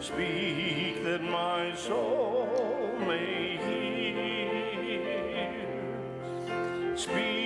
speak 0.00 1.02
that 1.02 1.22
my 1.22 1.74
soul 1.74 2.94
may 3.00 3.56
hear. 3.66 5.06
Speak 6.96 7.37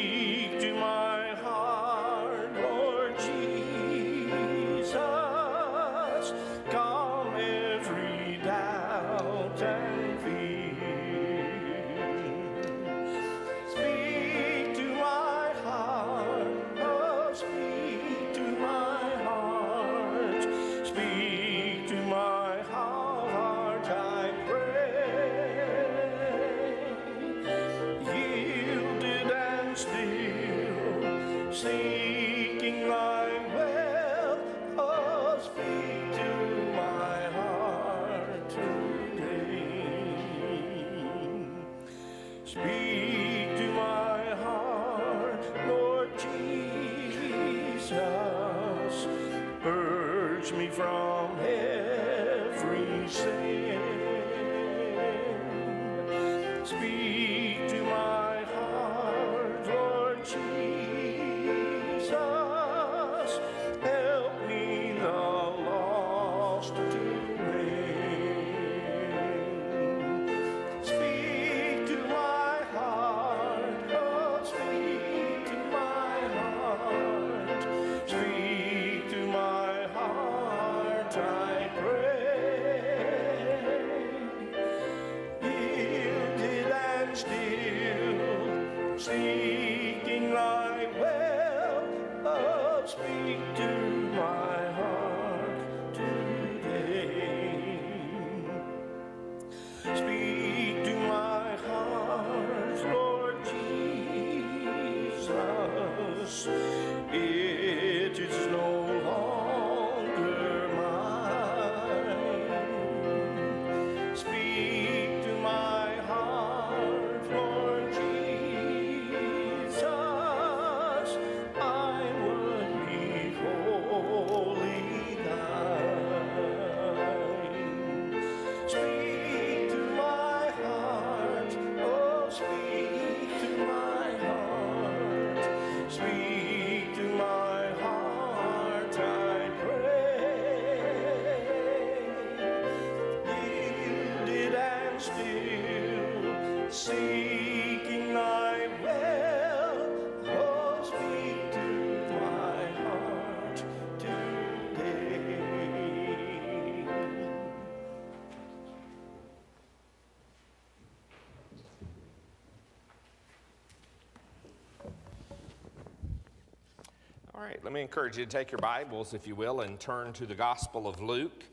let 167.62 167.72
me 167.72 167.80
encourage 167.80 168.18
you 168.18 168.24
to 168.24 168.30
take 168.30 168.50
your 168.50 168.58
Bibles, 168.58 169.14
if 169.14 169.24
you 169.24 169.36
will, 169.36 169.60
and 169.60 169.78
turn 169.78 170.12
to 170.14 170.26
the 170.26 170.34
Gospel 170.34 170.88
of 170.88 171.00
Luke. 171.00 171.44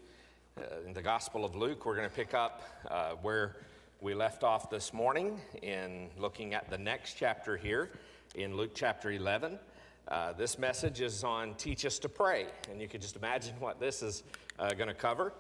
Uh, 0.58 0.64
in 0.88 0.92
the 0.92 1.04
Gospel 1.04 1.46
of 1.46 1.56
Luke, 1.56 1.86
we're 1.86 1.96
going 1.96 2.10
to 2.10 2.16
pick 2.16 2.34
up 2.34 2.64
uh, 2.90 3.12
where 3.22 3.58
we 4.02 4.16
left 4.16 4.44
off 4.44 4.72
this 4.72 4.92
morning 4.92 5.40
in 5.62 6.10
looking 6.18 6.56
at 6.56 6.68
the 6.68 6.80
next 6.80 7.14
chapter 7.14 7.58
here 7.58 7.92
in 8.34 8.58
Luke 8.58 8.72
chapter 8.74 9.12
11. 9.12 9.60
Uh, 10.08 10.34
this 10.34 10.58
message 10.58 11.00
is 11.00 11.24
on 11.24 11.54
Teach 11.56 11.86
Us 11.86 12.00
to 12.00 12.10
Pray, 12.10 12.48
and 12.72 12.82
you 12.82 12.88
can 12.88 13.02
just 13.02 13.16
imagine 13.16 13.54
what 13.60 13.80
this 13.80 14.02
is 14.02 14.24
uh, 14.58 14.74
going 14.74 14.88
to 14.88 14.96
cover. 14.96 15.32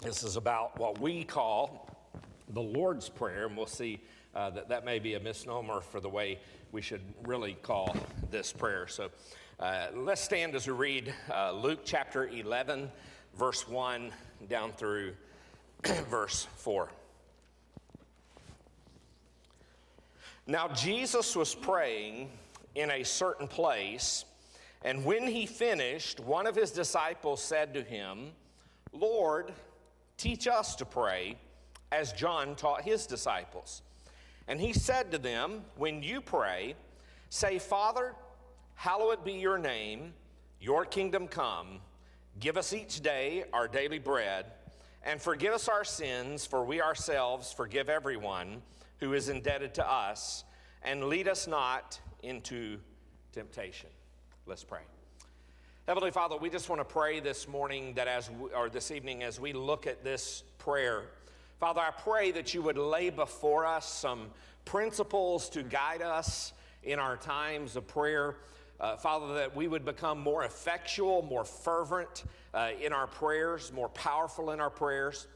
This 0.00 0.22
is 0.22 0.36
about 0.36 0.78
what 0.78 1.00
we 1.00 1.24
call 1.24 1.90
the 2.50 2.62
Lord's 2.62 3.08
Prayer, 3.08 3.46
and 3.46 3.56
we'll 3.56 3.66
see 3.66 3.98
uh, 4.34 4.50
that 4.50 4.68
that 4.68 4.84
may 4.84 4.98
be 4.98 5.14
a 5.14 5.20
misnomer 5.20 5.80
for 5.80 6.00
the 6.00 6.08
way 6.08 6.38
we 6.72 6.82
should 6.82 7.02
really 7.24 7.54
call 7.62 7.96
this 8.30 8.52
prayer. 8.52 8.86
So 8.86 9.10
uh, 9.58 9.88
let's 9.94 10.20
stand 10.20 10.54
as 10.54 10.66
we 10.66 10.72
read 10.72 11.14
uh, 11.32 11.52
Luke 11.52 11.80
chapter 11.84 12.28
11, 12.28 12.90
verse 13.36 13.68
1 13.68 14.12
down 14.48 14.72
through 14.72 15.14
verse 16.08 16.46
4. 16.56 16.88
Now 20.46 20.68
Jesus 20.68 21.36
was 21.36 21.54
praying 21.54 22.30
in 22.74 22.90
a 22.90 23.02
certain 23.02 23.48
place, 23.48 24.24
and 24.82 25.04
when 25.04 25.26
he 25.26 25.44
finished, 25.46 26.20
one 26.20 26.46
of 26.46 26.56
his 26.56 26.70
disciples 26.70 27.42
said 27.42 27.74
to 27.74 27.82
him, 27.82 28.32
Lord, 28.92 29.52
teach 30.16 30.46
us 30.46 30.74
to 30.76 30.84
pray, 30.84 31.36
as 31.92 32.12
John 32.12 32.56
taught 32.56 32.82
his 32.82 33.06
disciples. 33.06 33.82
And 34.50 34.60
he 34.60 34.72
said 34.72 35.12
to 35.12 35.18
them, 35.18 35.62
When 35.76 36.02
you 36.02 36.20
pray, 36.20 36.74
say, 37.28 37.60
Father, 37.60 38.16
hallowed 38.74 39.24
be 39.24 39.34
your 39.34 39.58
name, 39.58 40.12
your 40.60 40.84
kingdom 40.84 41.28
come. 41.28 41.78
Give 42.40 42.56
us 42.56 42.72
each 42.72 43.00
day 43.00 43.44
our 43.52 43.68
daily 43.68 44.00
bread, 44.00 44.46
and 45.04 45.22
forgive 45.22 45.54
us 45.54 45.68
our 45.68 45.84
sins, 45.84 46.46
for 46.46 46.64
we 46.64 46.82
ourselves 46.82 47.52
forgive 47.52 47.88
everyone 47.88 48.60
who 48.98 49.12
is 49.12 49.28
indebted 49.28 49.72
to 49.74 49.88
us, 49.88 50.42
and 50.82 51.04
lead 51.04 51.28
us 51.28 51.46
not 51.46 52.00
into 52.24 52.78
temptation. 53.32 53.88
Let's 54.46 54.64
pray. 54.64 54.82
Heavenly 55.86 56.10
Father, 56.10 56.36
we 56.36 56.50
just 56.50 56.68
want 56.68 56.80
to 56.80 56.84
pray 56.84 57.20
this 57.20 57.46
morning 57.46 57.94
that 57.94 58.08
as 58.08 58.28
we, 58.28 58.50
or 58.50 58.68
this 58.68 58.90
evening 58.90 59.22
as 59.22 59.38
we 59.38 59.52
look 59.52 59.86
at 59.86 60.02
this 60.02 60.42
prayer, 60.58 61.04
Father, 61.60 61.82
I 61.82 61.90
pray 61.90 62.30
that 62.30 62.54
you 62.54 62.62
would 62.62 62.78
lay 62.78 63.10
before 63.10 63.66
us 63.66 63.86
some 63.86 64.28
principles 64.64 65.50
to 65.50 65.62
guide 65.62 66.00
us 66.00 66.54
in 66.82 66.98
our 66.98 67.18
times 67.18 67.76
of 67.76 67.86
prayer. 67.86 68.36
Uh, 68.80 68.96
Father, 68.96 69.34
that 69.34 69.54
we 69.54 69.68
would 69.68 69.84
become 69.84 70.18
more 70.18 70.44
effectual, 70.44 71.20
more 71.20 71.44
fervent 71.44 72.24
uh, 72.54 72.70
in 72.80 72.94
our 72.94 73.06
prayers, 73.06 73.74
more 73.74 73.90
powerful 73.90 74.52
in 74.52 74.60
our 74.60 74.70
prayers. 74.70 75.26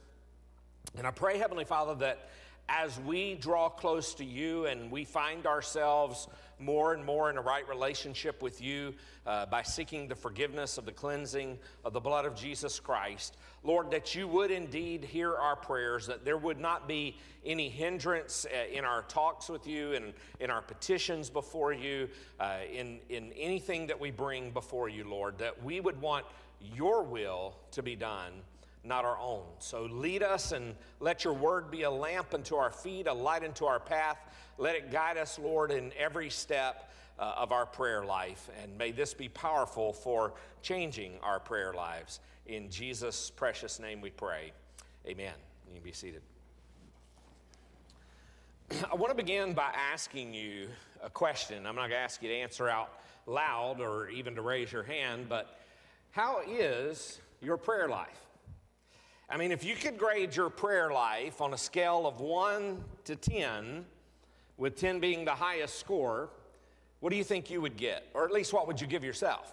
And 0.97 1.07
I 1.07 1.11
pray, 1.11 1.37
Heavenly 1.37 1.67
Father, 1.67 1.95
that 1.97 2.31
as 2.69 2.99
we 3.01 3.35
draw 3.35 3.69
close 3.69 4.15
to 4.15 4.25
you 4.25 4.67
and 4.67 4.91
we 4.91 5.05
find 5.05 5.47
ourselves 5.47 6.29
more 6.59 6.95
and 6.95 7.05
more 7.05 7.31
in 7.31 7.37
a 7.37 7.41
right 7.41 7.69
relationship 7.69 8.43
with 8.43 8.61
you 8.61 8.95
uh, 9.27 9.47
by 9.47 9.63
seeking 9.63 10.09
the 10.09 10.15
forgiveness 10.15 10.79
of 10.79 10.85
the 10.85 10.93
cleansing 10.93 11.59
of 11.85 11.93
the 11.93 12.01
blood 12.01 12.25
of 12.25 12.35
Jesus 12.35 12.81
Christ, 12.81 13.37
Lord, 13.63 13.91
that 13.91 14.15
you 14.15 14.29
would 14.29 14.51
indeed 14.51 15.05
hear 15.05 15.35
our 15.35 15.57
prayers, 15.57 16.07
that 16.07 16.25
there 16.25 16.37
would 16.37 16.61
not 16.61 16.87
be 16.87 17.17
any 17.45 17.69
hindrance 17.69 18.47
uh, 18.47 18.73
in 18.73 18.85
our 18.85 19.03
talks 19.03 19.49
with 19.49 19.67
you 19.67 19.93
and 19.95 20.13
in 20.41 20.51
our 20.51 20.63
petitions 20.63 21.29
before 21.29 21.73
you, 21.73 22.09
uh, 22.41 22.59
in, 22.73 22.99
in 23.09 23.33
anything 23.33 23.87
that 23.89 23.99
we 23.99 24.11
bring 24.11 24.51
before 24.51 24.89
you, 24.89 25.09
Lord, 25.09 25.39
that 25.39 25.63
we 25.63 25.81
would 25.81 26.01
want 26.01 26.25
your 26.75 27.03
will 27.03 27.57
to 27.73 27.83
be 27.83 27.97
done 27.97 28.33
not 28.85 29.05
our 29.05 29.19
own. 29.19 29.43
So 29.59 29.85
lead 29.85 30.23
us 30.23 30.53
and 30.53 30.75
let 31.01 31.25
your 31.25 31.33
word 31.33 31.71
be 31.71 31.83
a 31.83 31.91
lamp 31.91 32.35
unto 32.35 32.57
our 32.57 32.71
feet, 32.71 33.07
a 33.07 33.13
light 33.13 33.45
unto 33.45 33.65
our 33.65 33.81
path. 33.81 34.19
Let 34.59 34.77
it 34.77 34.91
guide 34.91 35.17
us, 35.17 35.39
Lord, 35.39 35.71
in 35.71 35.93
every 35.99 36.31
step 36.31 36.91
uh, 37.19 37.35
of 37.37 37.53
our 37.53 37.67
prayer 37.67 38.05
life. 38.05 38.49
And 38.63 38.77
may 38.77 38.93
this 38.93 39.15
be 39.15 39.29
powerful 39.29 39.93
for 39.93 40.35
changing 40.63 41.13
our 41.23 41.41
prayer 41.41 41.73
lives. 41.73 42.21
In 42.47 42.71
Jesus' 42.71 43.31
precious 43.31 43.81
name 43.81 44.01
we 44.01 44.11
pray. 44.11 44.53
Amen. 45.07 45.35
You 45.69 45.75
can 45.75 45.83
be 45.83 45.93
seated. 45.93 46.23
I 48.93 48.95
want 48.95 49.11
to 49.11 49.17
begin 49.17 49.55
by 49.55 49.73
asking 49.93 50.35
you 50.35 50.69
a 51.03 51.11
question. 51.11 51.67
I'm 51.67 51.77
not 51.77 51.89
going 51.89 51.91
to 51.91 51.97
ask 51.97 52.23
you 52.23 52.29
to 52.29 52.35
answer 52.35 52.69
out 52.69 52.91
loud 53.27 53.81
or 53.81 54.09
even 54.09 54.35
to 54.35 54.43
raise 54.43 54.73
your 54.73 54.83
hand, 54.83 55.27
but 55.29 55.59
how 56.11 56.41
is 56.47 57.21
your 57.41 57.57
prayer 57.57 57.89
life? 57.89 58.24
I 59.35 59.37
mean, 59.37 59.51
if 59.51 59.65
you 59.65 59.75
could 59.75 59.99
grade 59.99 60.37
your 60.37 60.49
prayer 60.49 60.93
life 60.93 61.41
on 61.41 61.55
a 61.55 61.59
scale 61.59 62.07
of 62.07 62.21
1 62.21 62.85
to 63.07 63.17
10, 63.17 63.85
with 64.59 64.77
10 64.77 65.01
being 65.01 65.25
the 65.25 65.33
highest 65.33 65.81
score, 65.81 66.29
what 67.01 67.11
do 67.11 67.17
you 67.17 67.25
think 67.25 67.51
you 67.51 67.61
would 67.61 67.77
get? 67.77 68.07
Or 68.15 68.25
at 68.25 68.31
least 68.31 68.53
what 68.53 68.69
would 68.69 68.81
you 68.81 68.87
give 68.87 69.03
yourself? 69.03 69.53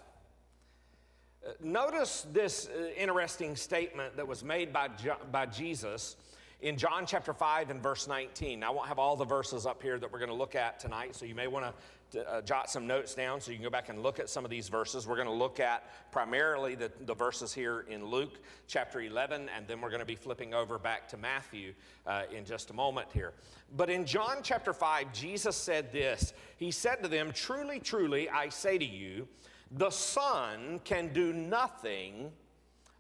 Uh, 1.44 1.54
notice 1.63 2.28
this 2.31 2.69
uh, 2.69 2.89
interesting 2.95 3.56
statement 3.56 4.16
that 4.18 4.28
was 4.28 4.44
made 4.44 4.72
by, 4.72 4.88
by 5.31 5.48
Jesus 5.48 6.16
in 6.62 6.77
John 6.77 7.07
chapter 7.07 7.34
5 7.34 7.72
and 7.72 7.81
verse 7.81 8.07
19. 8.07 8.60
Now, 8.60 8.68
I 8.68 8.75
won't 8.75 8.88
have 8.88 9.00
all 9.00 9.16
the 9.16 9.25
verses 9.25 9.66
up 9.66 9.81
here 9.81 9.98
that 9.98 10.13
we're 10.13 10.19
going 10.19 10.30
to 10.30 10.36
look 10.36 10.54
at 10.54 10.80
tonight, 10.80 11.16
so 11.16 11.25
you 11.25 11.34
may 11.34 11.48
want 11.48 11.66
to 11.66 11.74
uh, 12.16 12.42
jot 12.42 12.69
some 12.69 12.88
notes 12.88 13.16
down 13.16 13.40
so 13.40 13.52
you 13.52 13.58
can 13.58 13.63
go 13.63 13.69
back 13.69 13.90
and 13.90 14.04
look 14.04 14.19
at 14.19 14.30
some 14.30 14.44
of 14.44 14.52
these 14.52 14.69
verses. 14.69 15.08
We're 15.08 15.16
going 15.16 15.28
to 15.28 15.34
look 15.34 15.60
at 15.60 15.90
primarily 16.12 16.75
the, 16.75 16.92
the 17.06 17.13
verses 17.13 17.54
here 17.54 17.86
in 17.90 18.06
Luke 18.06 18.40
chapter 18.68 19.02
11, 19.02 19.50
and 19.56 19.68
then 19.68 19.81
we're 19.81 19.90
going 19.90 20.02
to 20.02 20.06
be 20.06 20.16
flipping 20.16 20.54
over 20.54 20.78
back 20.78 21.08
to 21.10 21.18
Matthew 21.18 21.74
uh, 22.06 22.24
in 22.36 22.46
just 22.46 22.69
a 22.69 22.74
moment 22.74 23.08
here. 23.13 23.34
But 23.75 23.90
in 23.90 24.06
John 24.06 24.38
chapter 24.44 24.74
5, 24.74 25.13
Jesus 25.13 25.56
said 25.56 25.92
this 25.92 26.34
He 26.58 26.72
said 26.72 27.02
to 27.04 27.10
them, 27.10 27.31
Truly, 27.31 27.80
truly, 27.80 28.30
I 28.30 28.50
say 28.50 28.78
to 28.78 28.86
you, 28.86 29.28
the 29.72 29.90
Son 29.90 30.80
can 30.84 31.13
do 31.13 31.31
nothing 31.31 32.31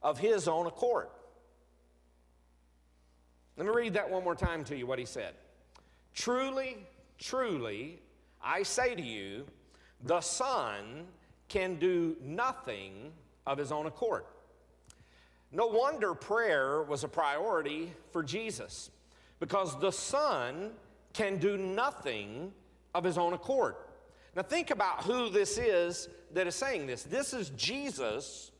of 0.01 0.17
his 0.17 0.47
own 0.47 0.67
accord. 0.67 1.07
Let 3.57 3.67
me 3.67 3.73
read 3.73 3.93
that 3.93 4.09
one 4.09 4.23
more 4.23 4.35
time 4.35 4.63
to 4.65 4.77
you 4.77 4.87
what 4.87 4.97
he 4.97 5.05
said. 5.05 5.33
Truly, 6.13 6.77
truly, 7.19 7.99
I 8.43 8.63
say 8.63 8.95
to 8.95 9.01
you, 9.01 9.45
the 10.03 10.21
Son 10.21 11.05
can 11.47 11.75
do 11.75 12.15
nothing 12.21 13.11
of 13.45 13.57
his 13.57 13.71
own 13.71 13.85
accord. 13.85 14.23
No 15.51 15.67
wonder 15.67 16.13
prayer 16.13 16.81
was 16.83 17.03
a 17.03 17.07
priority 17.07 17.91
for 18.11 18.23
Jesus 18.23 18.89
because 19.39 19.77
the 19.79 19.91
Son 19.91 20.71
can 21.13 21.37
do 21.37 21.57
nothing 21.57 22.53
of 22.95 23.03
his 23.03 23.17
own 23.17 23.33
accord. 23.33 23.75
Now, 24.35 24.43
think 24.43 24.71
about 24.71 25.03
who 25.03 25.29
this 25.29 25.57
is 25.57 26.07
that 26.33 26.47
is 26.47 26.55
saying 26.55 26.87
this. 26.87 27.03
This 27.03 27.33
is 27.33 27.49
Jesus, 27.57 28.51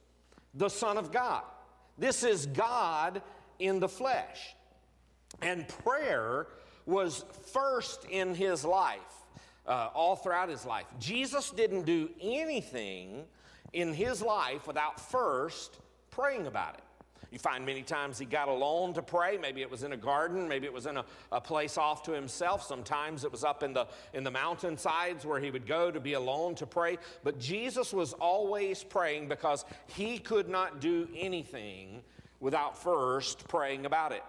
the 0.54 0.70
Son 0.70 0.98
of 0.98 1.14
God. 1.14 1.44
This 1.98 2.24
is 2.24 2.46
God 2.46 3.22
in 3.60 3.80
the 3.80 3.88
flesh. 3.88 4.56
And 5.42 5.66
prayer 5.68 6.48
was 6.86 7.24
first 7.54 8.04
in 8.10 8.36
his 8.36 8.66
life 8.66 9.00
uh, 9.68 9.90
all 9.94 10.16
throughout 10.16 10.50
his 10.50 10.66
life. 10.66 10.88
Jesus 11.00 11.52
didn't 11.52 11.84
do 11.84 12.10
anything 12.22 13.24
in 13.74 13.94
his 13.94 14.22
life 14.22 14.68
without 14.68 15.00
first 15.00 15.80
praying 16.10 16.48
about 16.48 16.76
it. 16.76 16.84
You 17.32 17.40
find 17.40 17.66
many 17.66 17.82
times 17.82 18.20
he 18.20 18.26
got 18.26 18.50
alone 18.50 18.94
to 18.96 19.02
pray. 19.02 19.38
Maybe 19.38 19.62
it 19.62 19.72
was 19.72 19.84
in 19.84 19.94
a 19.94 19.98
garden, 19.98 20.50
maybe 20.50 20.66
it 20.66 20.74
was 20.74 20.86
in 20.86 20.98
a, 20.98 21.06
a, 21.32 21.40
place 21.40 21.78
off 21.78 22.04
to 22.04 22.12
himself. 22.12 22.62
Sometimes 22.62 23.24
it 23.24 23.32
was 23.32 23.46
up 23.46 23.64
in 23.64 23.72
the, 23.72 23.88
in 24.14 24.26
the 24.26 24.32
mountainsides 24.32 25.26
where 25.26 25.40
he 25.40 25.50
would 25.50 25.66
go 25.66 25.90
to 25.92 26.00
be 26.02 26.14
alone 26.14 26.56
to 26.56 26.68
pray. 26.68 26.98
But 27.24 27.40
Jesus 27.40 27.94
was 27.94 28.12
always 28.14 28.84
praying 28.84 29.30
because 29.30 29.64
he 29.88 30.18
could 30.18 30.50
not 30.50 30.82
do 30.82 31.08
anything 31.16 32.02
without 32.42 32.78
first 32.78 33.48
praying 33.48 33.86
about 33.86 34.12
it. 34.12 34.24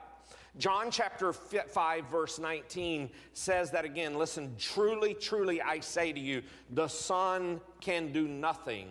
John 0.59 0.91
chapter 0.91 1.33
5, 1.33 2.07
verse 2.11 2.39
19 2.39 3.11
says 3.33 3.71
that 3.71 3.85
again. 3.87 4.19
Listen, 4.19 4.55
truly, 4.59 5.15
truly, 5.15 5.63
I 5.63 5.81
say 5.81 6.13
to 6.13 6.21
you, 6.21 6.43
the 6.71 6.89
Son 6.89 7.61
can 7.81 8.13
do 8.13 8.29
nothing 8.29 8.89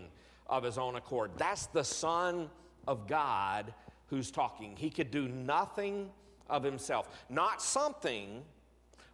of 0.48 0.64
his 0.64 0.78
own 0.80 0.96
accord. 0.96 1.32
That's 1.38 1.68
the 1.68 1.84
Son 1.84 2.50
of 2.88 3.08
God 3.08 3.74
who's 4.08 4.32
talking. 4.32 4.76
He 4.76 4.90
could 4.90 5.12
do 5.12 5.28
nothing 5.28 6.10
of 6.50 6.64
himself. 6.64 7.08
Not 7.30 7.62
something, 7.62 8.42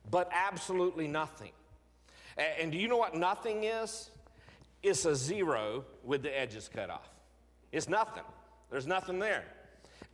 but 0.09 0.29
absolutely 0.33 1.07
nothing. 1.07 1.51
And 2.38 2.71
do 2.71 2.77
you 2.77 2.88
know 2.88 2.97
what 2.97 3.13
nothing 3.13 3.65
is? 3.65 4.09
It's 4.83 5.05
a 5.05 5.15
zero 5.15 5.83
with 6.03 6.23
the 6.23 6.39
edges 6.39 6.69
cut 6.73 6.89
off. 6.89 7.09
It's 7.71 7.89
nothing. 7.89 8.23
There's 8.69 8.88
nothing 8.88 9.19
there. 9.19 9.44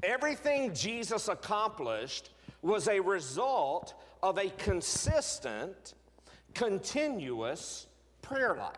Everything 0.04 0.74
Jesus 0.74 1.30
accomplished 1.30 2.30
was 2.62 2.88
a 2.88 3.00
result 3.00 3.94
of 4.22 4.38
a 4.38 4.50
consistent, 4.50 5.94
continuous 6.54 7.88
prayer 8.22 8.56
life. 8.56 8.78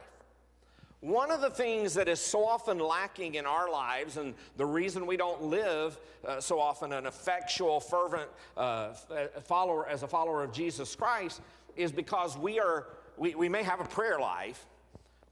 One 1.02 1.30
of 1.30 1.42
the 1.42 1.50
things 1.50 1.94
that 1.96 2.08
is 2.08 2.20
so 2.20 2.46
often 2.46 2.80
lacking 2.80 3.36
in 3.36 3.46
our 3.46 3.70
lives, 3.70 4.18
and 4.18 4.34
the 4.58 4.66
reason 4.66 5.06
we 5.06 5.18
don't 5.18 5.44
live 5.44 6.00
uh, 6.28 6.40
so 6.40 6.60
often 6.60 6.94
an 6.94 7.06
effectual, 7.06 7.80
fervent 7.80 8.30
uh, 8.58 8.60
uh 8.60 8.96
follower 9.44 9.88
as 9.88 10.02
a 10.02 10.08
follower 10.08 10.44
of 10.44 10.52
Jesus 10.52 10.96
Christ, 10.96 11.42
is 11.76 11.92
because 11.92 12.38
we 12.38 12.60
are 12.60 12.88
we, 13.18 13.36
we 13.36 13.50
may 13.50 13.64
have 13.64 13.80
a 13.80 13.86
prayer 13.86 14.20
life, 14.20 14.66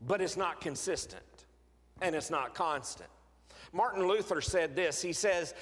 but 0.05 0.21
it's 0.21 0.37
not 0.37 0.61
consistent 0.61 1.23
and 2.01 2.15
it's 2.15 2.29
not 2.29 2.53
constant. 2.53 3.09
Martin 3.73 4.07
Luther 4.07 4.39
said 4.39 4.75
this 4.75 5.01
He 5.01 5.11
says, 5.11 5.55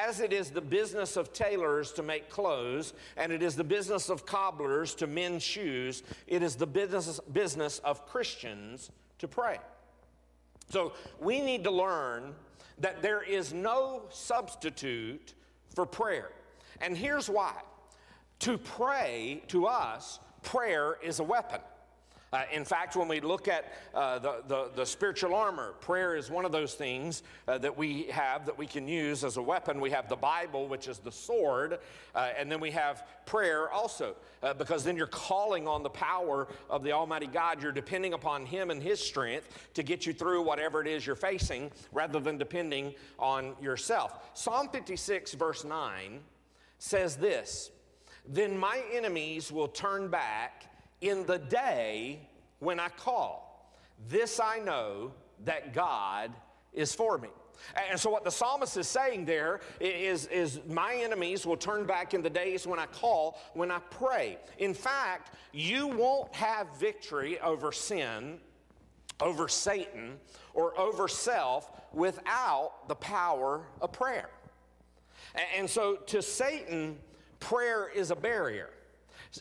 As 0.00 0.20
it 0.20 0.32
is 0.32 0.50
the 0.50 0.60
business 0.60 1.16
of 1.16 1.32
tailors 1.32 1.92
to 1.92 2.02
make 2.02 2.30
clothes, 2.30 2.94
and 3.16 3.32
it 3.32 3.42
is 3.42 3.56
the 3.56 3.64
business 3.64 4.08
of 4.08 4.24
cobblers 4.24 4.94
to 4.94 5.06
mend 5.06 5.42
shoes, 5.42 6.04
it 6.26 6.42
is 6.42 6.54
the 6.54 6.66
business, 6.66 7.20
business 7.32 7.80
of 7.80 8.06
Christians 8.06 8.90
to 9.18 9.28
pray. 9.28 9.58
So 10.70 10.92
we 11.20 11.40
need 11.40 11.64
to 11.64 11.70
learn 11.70 12.34
that 12.78 13.02
there 13.02 13.22
is 13.22 13.52
no 13.52 14.02
substitute 14.10 15.34
for 15.74 15.86
prayer. 15.86 16.30
And 16.80 16.96
here's 16.96 17.28
why 17.28 17.54
to 18.40 18.58
pray, 18.58 19.42
to 19.48 19.66
us, 19.66 20.20
prayer 20.42 20.98
is 21.02 21.20
a 21.20 21.24
weapon. 21.24 21.60
Uh, 22.32 22.42
in 22.52 22.64
fact, 22.64 22.96
when 22.96 23.06
we 23.06 23.20
look 23.20 23.46
at 23.46 23.72
uh, 23.94 24.18
the, 24.18 24.42
the, 24.48 24.70
the, 24.74 24.84
spiritual 24.84 25.32
armor, 25.32 25.74
prayer 25.80 26.16
is 26.16 26.28
one 26.28 26.44
of 26.44 26.50
those 26.50 26.74
things 26.74 27.22
uh, 27.46 27.56
that 27.56 27.76
we 27.76 28.02
have 28.04 28.44
that 28.44 28.58
we 28.58 28.66
can 28.66 28.88
use 28.88 29.22
as 29.22 29.36
a 29.36 29.42
weapon. 29.42 29.80
We 29.80 29.90
have 29.90 30.08
the 30.08 30.16
Bible, 30.16 30.66
which 30.66 30.88
is 30.88 30.98
the 30.98 31.12
sword, 31.12 31.78
uh, 32.16 32.30
and 32.36 32.50
then 32.50 32.58
we 32.58 32.72
have 32.72 33.06
prayer 33.26 33.70
also, 33.70 34.16
uh, 34.42 34.54
because 34.54 34.82
then 34.82 34.96
you're 34.96 35.06
calling 35.06 35.68
on 35.68 35.84
the 35.84 35.90
power 35.90 36.48
of 36.68 36.82
the 36.82 36.90
Almighty 36.90 37.28
God. 37.28 37.62
You're 37.62 37.70
depending 37.70 38.12
upon 38.12 38.44
Him 38.44 38.70
and 38.72 38.82
His 38.82 38.98
strength 38.98 39.70
to 39.74 39.84
get 39.84 40.04
you 40.04 40.12
through 40.12 40.42
whatever 40.42 40.80
it 40.80 40.88
is 40.88 41.06
you're 41.06 41.14
facing 41.14 41.70
rather 41.92 42.18
than 42.18 42.38
depending 42.38 42.92
on 43.20 43.54
yourself. 43.62 44.30
Psalm 44.34 44.68
56, 44.68 45.34
verse 45.34 45.64
9 45.64 46.18
says 46.80 47.16
this 47.16 47.70
Then 48.28 48.58
my 48.58 48.82
enemies 48.92 49.52
will 49.52 49.68
turn 49.68 50.08
back 50.08 50.64
in 51.00 51.26
the 51.26 51.38
day 51.38 52.28
when 52.58 52.80
I 52.80 52.88
call. 52.88 53.72
This 54.08 54.40
I 54.40 54.58
know 54.58 55.12
that 55.44 55.72
God 55.72 56.32
is 56.72 56.94
for 56.94 57.18
me. 57.18 57.28
And 57.90 57.98
so, 57.98 58.10
what 58.10 58.24
the 58.24 58.30
psalmist 58.30 58.76
is 58.76 58.86
saying 58.86 59.24
there 59.24 59.60
is, 59.80 60.26
is 60.26 60.60
my 60.68 60.94
enemies 60.94 61.46
will 61.46 61.56
turn 61.56 61.86
back 61.86 62.14
in 62.14 62.22
the 62.22 62.30
days 62.30 62.66
when 62.66 62.78
I 62.78 62.86
call, 62.86 63.38
when 63.54 63.70
I 63.70 63.78
pray. 63.90 64.38
In 64.58 64.74
fact, 64.74 65.34
you 65.52 65.86
won't 65.86 66.34
have 66.34 66.78
victory 66.78 67.40
over 67.40 67.72
sin, 67.72 68.38
over 69.20 69.48
Satan, 69.48 70.18
or 70.52 70.78
over 70.78 71.08
self 71.08 71.70
without 71.92 72.88
the 72.88 72.94
power 72.94 73.62
of 73.80 73.92
prayer. 73.92 74.28
And 75.56 75.68
so, 75.68 75.96
to 75.96 76.22
Satan, 76.22 76.98
prayer 77.40 77.88
is 77.88 78.10
a 78.10 78.16
barrier. 78.16 78.70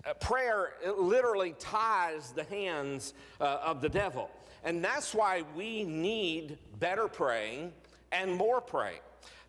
Uh, 0.06 0.14
prayer 0.16 0.74
literally 0.98 1.56
ties 1.60 2.32
the 2.32 2.44
hands 2.46 3.14
uh, 3.40 3.60
of 3.64 3.82
the 3.82 3.90
devil. 3.90 4.30
And 4.64 4.84
that's 4.84 5.14
why 5.14 5.44
we 5.56 5.84
need 5.84 6.58
better 6.80 7.08
praying 7.08 7.72
and 8.12 8.34
more 8.34 8.62
praying. 8.62 9.02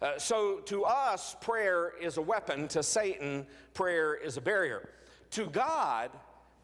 Uh, 0.02 0.18
so 0.18 0.58
to 0.66 0.84
us, 0.84 1.36
prayer 1.40 1.92
is 2.00 2.18
a 2.18 2.22
weapon. 2.22 2.68
To 2.68 2.82
Satan, 2.82 3.46
prayer 3.72 4.14
is 4.14 4.36
a 4.36 4.40
barrier. 4.40 4.90
To 5.30 5.46
God, 5.46 6.10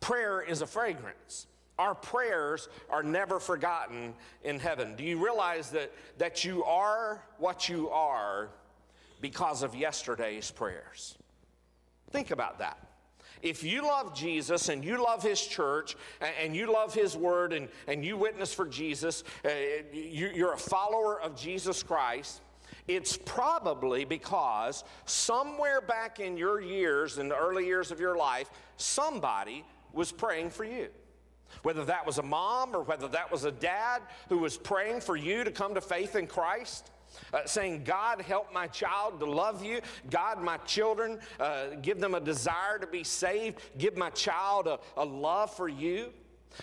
prayer 0.01 0.43
is 0.43 0.61
a 0.61 0.67
fragrance. 0.67 1.47
Our 1.79 1.95
prayers 1.95 2.69
are 2.91 3.03
never 3.03 3.41
forgotten 3.41 4.15
in 4.45 4.59
heaven. 4.59 4.95
Do 4.95 5.03
you 5.03 5.23
realize 5.25 5.71
that, 5.71 5.93
that 6.19 6.45
you 6.45 6.63
are 6.65 7.23
what 7.39 7.69
you 7.69 7.89
are 7.89 8.51
because 9.21 9.63
of 9.63 9.75
yesterday's 9.75 10.51
prayers? 10.51 11.17
Think 12.11 12.31
about 12.31 12.59
that. 12.59 12.82
If 13.43 13.65
you 13.65 13.83
love 13.83 14.15
Jesus 14.15 14.69
and 14.69 14.85
you 14.85 15.03
love 15.03 15.23
his 15.23 15.45
church 15.45 15.97
and 16.41 16.55
you 16.55 16.73
love 16.73 16.95
his 16.95 17.17
word 17.17 17.53
and, 17.53 17.69
and 17.89 18.05
you 18.05 18.17
witness 18.17 18.55
for 18.55 18.67
Jesus, 18.67 19.25
uh, 19.45 19.49
you're 19.93 20.55
a 20.55 20.59
follower 20.59 21.21
of 21.21 21.37
Jesus 21.37 21.83
Christ, 21.83 22.41
it's 22.87 23.17
probably 23.17 24.05
because 24.05 24.85
somewhere 25.07 25.81
back 25.81 26.21
in 26.21 26.37
your 26.37 26.61
years, 26.61 27.19
in 27.19 27.29
the 27.29 27.37
early 27.37 27.67
years 27.67 27.91
of 27.91 27.99
your 27.99 28.17
life, 28.17 28.49
somebody 28.77 29.65
was 29.93 30.13
praying 30.13 30.51
for 30.51 30.65
you. 30.65 30.89
Whether 31.65 31.85
that 31.87 32.07
was 32.07 32.19
a 32.19 32.23
mom 32.23 32.75
or 32.75 32.83
whether 32.83 33.09
that 33.09 33.31
was 33.31 33.45
a 33.45 33.53
dad 33.53 34.03
who 34.29 34.39
was 34.39 34.57
praying 34.57 35.01
for 35.01 35.17
you 35.17 35.43
to 35.45 35.51
come 35.51 35.75
to 35.75 35.81
faith 35.81 36.15
in 36.15 36.27
Christ. 36.27 36.92
Uh, 37.33 37.41
saying, 37.45 37.85
God, 37.85 38.21
help 38.21 38.53
my 38.53 38.67
child 38.67 39.21
to 39.21 39.27
love 39.27 39.65
you. 39.65 39.81
God, 40.11 40.43
my 40.43 40.57
children, 40.59 41.19
uh, 41.41 41.67
give 41.81 42.01
them 42.01 42.15
a 42.15 42.21
desire 42.21 42.79
to 42.79 42.87
be 42.87 43.05
saved. 43.05 43.61
Give 43.79 43.97
my 43.97 44.11
child 44.11 44.67
a, 44.67 44.79
a 44.97 45.05
love 45.05 45.55
for 45.55 45.69
you. 45.69 46.13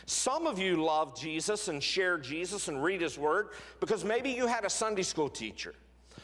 Some 0.06 0.48
of 0.48 0.60
you 0.60 0.84
love 0.84 1.20
Jesus 1.20 1.68
and 1.68 1.82
share 1.82 2.18
Jesus 2.18 2.68
and 2.68 2.84
read 2.84 3.02
his 3.02 3.18
word 3.18 3.50
because 3.80 4.04
maybe 4.04 4.30
you 4.30 4.48
had 4.48 4.66
a 4.66 4.70
Sunday 4.70 5.04
school 5.04 5.30
teacher 5.30 5.74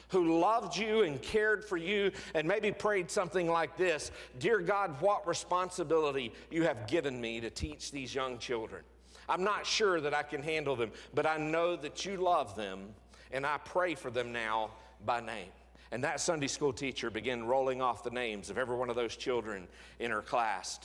who 0.09 0.39
loved 0.39 0.77
you 0.77 1.01
and 1.01 1.21
cared 1.21 1.65
for 1.65 1.77
you 1.77 2.11
and 2.33 2.47
maybe 2.47 2.71
prayed 2.71 3.09
something 3.09 3.47
like 3.47 3.77
this 3.77 4.11
Dear 4.39 4.59
God, 4.59 4.99
what 5.01 5.27
responsibility 5.27 6.31
you 6.51 6.63
have 6.63 6.87
given 6.87 7.19
me 7.19 7.41
to 7.41 7.49
teach 7.49 7.91
these 7.91 8.13
young 8.13 8.37
children. 8.37 8.83
I'm 9.27 9.43
not 9.43 9.65
sure 9.65 9.99
that 10.01 10.13
I 10.13 10.21
can 10.21 10.43
handle 10.43 10.75
them, 10.75 10.91
but 11.13 11.25
I 11.25 11.37
know 11.37 11.75
that 11.77 12.05
you 12.05 12.17
love 12.17 12.55
them 12.55 12.89
and 13.31 13.45
I 13.45 13.57
pray 13.57 13.95
for 13.95 14.09
them 14.09 14.31
now 14.31 14.71
by 15.05 15.19
name. 15.21 15.49
And 15.91 16.03
that 16.03 16.19
Sunday 16.19 16.47
school 16.47 16.73
teacher 16.73 17.09
began 17.09 17.45
rolling 17.45 17.81
off 17.81 18.03
the 18.03 18.09
names 18.09 18.49
of 18.49 18.57
every 18.57 18.75
one 18.75 18.89
of 18.89 18.95
those 18.95 19.15
children 19.15 19.67
in 19.99 20.11
her 20.11 20.21
class, 20.21 20.79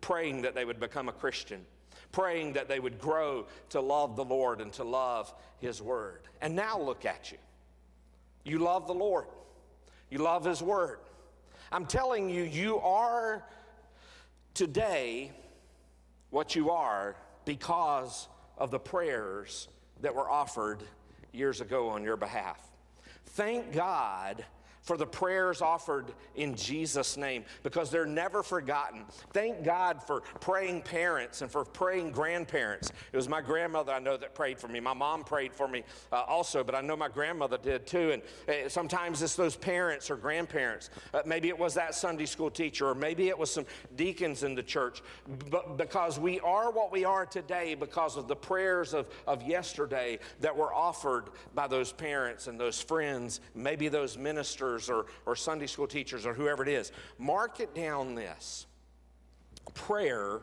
praying 0.00 0.42
that 0.42 0.54
they 0.54 0.64
would 0.64 0.80
become 0.80 1.08
a 1.08 1.12
Christian, 1.12 1.64
praying 2.10 2.54
that 2.54 2.68
they 2.68 2.80
would 2.80 2.98
grow 2.98 3.46
to 3.70 3.80
love 3.80 4.16
the 4.16 4.24
Lord 4.24 4.60
and 4.60 4.72
to 4.74 4.84
love 4.84 5.32
His 5.58 5.82
Word. 5.82 6.22
And 6.40 6.56
now 6.56 6.80
look 6.80 7.04
at 7.04 7.30
you. 7.30 7.38
You 8.44 8.58
love 8.58 8.86
the 8.86 8.94
Lord, 8.94 9.26
you 10.10 10.18
love 10.18 10.44
His 10.44 10.62
Word. 10.62 10.98
I'm 11.70 11.86
telling 11.86 12.30
you, 12.30 12.42
you 12.42 12.78
are 12.78 13.44
today 14.54 15.32
what 16.30 16.54
you 16.54 16.70
are 16.70 17.16
because 17.44 18.28
of 18.56 18.70
the 18.70 18.78
prayers 18.78 19.68
that 20.00 20.14
were 20.14 20.28
offered 20.30 20.82
years 21.32 21.60
ago 21.60 21.88
on 21.88 22.02
your 22.02 22.16
behalf. 22.16 22.60
Thank 23.26 23.72
God 23.72 24.44
for 24.86 24.96
the 24.96 25.06
prayers 25.06 25.60
offered 25.60 26.12
in 26.36 26.54
Jesus' 26.54 27.16
name 27.16 27.44
because 27.64 27.90
they're 27.90 28.06
never 28.06 28.42
forgotten. 28.44 29.04
Thank 29.32 29.64
God 29.64 30.00
for 30.00 30.20
praying 30.40 30.82
parents 30.82 31.42
and 31.42 31.50
for 31.50 31.64
praying 31.64 32.12
grandparents. 32.12 32.92
It 33.12 33.16
was 33.16 33.28
my 33.28 33.40
grandmother 33.40 33.92
I 33.92 33.98
know 33.98 34.16
that 34.16 34.36
prayed 34.36 34.60
for 34.60 34.68
me. 34.68 34.78
My 34.78 34.94
mom 34.94 35.24
prayed 35.24 35.52
for 35.52 35.66
me 35.66 35.82
uh, 36.12 36.22
also, 36.22 36.62
but 36.62 36.76
I 36.76 36.82
know 36.82 36.96
my 36.96 37.08
grandmother 37.08 37.58
did 37.58 37.84
too. 37.84 38.12
And 38.12 38.22
uh, 38.48 38.68
sometimes 38.68 39.20
it's 39.22 39.34
those 39.34 39.56
parents 39.56 40.08
or 40.08 40.16
grandparents. 40.16 40.90
Uh, 41.12 41.22
maybe 41.26 41.48
it 41.48 41.58
was 41.58 41.74
that 41.74 41.96
Sunday 41.96 42.26
school 42.26 42.50
teacher, 42.50 42.88
or 42.88 42.94
maybe 42.94 43.28
it 43.28 43.36
was 43.36 43.50
some 43.50 43.66
deacons 43.96 44.44
in 44.44 44.54
the 44.54 44.62
church. 44.62 45.02
But 45.50 45.76
because 45.76 46.20
we 46.20 46.38
are 46.40 46.70
what 46.70 46.92
we 46.92 47.04
are 47.04 47.26
today 47.26 47.74
because 47.74 48.16
of 48.16 48.28
the 48.28 48.36
prayers 48.36 48.94
of, 48.94 49.08
of 49.26 49.42
yesterday 49.42 50.20
that 50.42 50.56
were 50.56 50.72
offered 50.72 51.24
by 51.56 51.66
those 51.66 51.90
parents 51.90 52.46
and 52.46 52.60
those 52.60 52.80
friends, 52.80 53.40
maybe 53.56 53.88
those 53.88 54.16
ministers 54.16 54.75
or, 54.90 55.06
or 55.24 55.36
Sunday 55.36 55.66
school 55.66 55.86
teachers 55.86 56.26
or 56.26 56.34
whoever 56.34 56.62
it 56.62 56.68
is. 56.68 56.92
Mark 57.18 57.60
it 57.60 57.74
down 57.74 58.14
this 58.14 58.66
prayer 59.74 60.40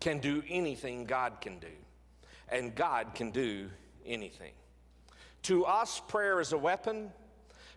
can 0.00 0.18
do 0.18 0.42
anything 0.48 1.04
God 1.04 1.40
can 1.40 1.58
do, 1.58 1.66
and 2.48 2.74
God 2.74 3.14
can 3.14 3.30
do 3.30 3.68
anything. 4.06 4.52
To 5.44 5.64
us, 5.64 6.00
prayer 6.08 6.40
is 6.40 6.52
a 6.52 6.58
weapon. 6.58 7.10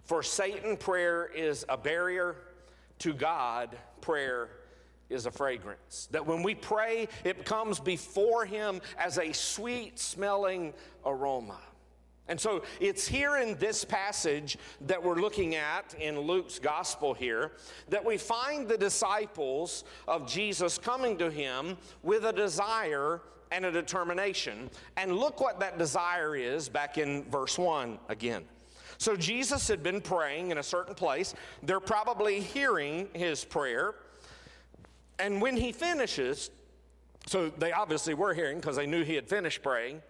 For 0.03 0.23
Satan, 0.23 0.77
prayer 0.77 1.29
is 1.33 1.65
a 1.69 1.77
barrier. 1.77 2.35
To 2.99 3.13
God, 3.13 3.75
prayer 4.01 4.49
is 5.09 5.25
a 5.25 5.31
fragrance. 5.31 6.07
That 6.11 6.25
when 6.25 6.43
we 6.43 6.55
pray, 6.55 7.07
it 7.23 7.45
comes 7.45 7.79
before 7.79 8.45
Him 8.45 8.81
as 8.97 9.17
a 9.17 9.33
sweet 9.33 9.99
smelling 9.99 10.73
aroma. 11.05 11.59
And 12.31 12.39
so 12.39 12.63
it's 12.79 13.05
here 13.05 13.35
in 13.35 13.57
this 13.57 13.83
passage 13.83 14.57
that 14.87 15.03
we're 15.03 15.19
looking 15.19 15.55
at 15.55 15.93
in 15.99 16.17
Luke's 16.17 16.59
gospel 16.59 17.13
here 17.13 17.51
that 17.89 18.05
we 18.05 18.17
find 18.17 18.69
the 18.69 18.77
disciples 18.77 19.83
of 20.07 20.25
Jesus 20.31 20.77
coming 20.77 21.17
to 21.17 21.29
him 21.29 21.77
with 22.03 22.23
a 22.23 22.31
desire 22.31 23.19
and 23.51 23.65
a 23.65 23.71
determination. 23.71 24.69
And 24.95 25.17
look 25.17 25.41
what 25.41 25.59
that 25.59 25.77
desire 25.77 26.33
is 26.33 26.69
back 26.69 26.97
in 26.97 27.25
verse 27.25 27.57
1 27.57 27.99
again. 28.07 28.45
So 28.97 29.17
Jesus 29.17 29.67
had 29.67 29.83
been 29.83 29.99
praying 29.99 30.51
in 30.51 30.57
a 30.57 30.63
certain 30.63 30.95
place. 30.95 31.33
They're 31.63 31.81
probably 31.81 32.39
hearing 32.39 33.09
his 33.11 33.43
prayer. 33.43 33.95
And 35.19 35.41
when 35.41 35.57
he 35.57 35.73
finishes, 35.73 36.49
so 37.27 37.49
they 37.49 37.73
obviously 37.73 38.13
were 38.13 38.33
hearing 38.33 38.55
because 38.55 38.77
they 38.77 38.87
knew 38.87 39.03
he 39.03 39.15
had 39.15 39.27
finished 39.27 39.61
praying. 39.61 40.01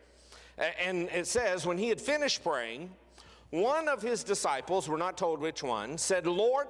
And 0.57 1.09
it 1.09 1.27
says, 1.27 1.65
when 1.65 1.77
he 1.77 1.89
had 1.89 1.99
finished 1.99 2.43
praying, 2.43 2.91
one 3.49 3.87
of 3.87 4.01
his 4.01 4.23
disciples, 4.23 4.87
we're 4.87 4.97
not 4.97 5.17
told 5.17 5.39
which 5.39 5.63
one, 5.63 5.97
said, 5.97 6.25
Lord, 6.27 6.67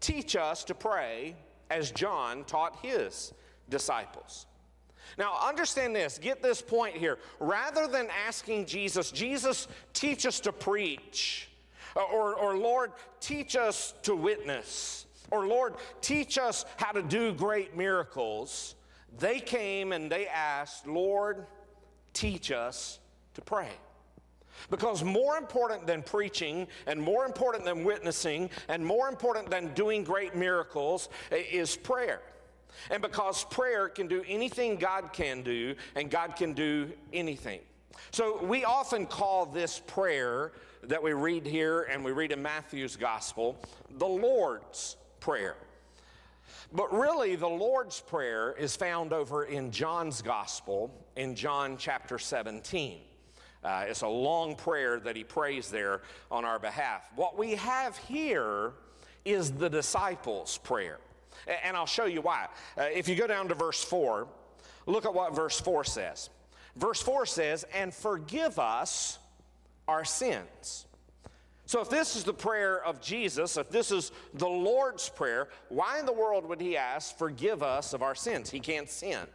teach 0.00 0.36
us 0.36 0.64
to 0.64 0.74
pray 0.74 1.34
as 1.70 1.90
John 1.90 2.44
taught 2.44 2.78
his 2.82 3.32
disciples. 3.68 4.46
Now, 5.18 5.38
understand 5.42 5.96
this, 5.96 6.18
get 6.18 6.42
this 6.42 6.62
point 6.62 6.96
here. 6.96 7.18
Rather 7.40 7.86
than 7.86 8.08
asking 8.26 8.66
Jesus, 8.66 9.10
Jesus, 9.10 9.68
teach 9.92 10.26
us 10.26 10.40
to 10.40 10.52
preach, 10.52 11.48
uh, 11.96 12.02
or, 12.02 12.34
or 12.34 12.56
Lord, 12.56 12.92
teach 13.20 13.56
us 13.56 13.94
to 14.02 14.14
witness, 14.14 15.06
or 15.30 15.46
Lord, 15.46 15.74
teach 16.00 16.38
us 16.38 16.64
how 16.76 16.92
to 16.92 17.02
do 17.02 17.32
great 17.32 17.76
miracles, 17.76 18.74
they 19.18 19.40
came 19.40 19.92
and 19.92 20.10
they 20.10 20.26
asked, 20.26 20.86
Lord, 20.86 21.46
teach 22.18 22.50
us 22.50 22.98
to 23.34 23.40
pray. 23.40 23.70
Because 24.70 25.04
more 25.04 25.36
important 25.36 25.86
than 25.86 26.02
preaching, 26.02 26.66
and 26.86 27.00
more 27.00 27.24
important 27.24 27.64
than 27.64 27.84
witnessing, 27.84 28.50
and 28.68 28.84
more 28.84 29.08
important 29.08 29.50
than 29.50 29.72
doing 29.74 30.02
great 30.02 30.34
miracles 30.34 31.08
is 31.30 31.76
prayer. 31.76 32.20
And 32.90 33.00
because 33.00 33.44
prayer 33.44 33.88
can 33.88 34.08
do 34.08 34.24
anything 34.26 34.76
God 34.76 35.12
can 35.12 35.42
do, 35.42 35.76
and 35.94 36.10
God 36.10 36.34
can 36.34 36.54
do 36.54 36.90
anything. 37.12 37.60
So 38.10 38.42
we 38.44 38.64
often 38.64 39.06
call 39.06 39.46
this 39.46 39.80
prayer 39.86 40.52
that 40.84 41.02
we 41.02 41.12
read 41.12 41.46
here 41.46 41.82
and 41.82 42.04
we 42.04 42.12
read 42.12 42.32
in 42.32 42.42
Matthew's 42.42 42.96
gospel 42.96 43.60
the 43.98 44.06
Lord's 44.06 44.96
Prayer. 45.20 45.56
But 46.72 46.92
really, 46.92 47.34
the 47.34 47.48
Lord's 47.48 48.00
Prayer 48.00 48.54
is 48.58 48.76
found 48.76 49.14
over 49.14 49.44
in 49.44 49.70
John's 49.70 50.20
gospel 50.20 50.92
in 51.16 51.34
John 51.34 51.76
chapter 51.78 52.18
17. 52.18 52.98
Uh, 53.64 53.84
it's 53.88 54.02
a 54.02 54.08
long 54.08 54.54
prayer 54.54 55.00
that 55.00 55.16
he 55.16 55.24
prays 55.24 55.70
there 55.70 56.02
on 56.30 56.44
our 56.44 56.58
behalf. 56.58 57.08
What 57.16 57.38
we 57.38 57.52
have 57.52 57.96
here 57.96 58.72
is 59.24 59.50
the 59.52 59.70
disciples' 59.70 60.58
prayer. 60.58 60.98
And 61.64 61.74
I'll 61.74 61.86
show 61.86 62.04
you 62.04 62.20
why. 62.20 62.48
Uh, 62.76 62.82
if 62.82 63.08
you 63.08 63.16
go 63.16 63.26
down 63.26 63.48
to 63.48 63.54
verse 63.54 63.82
4, 63.82 64.28
look 64.84 65.06
at 65.06 65.14
what 65.14 65.34
verse 65.34 65.58
4 65.58 65.84
says. 65.84 66.28
Verse 66.76 67.00
4 67.00 67.24
says, 67.24 67.64
And 67.74 67.94
forgive 67.94 68.58
us 68.58 69.18
our 69.88 70.04
sins. 70.04 70.84
So, 71.68 71.82
if 71.82 71.90
this 71.90 72.16
is 72.16 72.24
the 72.24 72.32
prayer 72.32 72.82
of 72.82 72.98
Jesus, 72.98 73.58
if 73.58 73.68
this 73.68 73.92
is 73.92 74.10
the 74.32 74.48
Lord's 74.48 75.10
prayer, 75.10 75.48
why 75.68 75.98
in 75.98 76.06
the 76.06 76.12
world 76.14 76.46
would 76.46 76.62
he 76.62 76.78
ask, 76.78 77.18
Forgive 77.18 77.62
us 77.62 77.92
of 77.92 78.02
our 78.02 78.14
sins? 78.14 78.48
He 78.48 78.58
can't 78.58 78.88
sin. 78.88 79.26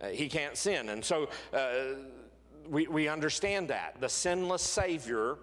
Uh, 0.00 0.10
he 0.10 0.28
can't 0.28 0.56
sin. 0.56 0.90
And 0.90 1.04
so, 1.04 1.28
uh, 1.52 1.96
we, 2.68 2.86
we 2.86 3.08
understand 3.08 3.66
that. 3.66 4.00
The 4.00 4.08
sinless 4.08 4.62
Savior 4.62 5.38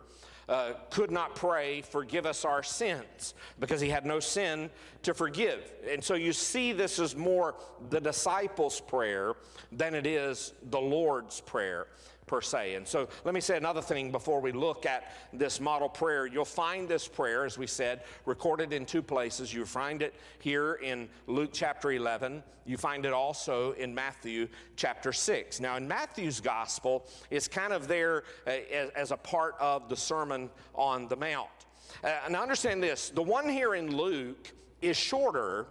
uh, 0.47 0.75
could 0.91 1.11
not 1.11 1.35
pray, 1.35 1.81
Forgive 1.81 2.25
us 2.25 2.45
our 2.45 2.63
sins, 2.63 3.33
because 3.59 3.81
he 3.81 3.89
had 3.89 4.05
no 4.05 4.21
sin 4.21 4.69
to 5.03 5.13
forgive. 5.13 5.73
And 5.91 6.01
so 6.01 6.13
you 6.13 6.31
see, 6.31 6.71
this 6.71 6.99
is 6.99 7.17
more 7.17 7.55
the 7.89 7.99
disciples' 7.99 8.79
prayer 8.79 9.33
than 9.73 9.93
it 9.93 10.07
is 10.07 10.53
the 10.69 10.79
Lord's 10.79 11.41
prayer 11.41 11.87
per 12.27 12.41
se. 12.41 12.75
And 12.75 12.87
so 12.87 13.07
let 13.23 13.33
me 13.33 13.41
say 13.41 13.57
another 13.57 13.81
thing 13.81 14.11
before 14.11 14.41
we 14.41 14.51
look 14.51 14.85
at 14.85 15.13
this 15.33 15.59
model 15.59 15.89
prayer. 15.89 16.25
You'll 16.25 16.45
find 16.45 16.87
this 16.87 17.07
prayer, 17.07 17.45
as 17.45 17.57
we 17.57 17.67
said, 17.67 18.03
recorded 18.25 18.73
in 18.73 18.85
two 18.85 19.01
places. 19.01 19.53
You 19.53 19.65
find 19.65 20.01
it 20.01 20.15
here 20.39 20.73
in 20.75 21.09
Luke 21.27 21.51
chapter 21.53 21.91
11. 21.91 22.43
You 22.65 22.77
find 22.77 23.05
it 23.05 23.13
also 23.13 23.73
in 23.73 23.93
Matthew 23.93 24.47
chapter 24.75 25.13
6. 25.13 25.59
Now, 25.59 25.77
in 25.77 25.87
Matthew's 25.87 26.41
gospel, 26.41 27.05
it's 27.29 27.47
kind 27.47 27.73
of 27.73 27.87
there 27.87 28.23
uh, 28.47 28.51
as, 28.73 28.89
as, 28.91 29.11
a 29.11 29.17
part 29.17 29.55
of 29.59 29.87
the 29.87 29.95
Sermon 29.95 30.49
on 30.73 31.07
the 31.07 31.15
Mount. 31.15 31.49
Uh, 32.03 32.11
and 32.25 32.35
understand 32.35 32.81
this 32.81 33.09
the 33.09 33.21
one 33.21 33.47
here 33.47 33.75
in 33.75 33.95
Luke 33.95 34.51
is 34.81 34.97
shorter 34.97 35.67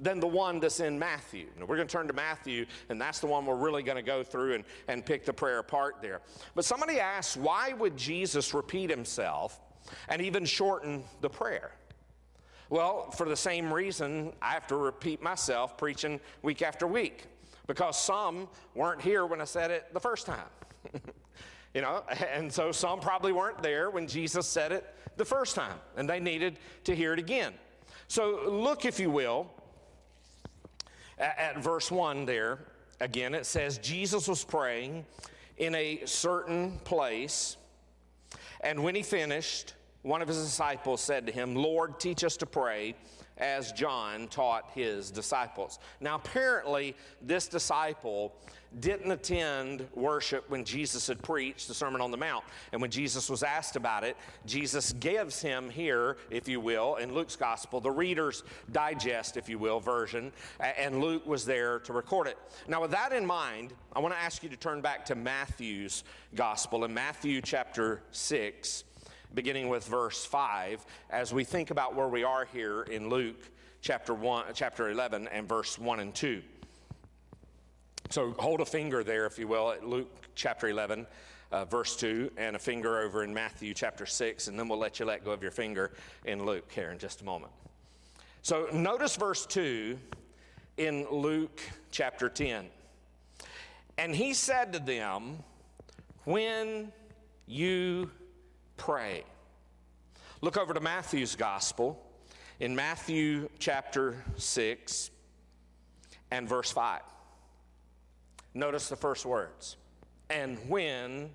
than 0.00 0.20
the 0.20 0.26
one 0.26 0.60
that's 0.60 0.80
in 0.80 0.98
Matthew. 0.98 1.46
Now, 1.58 1.66
we're 1.66 1.76
going 1.76 1.88
to 1.88 1.92
turn 1.92 2.06
to 2.08 2.12
Matthew, 2.12 2.66
and 2.88 3.00
that's 3.00 3.20
the 3.20 3.26
one 3.26 3.46
we're 3.46 3.56
really 3.56 3.82
going 3.82 3.96
to 3.96 4.02
go 4.02 4.22
through 4.22 4.54
and, 4.54 4.64
and 4.88 5.04
pick 5.04 5.24
the 5.24 5.32
prayer 5.32 5.58
apart 5.58 5.96
there. 6.00 6.20
But 6.54 6.64
somebody 6.64 7.00
asks, 7.00 7.36
why 7.36 7.72
would 7.72 7.96
Jesus 7.96 8.54
repeat 8.54 8.90
himself 8.90 9.60
and 10.08 10.22
even 10.22 10.44
shorten 10.44 11.04
the 11.20 11.30
prayer? 11.30 11.72
Well, 12.70 13.10
for 13.10 13.26
the 13.26 13.36
same 13.36 13.72
reason, 13.72 14.32
I 14.42 14.52
have 14.52 14.66
to 14.66 14.76
repeat 14.76 15.22
myself 15.22 15.78
preaching 15.78 16.20
week 16.42 16.60
after 16.60 16.86
week 16.86 17.24
because 17.66 17.98
some 17.98 18.48
weren't 18.74 19.00
here 19.00 19.24
when 19.24 19.40
I 19.40 19.44
said 19.44 19.70
it 19.70 19.86
the 19.94 20.00
first 20.00 20.26
time. 20.26 20.48
you 21.74 21.80
know, 21.80 22.02
and 22.32 22.52
so 22.52 22.72
some 22.72 23.00
probably 23.00 23.32
weren't 23.32 23.62
there 23.62 23.90
when 23.90 24.06
Jesus 24.06 24.46
said 24.46 24.72
it 24.72 24.94
the 25.16 25.24
first 25.24 25.54
time, 25.54 25.76
and 25.96 26.08
they 26.08 26.20
needed 26.20 26.58
to 26.84 26.94
hear 26.94 27.12
it 27.12 27.18
again. 27.18 27.54
So, 28.06 28.40
look, 28.48 28.84
if 28.84 28.98
you 29.00 29.10
will, 29.10 29.50
at, 31.18 31.58
verse 31.58 31.90
1 31.90 32.26
there, 32.26 32.58
again, 33.00 33.34
it 33.34 33.46
says, 33.46 33.78
Jesus 33.78 34.28
was 34.28 34.44
praying 34.44 35.04
in 35.56 35.74
a 35.74 36.00
certain 36.04 36.78
place, 36.84 37.56
and 38.60 38.82
when 38.82 38.94
he 38.94 39.02
finished, 39.02 39.74
one 40.02 40.22
of 40.22 40.28
his 40.28 40.42
disciples 40.42 41.00
said 41.00 41.26
to 41.26 41.32
him, 41.32 41.54
Lord, 41.54 41.98
teach 41.98 42.24
us 42.24 42.36
to 42.38 42.46
pray 42.46 42.94
as 43.36 43.72
John 43.72 44.28
taught 44.28 44.70
his 44.74 45.10
disciples. 45.10 45.78
Now, 46.00 46.16
apparently, 46.16 46.96
this 47.22 47.48
disciple 47.48 48.34
didn't 48.80 49.10
attend 49.10 49.86
worship 49.94 50.48
when 50.50 50.64
Jesus 50.64 51.06
had 51.06 51.22
preached 51.22 51.68
the 51.68 51.74
Sermon 51.74 52.00
on 52.00 52.10
the 52.10 52.16
Mount. 52.16 52.44
And 52.72 52.80
when 52.80 52.90
Jesus 52.90 53.30
was 53.30 53.42
asked 53.42 53.76
about 53.76 54.04
it, 54.04 54.16
Jesus 54.46 54.92
gives 54.92 55.40
him 55.40 55.70
here, 55.70 56.18
if 56.30 56.48
you 56.48 56.60
will, 56.60 56.96
in 56.96 57.14
Luke's 57.14 57.36
gospel, 57.36 57.80
the 57.80 57.90
Reader's 57.90 58.44
Digest, 58.70 59.36
if 59.36 59.48
you 59.48 59.58
will, 59.58 59.80
version, 59.80 60.32
and 60.60 61.00
Luke 61.00 61.26
was 61.26 61.44
there 61.44 61.78
to 61.80 61.92
record 61.92 62.26
it. 62.26 62.38
Now, 62.68 62.82
with 62.82 62.90
that 62.90 63.12
in 63.12 63.24
mind, 63.24 63.72
I 63.94 64.00
want 64.00 64.14
to 64.14 64.20
ask 64.20 64.42
you 64.42 64.48
to 64.50 64.56
turn 64.56 64.80
back 64.80 65.04
to 65.06 65.14
Matthew's 65.14 66.04
gospel 66.34 66.84
in 66.84 66.92
Matthew 66.92 67.40
chapter 67.40 68.02
6, 68.10 68.84
beginning 69.34 69.68
with 69.68 69.86
verse 69.86 70.24
5, 70.24 70.84
as 71.10 71.32
we 71.32 71.44
think 71.44 71.70
about 71.70 71.94
where 71.94 72.08
we 72.08 72.22
are 72.22 72.44
here 72.44 72.82
in 72.82 73.08
Luke 73.08 73.50
chapter 73.80 74.14
1, 74.14 74.46
chapter 74.54 74.90
11, 74.90 75.28
and 75.28 75.48
verse 75.48 75.78
1 75.78 76.00
and 76.00 76.14
2. 76.14 76.42
So 78.10 78.34
hold 78.38 78.62
a 78.62 78.64
finger 78.64 79.04
there, 79.04 79.26
if 79.26 79.38
you 79.38 79.46
will, 79.46 79.70
at 79.70 79.86
Luke 79.86 80.10
chapter 80.34 80.68
11, 80.68 81.06
uh, 81.52 81.66
verse 81.66 81.94
2, 81.96 82.30
and 82.38 82.56
a 82.56 82.58
finger 82.58 83.00
over 83.00 83.22
in 83.22 83.34
Matthew 83.34 83.74
chapter 83.74 84.06
6, 84.06 84.48
and 84.48 84.58
then 84.58 84.66
we'll 84.66 84.78
let 84.78 84.98
you 84.98 85.04
let 85.04 85.26
go 85.26 85.30
of 85.30 85.42
your 85.42 85.50
finger 85.50 85.92
in 86.24 86.46
Luke 86.46 86.72
here 86.72 86.90
in 86.90 86.98
just 86.98 87.20
a 87.20 87.24
moment. 87.24 87.52
So 88.40 88.66
notice 88.72 89.16
verse 89.16 89.44
2 89.44 89.98
in 90.78 91.06
Luke 91.10 91.60
chapter 91.90 92.30
10. 92.30 92.66
And 93.98 94.16
he 94.16 94.32
said 94.32 94.72
to 94.72 94.78
them, 94.78 95.40
When 96.24 96.90
you 97.46 98.10
pray. 98.78 99.24
Look 100.40 100.56
over 100.56 100.72
to 100.72 100.80
Matthew's 100.80 101.36
gospel 101.36 102.02
in 102.58 102.74
Matthew 102.74 103.50
chapter 103.58 104.24
6 104.36 105.10
and 106.30 106.48
verse 106.48 106.70
5. 106.70 107.00
Notice 108.54 108.88
the 108.88 108.96
first 108.96 109.26
words. 109.26 109.76
And 110.30 110.58
when 110.68 111.30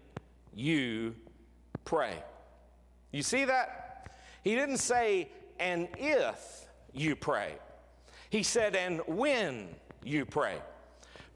you 0.53 1.15
pray. 1.85 2.15
You 3.11 3.23
see 3.23 3.45
that? 3.45 4.15
He 4.43 4.55
didn't 4.55 4.77
say, 4.77 5.29
and 5.59 5.87
if 5.97 6.67
you 6.91 7.15
pray. 7.15 7.53
He 8.29 8.43
said, 8.43 8.75
and 8.75 9.01
when 9.07 9.69
you 10.03 10.25
pray. 10.25 10.57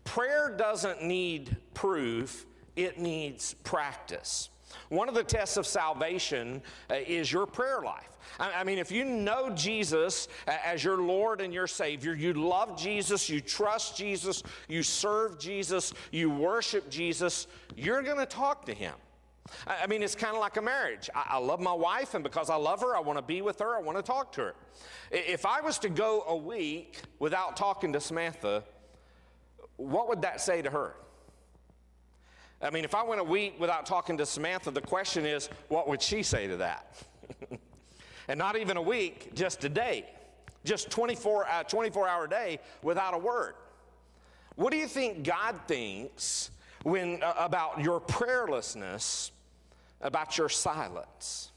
Prayer 0.04 0.56
doesn't 0.58 1.04
need 1.04 1.56
proof, 1.74 2.46
it 2.76 3.00
needs 3.00 3.54
practice. 3.64 4.50
One 4.90 5.10
of 5.10 5.16
the 5.16 5.24
tests 5.24 5.58
of 5.58 5.66
salvation 5.66 6.62
uh, 6.90 6.96
is 6.96 7.32
your 7.32 7.46
prayer 7.46 7.82
life. 7.82 8.18
I, 8.40 8.52
I 8.62 8.64
mean, 8.64 8.78
if 8.78 8.92
you 8.92 9.06
know 9.06 9.50
Jesus 9.50 10.28
as 10.48 10.84
your 10.84 10.98
Lord 10.98 11.42
and 11.42 11.54
your 11.54 11.68
Savior, 11.68 12.14
you 12.14 12.34
love 12.34 12.78
Jesus, 12.78 13.30
you 13.30 13.42
trust 13.42 13.98
Jesus, 13.98 14.44
you 14.68 14.84
serve 14.84 15.40
Jesus, 15.40 15.94
you 16.12 16.30
worship 16.30 16.90
Jesus, 16.90 17.48
you're 17.76 18.02
going 18.02 18.18
to 18.18 18.26
talk 18.26 18.66
to 18.66 18.74
Him. 18.74 18.94
I 19.66 19.88
mean, 19.88 20.04
it's 20.04 20.16
kind 20.16 20.36
of 20.36 20.42
like 20.42 20.58
a 20.58 20.62
marriage. 20.62 21.10
I, 21.16 21.38
love 21.38 21.62
my 21.62 21.74
wife, 21.74 22.14
and 22.14 22.24
because 22.24 22.50
I 22.50 22.56
love 22.56 22.82
her, 22.82 22.96
I 22.96 23.00
want 23.00 23.18
to 23.18 23.24
be 23.24 23.42
with 23.42 23.60
her, 23.60 23.78
I 23.78 23.82
want 23.82 23.98
to 23.98 24.04
talk 24.04 24.34
to 24.34 24.42
her. 24.42 24.56
If 25.12 25.46
I 25.46 25.62
was 25.62 25.80
to 25.80 25.90
go 25.90 26.24
a 26.28 26.36
week 26.36 27.00
without 27.20 27.56
talking 27.56 27.94
to 27.94 28.02
Samantha, 28.02 28.64
what 29.78 30.10
would 30.10 30.22
that 30.24 30.42
say 30.42 30.62
to 30.62 30.70
her? 30.70 30.96
I 32.62 32.72
mean, 32.72 32.84
if 32.84 32.96
I 32.96 33.04
went 33.04 33.22
a 33.22 33.24
week 33.24 33.60
without 33.60 33.86
talking 33.86 34.18
to 34.18 34.26
Samantha, 34.26 34.72
the 34.72 34.82
question 34.82 35.26
is, 35.26 35.50
what 35.68 35.88
would 35.88 36.02
she 36.02 36.24
say 36.24 36.48
to 36.48 36.58
that? 36.58 36.96
and 38.28 38.38
not 38.38 38.58
even 38.58 38.78
a 38.78 38.82
week, 38.82 39.34
just 39.36 39.64
a 39.64 39.70
day, 39.70 40.06
just 40.66 40.90
24, 40.90 41.48
uh, 41.48 41.64
24 41.64 42.08
hour 42.08 42.28
day 42.28 42.60
without 42.82 43.14
a 43.14 43.18
word. 43.18 43.54
What 44.56 44.72
do 44.72 44.78
you 44.78 44.88
think 44.88 45.24
God 45.24 45.56
thinks 45.68 46.50
when 46.82 47.22
uh, 47.22 47.34
about 47.38 47.80
your 47.82 48.02
prayerlessness, 48.02 49.30
about 50.02 50.38
your 50.38 50.50
silence? 50.50 51.52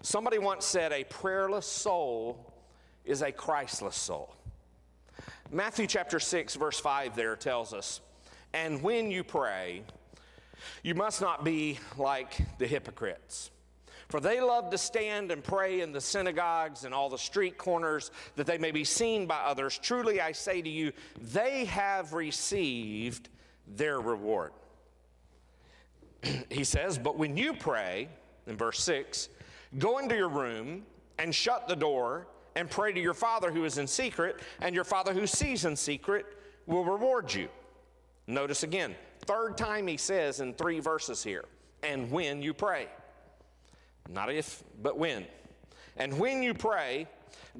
Somebody 0.00 0.38
once 0.38 0.64
said, 0.64 0.92
a 0.92 1.02
prayerless 1.04 1.66
soul 1.66 2.52
is 3.04 3.22
a 3.22 3.32
Christless 3.32 3.96
soul. 3.96 4.32
Matthew 5.50 5.88
chapter 5.88 6.20
6, 6.20 6.54
verse 6.54 6.78
5 6.78 7.16
there 7.16 7.34
tells 7.34 7.74
us, 7.74 8.00
and 8.52 8.80
when 8.80 9.10
you 9.10 9.24
pray, 9.24 9.82
you 10.82 10.94
must 10.94 11.20
not 11.20 11.44
be 11.44 11.78
like 11.96 12.36
the 12.58 12.66
hypocrites 12.66 13.50
for 14.08 14.20
they 14.20 14.40
love 14.40 14.70
to 14.70 14.78
stand 14.78 15.30
and 15.30 15.42
pray 15.42 15.80
in 15.80 15.92
the 15.92 16.00
synagogues 16.00 16.84
and 16.84 16.94
all 16.94 17.08
the 17.08 17.18
street 17.18 17.58
corners 17.58 18.10
that 18.36 18.46
they 18.46 18.58
may 18.58 18.70
be 18.70 18.84
seen 18.84 19.26
by 19.26 19.38
others. 19.38 19.78
Truly, 19.78 20.20
I 20.20 20.32
say 20.32 20.62
to 20.62 20.68
you, 20.68 20.92
they 21.20 21.64
have 21.64 22.12
received 22.12 23.28
their 23.66 24.00
reward. 24.00 24.52
he 26.50 26.64
says, 26.64 26.98
But 26.98 27.16
when 27.16 27.36
you 27.36 27.54
pray, 27.54 28.08
in 28.46 28.56
verse 28.56 28.80
6, 28.84 29.30
go 29.78 29.98
into 29.98 30.14
your 30.14 30.28
room 30.28 30.84
and 31.18 31.34
shut 31.34 31.66
the 31.66 31.76
door 31.76 32.26
and 32.56 32.70
pray 32.70 32.92
to 32.92 33.00
your 33.00 33.14
Father 33.14 33.50
who 33.50 33.64
is 33.64 33.78
in 33.78 33.86
secret, 33.86 34.40
and 34.60 34.74
your 34.74 34.84
Father 34.84 35.12
who 35.12 35.26
sees 35.26 35.64
in 35.64 35.74
secret 35.74 36.26
will 36.66 36.84
reward 36.84 37.32
you. 37.34 37.48
Notice 38.26 38.62
again, 38.62 38.94
third 39.24 39.56
time 39.56 39.86
he 39.86 39.96
says 39.96 40.40
in 40.40 40.54
three 40.54 40.80
verses 40.80 41.22
here, 41.22 41.44
and 41.82 42.10
when 42.10 42.42
you 42.42 42.54
pray. 42.54 42.88
Not 44.08 44.30
if, 44.32 44.62
but 44.82 44.98
when. 44.98 45.24
And 45.96 46.18
when 46.18 46.42
you 46.42 46.54
pray, 46.54 47.06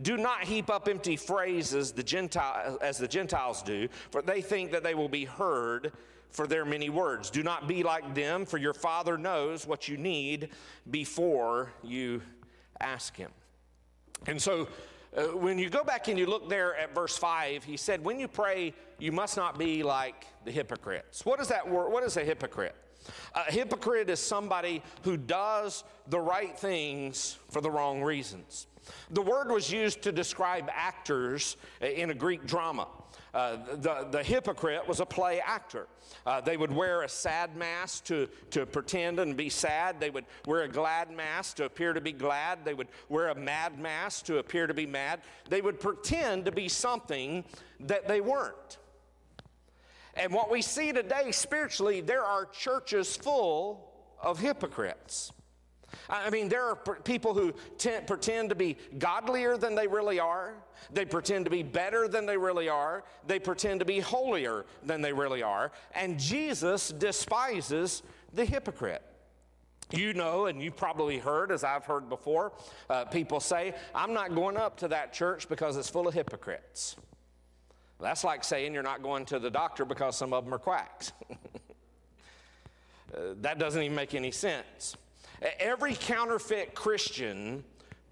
do 0.02 0.16
not 0.16 0.44
heap 0.44 0.70
up 0.70 0.88
empty 0.88 1.16
phrases 1.16 1.92
the 1.92 2.02
Gentile, 2.02 2.78
as 2.82 2.98
the 2.98 3.08
Gentiles 3.08 3.62
do, 3.62 3.88
for 4.10 4.22
they 4.22 4.42
think 4.42 4.72
that 4.72 4.82
they 4.82 4.94
will 4.94 5.08
be 5.08 5.24
heard 5.24 5.92
for 6.30 6.46
their 6.46 6.64
many 6.64 6.90
words. 6.90 7.30
Do 7.30 7.42
not 7.42 7.68
be 7.68 7.82
like 7.82 8.14
them, 8.14 8.44
for 8.44 8.58
your 8.58 8.74
Father 8.74 9.16
knows 9.16 9.66
what 9.66 9.88
you 9.88 9.96
need 9.96 10.50
before 10.90 11.72
you 11.82 12.22
ask 12.80 13.16
Him. 13.16 13.30
And 14.26 14.42
so, 14.42 14.68
uh, 15.16 15.22
when 15.36 15.58
you 15.58 15.70
go 15.70 15.84
back 15.84 16.08
and 16.08 16.18
you 16.18 16.26
look 16.26 16.48
there 16.48 16.76
at 16.76 16.94
verse 16.94 17.16
5, 17.16 17.64
he 17.64 17.76
said, 17.76 18.04
When 18.04 18.18
you 18.18 18.28
pray, 18.28 18.74
you 18.98 19.12
must 19.12 19.36
not 19.36 19.58
be 19.58 19.82
like 19.82 20.26
the 20.44 20.50
hypocrites. 20.50 21.24
What 21.24 21.40
is 21.40 21.48
that 21.48 21.68
word? 21.68 21.90
What 21.90 22.02
is 22.02 22.16
a 22.16 22.24
hypocrite? 22.24 22.74
A 23.34 23.52
hypocrite 23.52 24.08
is 24.08 24.18
somebody 24.18 24.82
who 25.02 25.16
does 25.16 25.84
the 26.08 26.18
right 26.18 26.58
things 26.58 27.38
for 27.50 27.60
the 27.60 27.70
wrong 27.70 28.02
reasons. 28.02 28.66
The 29.10 29.22
word 29.22 29.50
was 29.50 29.70
used 29.70 30.02
to 30.02 30.12
describe 30.12 30.68
actors 30.72 31.56
in 31.80 32.10
a 32.10 32.14
Greek 32.14 32.46
drama. 32.46 32.88
Uh, 33.34 33.56
the, 33.78 34.06
the 34.12 34.22
hypocrite 34.22 34.86
was 34.86 35.00
a 35.00 35.06
play 35.06 35.40
actor. 35.40 35.88
Uh, 36.24 36.40
they 36.40 36.56
would 36.56 36.70
wear 36.70 37.02
a 37.02 37.08
sad 37.08 37.56
mask 37.56 38.04
to, 38.04 38.28
to 38.50 38.64
pretend 38.64 39.18
and 39.18 39.36
be 39.36 39.48
sad. 39.48 39.98
They 39.98 40.10
would 40.10 40.24
wear 40.46 40.62
a 40.62 40.68
glad 40.68 41.10
mask 41.10 41.56
to 41.56 41.64
appear 41.64 41.92
to 41.92 42.00
be 42.00 42.12
glad. 42.12 42.64
They 42.64 42.74
would 42.74 42.86
wear 43.08 43.30
a 43.30 43.34
mad 43.34 43.80
mask 43.80 44.26
to 44.26 44.38
appear 44.38 44.68
to 44.68 44.74
be 44.74 44.86
mad. 44.86 45.20
They 45.48 45.60
would 45.60 45.80
pretend 45.80 46.44
to 46.44 46.52
be 46.52 46.68
something 46.68 47.44
that 47.80 48.06
they 48.06 48.20
weren't. 48.20 48.78
And 50.14 50.32
what 50.32 50.48
we 50.48 50.62
see 50.62 50.92
today 50.92 51.32
spiritually, 51.32 52.00
there 52.00 52.22
are 52.22 52.46
churches 52.46 53.16
full 53.16 53.90
of 54.22 54.38
hypocrites. 54.38 55.32
I 56.08 56.30
mean, 56.30 56.48
there 56.48 56.64
are 56.64 56.76
people 56.76 57.34
who 57.34 57.52
pretend 58.06 58.50
to 58.50 58.54
be 58.54 58.76
godlier 58.98 59.56
than 59.56 59.74
they 59.74 59.86
really 59.86 60.20
are. 60.20 60.54
They 60.92 61.04
pretend 61.04 61.44
to 61.46 61.50
be 61.50 61.62
better 61.62 62.08
than 62.08 62.26
they 62.26 62.36
really 62.36 62.68
are. 62.68 63.04
They 63.26 63.38
pretend 63.38 63.80
to 63.80 63.86
be 63.86 64.00
holier 64.00 64.64
than 64.82 65.02
they 65.02 65.12
really 65.12 65.42
are. 65.42 65.72
And 65.94 66.18
Jesus 66.18 66.90
despises 66.90 68.02
the 68.32 68.44
hypocrite. 68.44 69.02
You 69.90 70.14
know, 70.14 70.46
and 70.46 70.62
you've 70.62 70.76
probably 70.76 71.18
heard, 71.18 71.52
as 71.52 71.62
I've 71.62 71.84
heard 71.84 72.08
before, 72.08 72.52
uh, 72.88 73.04
people 73.04 73.38
say, 73.38 73.74
I'm 73.94 74.14
not 74.14 74.34
going 74.34 74.56
up 74.56 74.78
to 74.78 74.88
that 74.88 75.12
church 75.12 75.48
because 75.48 75.76
it's 75.76 75.90
full 75.90 76.08
of 76.08 76.14
hypocrites. 76.14 76.96
That's 78.00 78.24
like 78.24 78.44
saying 78.44 78.74
you're 78.74 78.82
not 78.82 79.02
going 79.02 79.24
to 79.26 79.38
the 79.38 79.50
doctor 79.50 79.84
because 79.84 80.16
some 80.16 80.32
of 80.32 80.44
them 80.44 80.54
are 80.54 80.58
quacks. 80.58 81.12
uh, 81.30 81.36
that 83.40 83.58
doesn't 83.58 83.82
even 83.82 83.94
make 83.94 84.14
any 84.14 84.30
sense. 84.30 84.96
Every 85.58 85.94
counterfeit 85.94 86.74
Christian 86.74 87.64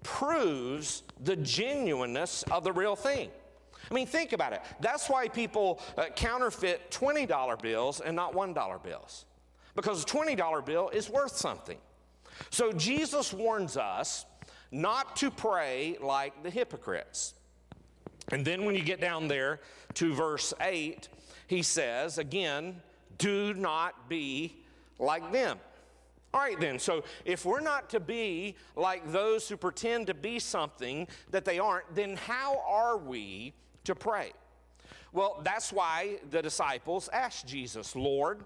proves 0.03 1.03
the 1.23 1.35
genuineness 1.37 2.43
of 2.51 2.63
the 2.63 2.71
real 2.71 2.95
thing. 2.95 3.29
I 3.89 3.93
mean, 3.93 4.07
think 4.07 4.33
about 4.33 4.53
it. 4.53 4.61
That's 4.79 5.09
why 5.09 5.27
people 5.27 5.81
uh, 5.97 6.05
counterfeit 6.15 6.91
$20 6.91 7.61
bills 7.61 7.99
and 7.99 8.15
not 8.15 8.33
$1 8.33 8.83
bills, 8.83 9.25
because 9.75 10.03
a 10.03 10.05
$20 10.05 10.65
bill 10.65 10.89
is 10.89 11.09
worth 11.09 11.35
something. 11.35 11.77
So 12.49 12.71
Jesus 12.71 13.33
warns 13.33 13.77
us 13.77 14.25
not 14.71 15.15
to 15.17 15.29
pray 15.29 15.97
like 16.01 16.43
the 16.43 16.49
hypocrites. 16.49 17.33
And 18.31 18.45
then 18.45 18.65
when 18.65 18.75
you 18.75 18.83
get 18.83 19.01
down 19.01 19.27
there 19.27 19.59
to 19.95 20.13
verse 20.13 20.53
8, 20.61 21.09
he 21.47 21.61
says, 21.61 22.17
again, 22.17 22.81
do 23.17 23.53
not 23.53 24.09
be 24.09 24.55
like 24.97 25.31
them. 25.31 25.59
All 26.33 26.41
right, 26.41 26.59
then, 26.59 26.79
so 26.79 27.03
if 27.25 27.45
we're 27.45 27.61
not 27.61 27.91
to 27.91 27.99
be 27.99 28.55
like 28.75 29.11
those 29.11 29.47
who 29.47 29.55
pretend 29.55 30.07
to 30.07 30.15
be 30.15 30.39
something 30.39 31.07
that 31.29 31.45
they 31.45 31.59
aren't, 31.59 31.93
then 31.93 32.17
how 32.17 32.63
are 32.67 32.97
we 32.97 33.53
to 33.83 33.93
pray? 33.93 34.31
Well, 35.11 35.41
that's 35.43 35.71
why 35.71 36.17
the 36.31 36.41
disciples 36.41 37.07
asked 37.13 37.45
Jesus, 37.45 37.95
Lord, 37.95 38.45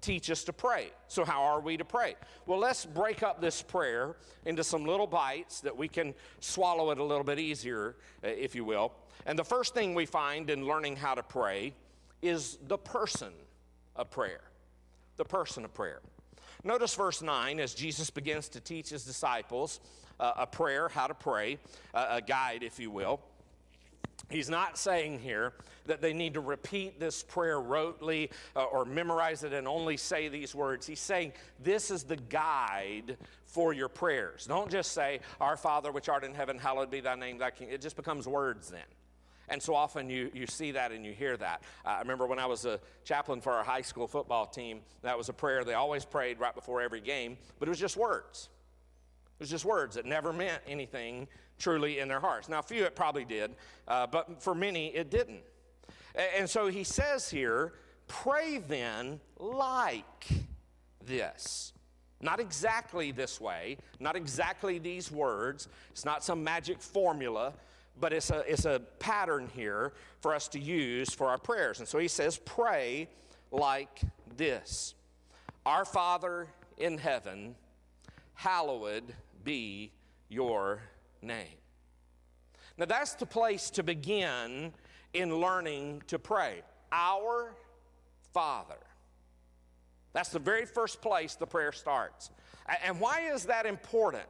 teach 0.00 0.30
us 0.30 0.44
to 0.44 0.52
pray. 0.52 0.92
So, 1.08 1.26
how 1.26 1.42
are 1.42 1.60
we 1.60 1.76
to 1.76 1.84
pray? 1.84 2.14
Well, 2.46 2.58
let's 2.58 2.86
break 2.86 3.22
up 3.22 3.40
this 3.40 3.60
prayer 3.60 4.16
into 4.46 4.64
some 4.64 4.86
little 4.86 5.06
bites 5.06 5.60
that 5.60 5.76
we 5.76 5.88
can 5.88 6.14
swallow 6.40 6.90
it 6.90 6.98
a 6.98 7.04
little 7.04 7.24
bit 7.24 7.38
easier, 7.38 7.96
uh, 8.24 8.28
if 8.28 8.54
you 8.54 8.64
will. 8.64 8.92
And 9.26 9.38
the 9.38 9.44
first 9.44 9.74
thing 9.74 9.94
we 9.94 10.06
find 10.06 10.48
in 10.48 10.66
learning 10.66 10.96
how 10.96 11.14
to 11.14 11.22
pray 11.22 11.74
is 12.22 12.56
the 12.66 12.78
person 12.78 13.32
of 13.94 14.10
prayer. 14.10 14.40
The 15.16 15.24
person 15.24 15.64
of 15.66 15.74
prayer. 15.74 16.00
Notice 16.66 16.96
verse 16.96 17.22
9 17.22 17.60
as 17.60 17.74
Jesus 17.74 18.10
begins 18.10 18.48
to 18.48 18.60
teach 18.60 18.88
his 18.88 19.04
disciples 19.04 19.78
uh, 20.18 20.32
a 20.38 20.46
prayer, 20.48 20.88
how 20.88 21.06
to 21.06 21.14
pray, 21.14 21.58
uh, 21.94 22.06
a 22.10 22.20
guide, 22.20 22.64
if 22.64 22.80
you 22.80 22.90
will. 22.90 23.20
He's 24.28 24.50
not 24.50 24.76
saying 24.76 25.20
here 25.20 25.52
that 25.84 26.02
they 26.02 26.12
need 26.12 26.34
to 26.34 26.40
repeat 26.40 26.98
this 26.98 27.22
prayer 27.22 27.60
rotely 27.60 28.32
uh, 28.56 28.64
or 28.64 28.84
memorize 28.84 29.44
it 29.44 29.52
and 29.52 29.68
only 29.68 29.96
say 29.96 30.26
these 30.26 30.56
words. 30.56 30.88
He's 30.88 30.98
saying 30.98 31.34
this 31.62 31.92
is 31.92 32.02
the 32.02 32.16
guide 32.16 33.16
for 33.44 33.72
your 33.72 33.88
prayers. 33.88 34.46
Don't 34.46 34.68
just 34.68 34.90
say, 34.90 35.20
Our 35.40 35.56
Father 35.56 35.92
which 35.92 36.08
art 36.08 36.24
in 36.24 36.34
heaven, 36.34 36.58
hallowed 36.58 36.90
be 36.90 36.98
thy 36.98 37.14
name, 37.14 37.38
thy 37.38 37.52
king. 37.52 37.68
It 37.70 37.80
just 37.80 37.94
becomes 37.94 38.26
words 38.26 38.70
then. 38.70 38.80
And 39.48 39.62
so 39.62 39.74
often 39.74 40.10
you, 40.10 40.30
you 40.34 40.46
see 40.46 40.72
that 40.72 40.92
and 40.92 41.04
you 41.04 41.12
hear 41.12 41.36
that. 41.36 41.62
Uh, 41.84 41.90
I 41.90 41.98
remember 42.00 42.26
when 42.26 42.38
I 42.38 42.46
was 42.46 42.64
a 42.64 42.80
chaplain 43.04 43.40
for 43.40 43.52
our 43.52 43.64
high 43.64 43.82
school 43.82 44.08
football 44.08 44.46
team, 44.46 44.80
that 45.02 45.16
was 45.16 45.28
a 45.28 45.32
prayer 45.32 45.64
they 45.64 45.74
always 45.74 46.04
prayed 46.04 46.40
right 46.40 46.54
before 46.54 46.80
every 46.80 47.00
game, 47.00 47.38
but 47.58 47.68
it 47.68 47.70
was 47.70 47.78
just 47.78 47.96
words. 47.96 48.48
It 49.38 49.42
was 49.42 49.50
just 49.50 49.64
words. 49.64 49.96
It 49.96 50.06
never 50.06 50.32
meant 50.32 50.62
anything 50.66 51.28
truly 51.58 52.00
in 52.00 52.08
their 52.08 52.20
hearts. 52.20 52.48
Now, 52.48 52.58
a 52.58 52.62
few 52.62 52.84
it 52.84 52.96
probably 52.96 53.24
did, 53.24 53.54
uh, 53.86 54.06
but 54.06 54.42
for 54.42 54.54
many 54.54 54.88
it 54.88 55.10
didn't. 55.10 55.42
And 56.36 56.48
so 56.48 56.68
he 56.68 56.82
says 56.84 57.28
here, 57.30 57.74
pray 58.08 58.58
then 58.58 59.20
like 59.38 60.26
this. 61.04 61.72
Not 62.20 62.40
exactly 62.40 63.12
this 63.12 63.40
way, 63.40 63.76
not 64.00 64.16
exactly 64.16 64.78
these 64.78 65.12
words. 65.12 65.68
It's 65.90 66.04
not 66.04 66.24
some 66.24 66.42
magic 66.42 66.80
formula, 66.80 67.52
but 67.98 68.12
it's 68.12 68.30
a, 68.30 68.44
it's 68.50 68.64
a 68.64 68.80
pattern 68.98 69.48
here 69.54 69.92
for 70.20 70.34
us 70.34 70.48
to 70.48 70.58
use 70.58 71.10
for 71.10 71.28
our 71.28 71.38
prayers. 71.38 71.78
And 71.78 71.88
so 71.88 71.98
he 71.98 72.08
says, 72.08 72.38
pray 72.38 73.08
like 73.50 74.00
this 74.36 74.94
Our 75.64 75.84
Father 75.84 76.48
in 76.76 76.98
heaven, 76.98 77.54
hallowed 78.34 79.14
be 79.44 79.92
your 80.28 80.80
name. 81.22 81.58
Now, 82.78 82.84
that's 82.84 83.14
the 83.14 83.26
place 83.26 83.70
to 83.70 83.82
begin 83.82 84.72
in 85.14 85.36
learning 85.36 86.02
to 86.08 86.18
pray. 86.18 86.62
Our 86.92 87.54
Father. 88.34 88.76
That's 90.12 90.28
the 90.30 90.38
very 90.38 90.66
first 90.66 91.00
place 91.00 91.34
the 91.34 91.46
prayer 91.46 91.72
starts. 91.72 92.30
And 92.84 93.00
why 93.00 93.30
is 93.32 93.44
that 93.46 93.66
important? 93.66 94.26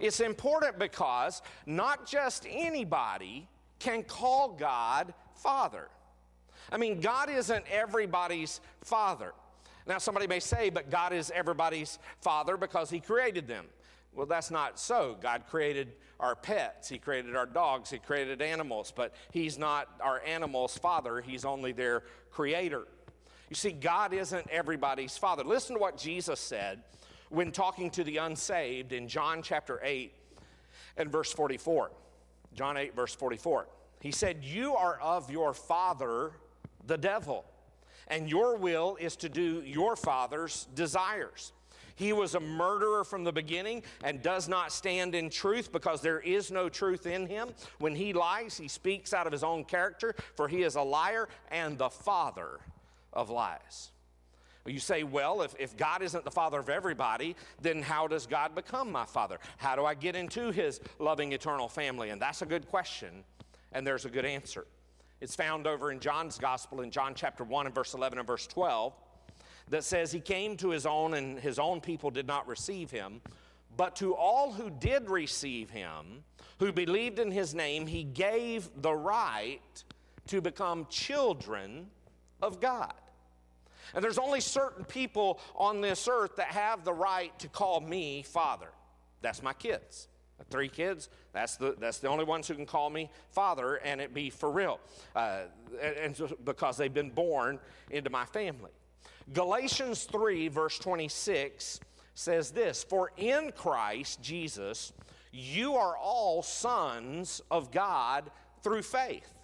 It's 0.00 0.20
important 0.20 0.78
because 0.78 1.42
not 1.66 2.06
just 2.06 2.46
anybody 2.48 3.46
can 3.78 4.02
call 4.02 4.48
God 4.48 5.14
Father. 5.34 5.88
I 6.72 6.78
mean, 6.78 7.00
God 7.00 7.30
isn't 7.30 7.64
everybody's 7.70 8.60
Father. 8.82 9.32
Now, 9.86 9.98
somebody 9.98 10.26
may 10.26 10.40
say, 10.40 10.70
but 10.70 10.90
God 10.90 11.12
is 11.12 11.30
everybody's 11.34 11.98
Father 12.20 12.56
because 12.56 12.90
He 12.90 13.00
created 13.00 13.46
them. 13.46 13.66
Well, 14.14 14.26
that's 14.26 14.50
not 14.50 14.78
so. 14.78 15.16
God 15.20 15.44
created 15.48 15.92
our 16.18 16.34
pets, 16.34 16.88
He 16.88 16.98
created 16.98 17.36
our 17.36 17.46
dogs, 17.46 17.90
He 17.90 17.98
created 17.98 18.42
animals, 18.42 18.92
but 18.94 19.14
He's 19.32 19.58
not 19.58 19.88
our 20.00 20.22
animals' 20.26 20.76
Father, 20.76 21.20
He's 21.20 21.44
only 21.44 21.72
their 21.72 22.02
Creator. 22.30 22.86
You 23.48 23.56
see, 23.56 23.72
God 23.72 24.12
isn't 24.12 24.48
everybody's 24.50 25.18
Father. 25.18 25.42
Listen 25.42 25.74
to 25.74 25.80
what 25.80 25.96
Jesus 25.96 26.38
said 26.38 26.82
when 27.30 27.52
talking 27.52 27.90
to 27.90 28.04
the 28.04 28.18
unsaved 28.18 28.92
in 28.92 29.08
John 29.08 29.42
chapter 29.42 29.80
8 29.82 30.12
and 30.96 31.10
verse 31.10 31.32
44. 31.32 31.90
John 32.54 32.76
8, 32.76 32.94
verse 32.94 33.14
44. 33.14 33.66
He 34.00 34.10
said, 34.10 34.44
You 34.44 34.74
are 34.74 34.98
of 35.00 35.30
your 35.30 35.54
father, 35.54 36.32
the 36.86 36.98
devil, 36.98 37.44
and 38.08 38.28
your 38.28 38.56
will 38.56 38.96
is 39.00 39.16
to 39.16 39.28
do 39.28 39.62
your 39.64 39.96
father's 39.96 40.66
desires. 40.74 41.52
He 41.94 42.12
was 42.14 42.34
a 42.34 42.40
murderer 42.40 43.04
from 43.04 43.24
the 43.24 43.32
beginning 43.32 43.82
and 44.02 44.22
does 44.22 44.48
not 44.48 44.72
stand 44.72 45.14
in 45.14 45.28
truth 45.28 45.70
because 45.70 46.00
there 46.00 46.20
is 46.20 46.50
no 46.50 46.70
truth 46.70 47.06
in 47.06 47.26
him. 47.26 47.50
When 47.78 47.94
he 47.94 48.14
lies, 48.14 48.56
he 48.56 48.68
speaks 48.68 49.12
out 49.12 49.26
of 49.26 49.32
his 49.32 49.44
own 49.44 49.64
character, 49.64 50.14
for 50.34 50.48
he 50.48 50.62
is 50.62 50.76
a 50.76 50.82
liar 50.82 51.28
and 51.50 51.76
the 51.76 51.90
father 51.90 52.58
of 53.12 53.28
lies. 53.28 53.90
You 54.66 54.78
say, 54.78 55.04
well, 55.04 55.42
if, 55.42 55.54
if 55.58 55.76
God 55.76 56.02
isn't 56.02 56.24
the 56.24 56.30
father 56.30 56.58
of 56.58 56.68
everybody, 56.68 57.34
then 57.62 57.80
how 57.82 58.06
does 58.06 58.26
God 58.26 58.54
become 58.54 58.92
my 58.92 59.06
father? 59.06 59.38
How 59.56 59.74
do 59.74 59.84
I 59.84 59.94
get 59.94 60.14
into 60.14 60.50
his 60.50 60.80
loving 60.98 61.32
eternal 61.32 61.68
family? 61.68 62.10
And 62.10 62.20
that's 62.20 62.42
a 62.42 62.46
good 62.46 62.68
question, 62.68 63.24
and 63.72 63.86
there's 63.86 64.04
a 64.04 64.10
good 64.10 64.26
answer. 64.26 64.66
It's 65.20 65.34
found 65.34 65.66
over 65.66 65.90
in 65.90 66.00
John's 66.00 66.38
gospel 66.38 66.82
in 66.82 66.90
John 66.90 67.14
chapter 67.14 67.44
1 67.44 67.66
and 67.66 67.74
verse 67.74 67.94
11 67.94 68.18
and 68.18 68.26
verse 68.26 68.46
12 68.46 68.92
that 69.68 69.84
says, 69.84 70.12
He 70.12 70.20
came 70.20 70.56
to 70.58 70.70
his 70.70 70.86
own, 70.86 71.14
and 71.14 71.38
his 71.38 71.58
own 71.58 71.80
people 71.80 72.10
did 72.10 72.26
not 72.26 72.46
receive 72.46 72.90
him. 72.90 73.20
But 73.76 73.96
to 73.96 74.14
all 74.14 74.52
who 74.52 74.68
did 74.68 75.08
receive 75.08 75.70
him, 75.70 76.24
who 76.58 76.72
believed 76.72 77.18
in 77.18 77.30
his 77.30 77.54
name, 77.54 77.86
he 77.86 78.04
gave 78.04 78.68
the 78.76 78.92
right 78.92 79.60
to 80.28 80.40
become 80.40 80.86
children 80.90 81.88
of 82.42 82.60
God. 82.60 82.94
And 83.94 84.04
there's 84.04 84.18
only 84.18 84.40
certain 84.40 84.84
people 84.84 85.40
on 85.54 85.80
this 85.80 86.08
earth 86.10 86.36
that 86.36 86.48
have 86.48 86.84
the 86.84 86.92
right 86.92 87.36
to 87.38 87.48
call 87.48 87.80
me 87.80 88.22
father. 88.22 88.68
That's 89.22 89.42
my 89.42 89.52
kids. 89.52 90.08
Three 90.48 90.68
kids, 90.68 91.10
that's 91.32 91.56
the, 91.56 91.76
that's 91.78 91.98
the 91.98 92.08
only 92.08 92.24
ones 92.24 92.48
who 92.48 92.54
can 92.54 92.64
call 92.64 92.88
me 92.88 93.10
father, 93.30 93.76
and 93.76 94.00
it 94.00 94.14
be 94.14 94.30
for 94.30 94.50
real, 94.50 94.80
uh, 95.14 95.42
and, 95.82 96.18
and 96.18 96.34
because 96.44 96.78
they've 96.78 96.92
been 96.92 97.10
born 97.10 97.58
into 97.90 98.08
my 98.08 98.24
family. 98.24 98.70
Galatians 99.34 100.04
3, 100.04 100.48
verse 100.48 100.78
26 100.78 101.80
says 102.14 102.50
this 102.50 102.82
For 102.82 103.12
in 103.16 103.52
Christ 103.52 104.22
Jesus, 104.22 104.92
you 105.32 105.74
are 105.74 105.96
all 105.96 106.42
sons 106.42 107.40
of 107.50 107.70
God 107.70 108.30
through 108.62 108.82
faith. 108.82 109.34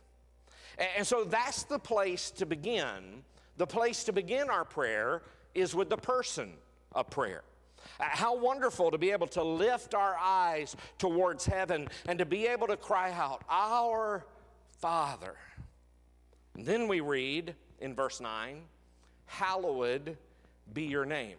And 0.97 1.07
so 1.07 1.25
that's 1.25 1.63
the 1.65 1.79
place 1.79 2.31
to 2.33 2.47
begin. 2.47 3.23
The 3.57 3.67
place 3.67 4.05
to 4.05 4.13
begin 4.13 4.51
our 4.51 4.65
prayer 4.65 5.23
is 5.55 5.75
with 5.75 5.89
the 5.89 5.97
person 5.97 6.53
of 6.93 7.09
prayer. 7.11 7.43
Uh, 7.99 8.05
how 8.09 8.37
wonderful 8.37 8.91
to 8.91 8.99
be 8.99 9.11
able 9.11 9.27
to 9.29 9.43
lift 9.43 9.95
our 9.95 10.17
eyes 10.21 10.77
towards 10.99 11.47
heaven 11.47 11.89
and 12.07 12.19
to 12.19 12.27
be 12.27 12.47
able 12.47 12.67
to 12.67 12.77
cry 12.77 13.13
out, 13.13 13.43
Our 13.49 14.25
Father. 14.81 15.37
And 16.55 16.67
then 16.67 16.89
we 16.89 17.01
read 17.01 17.55
in 17.81 17.95
verse 17.95 18.21
9, 18.21 18.61
Hallowed 19.27 20.17
be 20.73 20.85
your 20.85 21.05
name. 21.05 21.37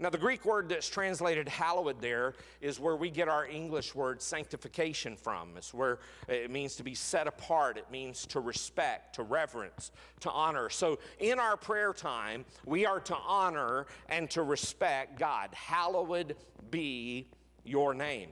Now, 0.00 0.10
the 0.10 0.18
Greek 0.18 0.44
word 0.44 0.68
that's 0.68 0.88
translated 0.88 1.48
hallowed 1.48 2.00
there 2.00 2.34
is 2.60 2.80
where 2.80 2.96
we 2.96 3.10
get 3.10 3.28
our 3.28 3.46
English 3.46 3.94
word 3.94 4.20
sanctification 4.20 5.16
from. 5.16 5.56
It's 5.56 5.72
where 5.72 6.00
it 6.28 6.50
means 6.50 6.74
to 6.76 6.82
be 6.82 6.94
set 6.94 7.28
apart, 7.28 7.76
it 7.78 7.90
means 7.90 8.26
to 8.26 8.40
respect, 8.40 9.14
to 9.16 9.22
reverence, 9.22 9.92
to 10.20 10.30
honor. 10.30 10.68
So, 10.68 10.98
in 11.20 11.38
our 11.38 11.56
prayer 11.56 11.92
time, 11.92 12.44
we 12.64 12.86
are 12.86 13.00
to 13.00 13.16
honor 13.16 13.86
and 14.08 14.28
to 14.30 14.42
respect 14.42 15.18
God. 15.18 15.50
Hallowed 15.52 16.36
be 16.70 17.28
your 17.64 17.94
name. 17.94 18.30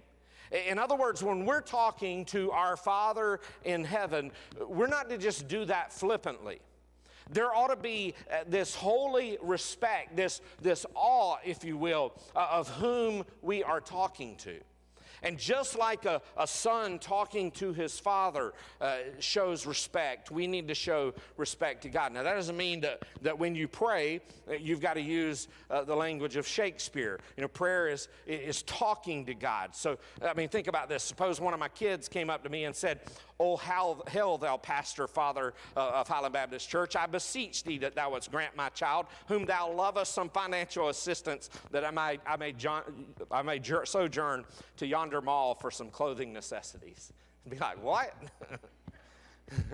In 0.69 0.79
other 0.79 0.97
words, 0.97 1.23
when 1.23 1.47
we're 1.47 1.63
talking 1.63 2.25
to 2.27 2.51
our 2.51 2.77
Father 2.77 3.41
in 3.65 3.85
heaven, 3.85 4.33
we're 4.69 4.87
not 4.87 5.09
to 5.09 5.17
just 5.17 5.49
do 5.49 5.65
that 5.65 5.93
flippantly. 5.93 6.61
There 7.31 7.55
ought 7.55 7.69
to 7.69 7.77
be 7.77 8.15
uh, 8.31 8.45
this 8.47 8.75
holy 8.75 9.39
respect, 9.43 10.17
this, 10.17 10.41
this 10.61 10.85
awe, 10.95 11.37
if 11.45 11.65
you 11.65 11.77
will, 11.77 12.13
uh, 12.35 12.49
of 12.51 12.69
whom 12.69 13.25
we 13.41 13.63
are 13.63 13.81
talking 13.81 14.37
to. 14.37 14.59
And 15.23 15.39
just 15.39 15.79
like 15.79 16.05
a, 16.05 16.21
a 16.37 16.47
son 16.47 16.99
talking 16.99 17.51
to 17.53 17.73
his 17.73 17.99
father 17.99 18.53
uh, 18.81 18.99
shows 19.21 19.67
respect, 19.67 20.31
we 20.31 20.47
need 20.47 20.69
to 20.69 20.75
show 20.75 21.15
respect 21.37 21.83
to 21.83 21.89
God. 21.89 22.13
Now, 22.13 22.23
that 22.23 22.35
doesn't 22.35 22.57
mean 22.57 22.81
that, 22.81 23.03
that 23.23 23.39
when 23.39 23.55
you 23.55 23.69
pray, 23.69 24.21
you've 24.61 24.81
got 24.81 24.95
to 24.95 25.01
use 25.01 25.49
uh, 25.71 25.85
the 25.85 25.95
language 25.95 26.37
of 26.37 26.47
Shakespeare. 26.47 27.21
You 27.37 27.43
know, 27.43 27.49
prayer 27.49 27.89
is, 27.89 28.09
is 28.27 28.63
talking 28.63 29.25
to 29.27 29.35
God. 29.35 29.75
So, 29.75 29.99
I 30.23 30.35
mean, 30.35 30.49
think 30.49 30.67
about 30.67 30.89
this. 30.89 31.03
Suppose 31.03 31.41
one 31.41 31.55
of 31.55 31.61
my 31.61 31.69
kids 31.69 32.09
came 32.09 32.31
up 32.31 32.43
to 32.45 32.51
me 32.51 32.65
and 32.65 32.75
said, 32.75 33.01
Oh, 33.41 33.57
how, 33.57 34.03
hell, 34.07 34.39
thou 34.39 34.57
pastor, 34.57 35.09
father 35.09 35.55
uh, 35.77 35.91
of 35.95 36.07
Highland 36.07 36.33
Baptist 36.33 36.69
Church, 36.69 36.95
I 36.95 37.07
beseech 37.07 37.65
thee 37.65 37.79
that 37.79 37.97
thou 37.97 38.13
wouldst 38.13 38.31
grant 38.31 38.55
my 38.55 38.69
child, 38.69 39.07
whom 39.27 39.47
thou 39.47 39.73
lovest, 39.73 40.15
some 40.15 40.29
financial 40.29 40.91
assistance 40.91 41.51
that 41.73 41.85
I 41.85 41.91
may, 41.91 42.19
I 42.25 42.37
may, 42.37 42.55
I 43.33 43.43
may 43.43 43.61
sojourn 43.85 44.45
to 44.77 44.87
yonder 44.87 45.12
mall 45.21 45.55
for 45.55 45.71
some 45.71 45.91
clothing 45.91 46.33
necessities. 46.33 47.13
And 47.45 47.53
be 47.53 47.59
like, 47.59 47.83
what? 47.83 48.15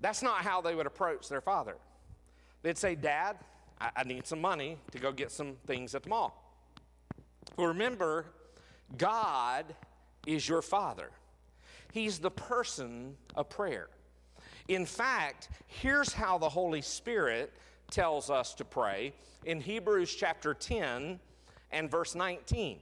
That's 0.00 0.22
not 0.22 0.38
how 0.38 0.60
they 0.60 0.74
would 0.74 0.86
approach 0.86 1.28
their 1.28 1.40
father. 1.40 1.76
They'd 2.62 2.78
say, 2.78 2.94
Dad, 2.94 3.36
I, 3.80 3.90
I 3.96 4.04
need 4.04 4.26
some 4.26 4.40
money 4.40 4.78
to 4.92 4.98
go 4.98 5.12
get 5.12 5.30
some 5.30 5.56
things 5.66 5.94
at 5.94 6.02
the 6.02 6.08
mall. 6.08 6.38
Well, 7.56 7.68
Remember, 7.68 8.26
God 8.96 9.74
is 10.26 10.48
your 10.48 10.62
father. 10.62 11.10
He's 11.92 12.18
the 12.18 12.30
person 12.30 13.16
of 13.34 13.48
prayer. 13.48 13.88
In 14.68 14.86
fact, 14.86 15.48
here's 15.66 16.12
how 16.12 16.38
the 16.38 16.48
Holy 16.48 16.82
Spirit 16.82 17.52
tells 17.90 18.30
us 18.30 18.54
to 18.54 18.64
pray 18.64 19.12
in 19.44 19.60
Hebrews 19.60 20.14
chapter 20.14 20.54
10 20.54 21.20
and 21.70 21.90
verse 21.90 22.14
19. 22.14 22.78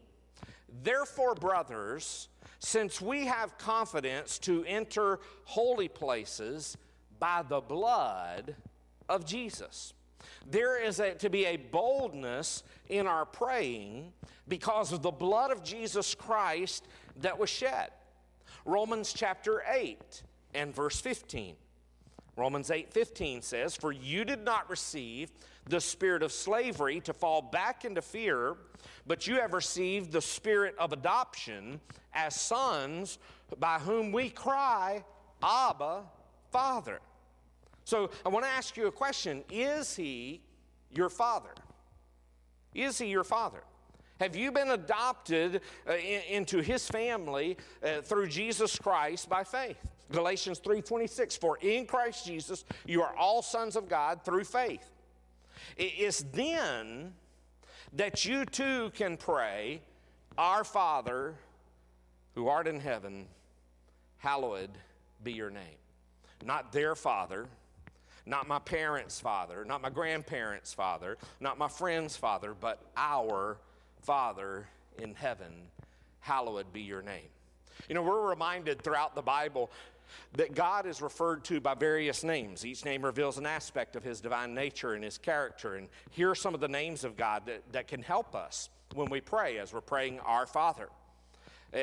Therefore, 0.82 1.34
brothers, 1.34 2.28
since 2.58 3.00
we 3.00 3.26
have 3.26 3.58
confidence 3.58 4.38
to 4.40 4.64
enter 4.64 5.18
holy 5.44 5.88
places 5.88 6.76
by 7.18 7.42
the 7.48 7.60
blood 7.60 8.54
of 9.08 9.24
Jesus. 9.24 9.92
There 10.46 10.82
is 10.82 11.00
a, 11.00 11.14
to 11.14 11.30
be 11.30 11.46
a 11.46 11.56
boldness 11.56 12.62
in 12.88 13.06
our 13.06 13.24
praying 13.24 14.12
because 14.48 14.92
of 14.92 15.02
the 15.02 15.10
blood 15.10 15.50
of 15.50 15.62
Jesus 15.62 16.14
Christ 16.14 16.86
that 17.16 17.38
was 17.38 17.50
shed. 17.50 17.90
Romans 18.64 19.12
chapter 19.12 19.62
8 19.70 20.22
and 20.54 20.74
verse 20.74 21.00
15. 21.00 21.56
Romans 22.36 22.70
8 22.70 22.92
15 22.92 23.42
says, 23.42 23.76
For 23.76 23.92
you 23.92 24.24
did 24.24 24.44
not 24.44 24.68
receive 24.70 25.30
the 25.68 25.80
spirit 25.80 26.22
of 26.22 26.32
slavery 26.32 27.00
to 27.00 27.12
fall 27.12 27.42
back 27.42 27.84
into 27.84 28.02
fear, 28.02 28.56
but 29.06 29.26
you 29.26 29.36
have 29.36 29.52
received 29.52 30.12
the 30.12 30.20
spirit 30.20 30.74
of 30.78 30.92
adoption 30.92 31.80
as 32.14 32.34
sons 32.34 33.18
by 33.58 33.78
whom 33.78 34.12
we 34.12 34.30
cry, 34.30 35.04
Abba, 35.42 36.02
Father. 36.50 37.00
So 37.84 38.10
I 38.24 38.28
want 38.28 38.44
to 38.44 38.50
ask 38.50 38.76
you 38.76 38.86
a 38.86 38.92
question 38.92 39.42
Is 39.50 39.96
he 39.96 40.40
your 40.90 41.08
father? 41.08 41.50
Is 42.74 42.98
he 42.98 43.06
your 43.06 43.24
father? 43.24 43.62
Have 44.20 44.36
you 44.36 44.52
been 44.52 44.70
adopted 44.70 45.62
uh, 45.88 45.94
in, 45.94 46.20
into 46.28 46.58
his 46.58 46.86
family 46.86 47.56
uh, 47.82 48.02
through 48.02 48.28
Jesus 48.28 48.78
Christ 48.78 49.28
by 49.28 49.44
faith? 49.44 49.78
Galatians 50.10 50.60
3:26 50.60 51.36
For 51.38 51.58
in 51.58 51.86
Christ 51.86 52.26
Jesus 52.26 52.64
you 52.84 53.02
are 53.02 53.14
all 53.16 53.42
sons 53.42 53.76
of 53.76 53.88
God 53.88 54.24
through 54.24 54.44
faith. 54.44 54.90
It 55.76 55.94
is 55.98 56.24
then 56.32 57.14
that 57.92 58.24
you 58.24 58.44
too 58.44 58.90
can 58.94 59.16
pray, 59.16 59.82
Our 60.38 60.64
Father 60.64 61.34
who 62.34 62.48
art 62.48 62.66
in 62.66 62.80
heaven, 62.80 63.26
hallowed 64.18 64.70
be 65.22 65.32
your 65.32 65.50
name. 65.50 65.76
Not 66.44 66.72
their 66.72 66.94
father, 66.94 67.48
not 68.24 68.48
my 68.48 68.58
parents' 68.58 69.20
father, 69.20 69.64
not 69.64 69.82
my 69.82 69.90
grandparents' 69.90 70.72
father, 70.72 71.18
not 71.40 71.58
my 71.58 71.68
friend's 71.68 72.16
father, 72.16 72.54
but 72.58 72.80
our 72.96 73.58
Father 74.02 74.66
in 74.98 75.14
heaven, 75.14 75.52
hallowed 76.20 76.72
be 76.72 76.80
your 76.80 77.02
name. 77.02 77.28
You 77.88 77.94
know, 77.94 78.02
we're 78.02 78.28
reminded 78.28 78.82
throughout 78.82 79.14
the 79.14 79.22
Bible 79.22 79.70
that 80.34 80.54
God 80.54 80.86
is 80.86 81.02
referred 81.02 81.44
to 81.44 81.60
by 81.60 81.74
various 81.74 82.24
names. 82.24 82.64
Each 82.64 82.84
name 82.84 83.04
reveals 83.04 83.38
an 83.38 83.46
aspect 83.46 83.96
of 83.96 84.02
his 84.02 84.20
divine 84.20 84.54
nature 84.54 84.94
and 84.94 85.04
his 85.04 85.18
character. 85.18 85.76
And 85.76 85.88
here 86.10 86.30
are 86.30 86.34
some 86.34 86.54
of 86.54 86.60
the 86.60 86.68
names 86.68 87.04
of 87.04 87.16
God 87.16 87.46
that, 87.46 87.62
that 87.72 87.88
can 87.88 88.02
help 88.02 88.34
us 88.34 88.68
when 88.94 89.10
we 89.10 89.20
pray, 89.20 89.58
as 89.58 89.72
we're 89.72 89.80
praying, 89.80 90.20
Our 90.20 90.46
Father. 90.46 90.88
Uh, 91.72 91.78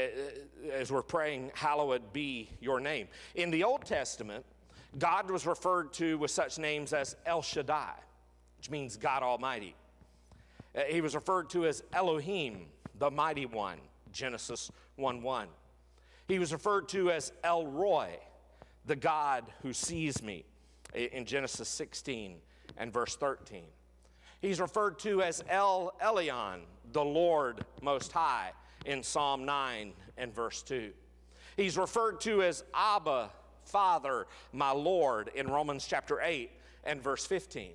as 0.74 0.92
we're 0.92 1.02
praying, 1.02 1.52
Hallowed 1.56 2.12
be 2.12 2.50
your 2.60 2.80
name. 2.80 3.08
In 3.36 3.52
the 3.52 3.64
Old 3.64 3.86
Testament, 3.86 4.44
God 4.98 5.30
was 5.30 5.46
referred 5.46 5.94
to 5.94 6.18
with 6.18 6.32
such 6.32 6.58
names 6.58 6.92
as 6.92 7.16
El 7.26 7.42
Shaddai, 7.42 7.94
which 8.58 8.70
means 8.70 8.98
God 8.98 9.24
Almighty. 9.24 9.76
Uh, 10.76 10.82
he 10.90 11.02
was 11.02 11.16
referred 11.16 11.50
to 11.52 11.66
as 11.66 11.84
Elohim, 11.94 12.66
the 13.00 13.10
mighty 13.10 13.46
one, 13.46 13.78
Genesis 14.12 14.72
1 14.96 15.22
1. 15.22 15.48
He 16.28 16.40
was 16.40 16.52
referred 16.52 16.90
to 16.90 17.12
as 17.12 17.32
El 17.44 17.68
Roi, 17.68 18.18
the 18.86 18.96
God 18.96 19.46
who 19.62 19.74
sees 19.74 20.22
me, 20.22 20.46
in 20.94 21.26
Genesis 21.26 21.70
16 21.70 22.38
and 22.78 22.92
verse 22.92 23.16
13. 23.16 23.64
He's 24.42 24.60
referred 24.60 25.00
to 25.00 25.22
as 25.22 25.44
El 25.50 25.94
Elyon, 26.02 26.62
the 26.92 27.04
Lord 27.04 27.66
Most 27.82 28.12
High, 28.12 28.52
in 28.86 29.04
Psalm 29.04 29.46
9 29.46 29.94
and 30.18 30.34
verse 30.34 30.62
2. 30.64 30.92
He's 31.56 31.78
referred 31.78 32.22
to 32.22 32.44
as 32.44 32.64
Abba, 32.74 33.32
Father, 33.64 34.28
my 34.54 34.72
Lord, 34.72 35.32
in 35.34 35.48
Romans 35.48 35.88
chapter 35.88 36.22
8 36.22 36.52
and 36.84 37.02
verse 37.02 37.26
15. 37.26 37.72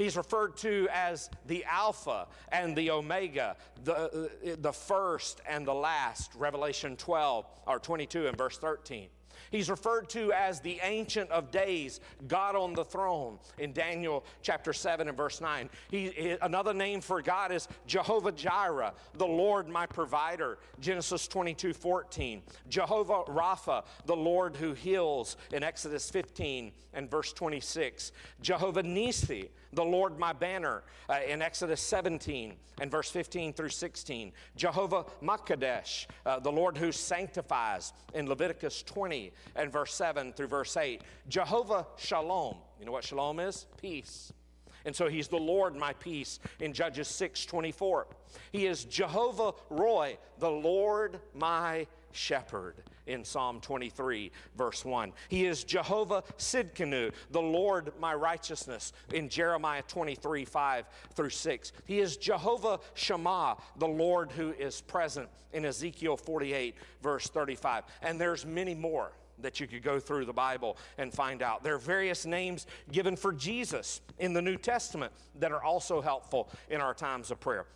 He's 0.00 0.16
referred 0.16 0.56
to 0.58 0.88
as 0.90 1.28
the 1.46 1.62
Alpha 1.66 2.26
and 2.50 2.74
the 2.74 2.90
Omega, 2.90 3.54
the, 3.84 3.94
uh, 3.94 4.28
the 4.58 4.72
first 4.72 5.42
and 5.46 5.66
the 5.66 5.74
last, 5.74 6.34
Revelation 6.36 6.96
12 6.96 7.44
or 7.66 7.78
22 7.78 8.26
and 8.26 8.38
verse 8.38 8.56
13. 8.56 9.08
He's 9.50 9.68
referred 9.68 10.08
to 10.10 10.32
as 10.32 10.60
the 10.60 10.80
Ancient 10.82 11.30
of 11.30 11.50
Days, 11.50 12.00
God 12.28 12.56
on 12.56 12.72
the 12.72 12.84
throne 12.84 13.38
in 13.58 13.74
Daniel 13.74 14.24
chapter 14.40 14.72
7 14.72 15.06
and 15.06 15.16
verse 15.16 15.42
9. 15.42 15.68
He, 15.90 16.36
another 16.40 16.72
name 16.72 17.02
for 17.02 17.20
God 17.20 17.52
is 17.52 17.68
Jehovah 17.86 18.32
Jireh, 18.32 18.94
the 19.18 19.26
Lord 19.26 19.68
my 19.68 19.84
provider, 19.84 20.58
Genesis 20.80 21.28
22 21.28 21.74
14. 21.74 22.42
Jehovah 22.70 23.24
Rapha, 23.24 23.84
the 24.06 24.16
Lord 24.16 24.56
who 24.56 24.72
heals 24.72 25.36
in 25.52 25.62
Exodus 25.62 26.08
15 26.08 26.72
and 26.94 27.10
verse 27.10 27.34
26. 27.34 28.12
Jehovah 28.40 28.82
Nisi, 28.82 29.50
the 29.72 29.84
Lord 29.84 30.18
my 30.18 30.32
banner 30.32 30.82
uh, 31.08 31.18
in 31.26 31.42
Exodus 31.42 31.80
17 31.80 32.54
and 32.80 32.90
verse 32.90 33.10
15 33.10 33.52
through 33.52 33.68
16. 33.68 34.32
Jehovah 34.56 35.04
Makadesh, 35.22 36.06
uh, 36.26 36.40
the 36.40 36.50
Lord 36.50 36.76
who 36.76 36.92
sanctifies 36.92 37.92
in 38.14 38.28
Leviticus 38.28 38.82
20 38.82 39.32
and 39.56 39.72
verse 39.72 39.94
7 39.94 40.32
through 40.32 40.48
verse 40.48 40.76
8. 40.76 41.02
Jehovah 41.28 41.86
Shalom. 41.96 42.56
You 42.78 42.86
know 42.86 42.92
what 42.92 43.04
shalom 43.04 43.40
is? 43.40 43.66
Peace. 43.80 44.32
And 44.84 44.96
so 44.96 45.08
he's 45.08 45.28
the 45.28 45.36
Lord 45.36 45.76
my 45.76 45.92
peace 45.92 46.40
in 46.58 46.72
Judges 46.72 47.08
6 47.08 47.44
24. 47.44 48.06
He 48.52 48.66
is 48.66 48.84
Jehovah 48.84 49.52
Roy, 49.68 50.16
the 50.38 50.50
Lord 50.50 51.20
my 51.34 51.86
shepherd 52.12 52.76
in 53.06 53.24
Psalm 53.24 53.60
23, 53.60 54.30
verse 54.56 54.84
1. 54.84 55.12
He 55.28 55.46
is 55.46 55.64
Jehovah 55.64 56.22
Sidkenu, 56.38 57.12
the 57.30 57.42
Lord 57.42 57.92
my 58.00 58.14
righteousness 58.14 58.92
in 59.12 59.28
Jeremiah 59.28 59.82
23, 59.88 60.44
5 60.44 60.86
through 61.14 61.30
6. 61.30 61.72
He 61.86 62.00
is 62.00 62.16
Jehovah 62.16 62.80
Shammah, 62.94 63.56
the 63.78 63.88
Lord 63.88 64.30
who 64.32 64.52
is 64.52 64.80
present 64.80 65.28
in 65.52 65.64
Ezekiel 65.64 66.16
48, 66.16 66.76
verse 67.02 67.28
35. 67.28 67.84
And 68.02 68.20
there's 68.20 68.46
many 68.46 68.74
more 68.74 69.12
that 69.42 69.60
you 69.60 69.66
could 69.66 69.82
go 69.82 69.98
through 69.98 70.26
the 70.26 70.32
Bible 70.32 70.76
and 70.98 71.12
find 71.12 71.42
out. 71.42 71.62
There 71.62 71.74
are 71.74 71.78
various 71.78 72.26
names 72.26 72.66
given 72.92 73.16
for 73.16 73.32
Jesus 73.32 74.00
in 74.18 74.32
the 74.32 74.42
New 74.42 74.56
Testament 74.56 75.12
that 75.38 75.52
are 75.52 75.62
also 75.62 76.00
helpful 76.00 76.50
in 76.68 76.80
our 76.80 76.94
times 76.94 77.30
of 77.30 77.40
prayer. 77.40 77.66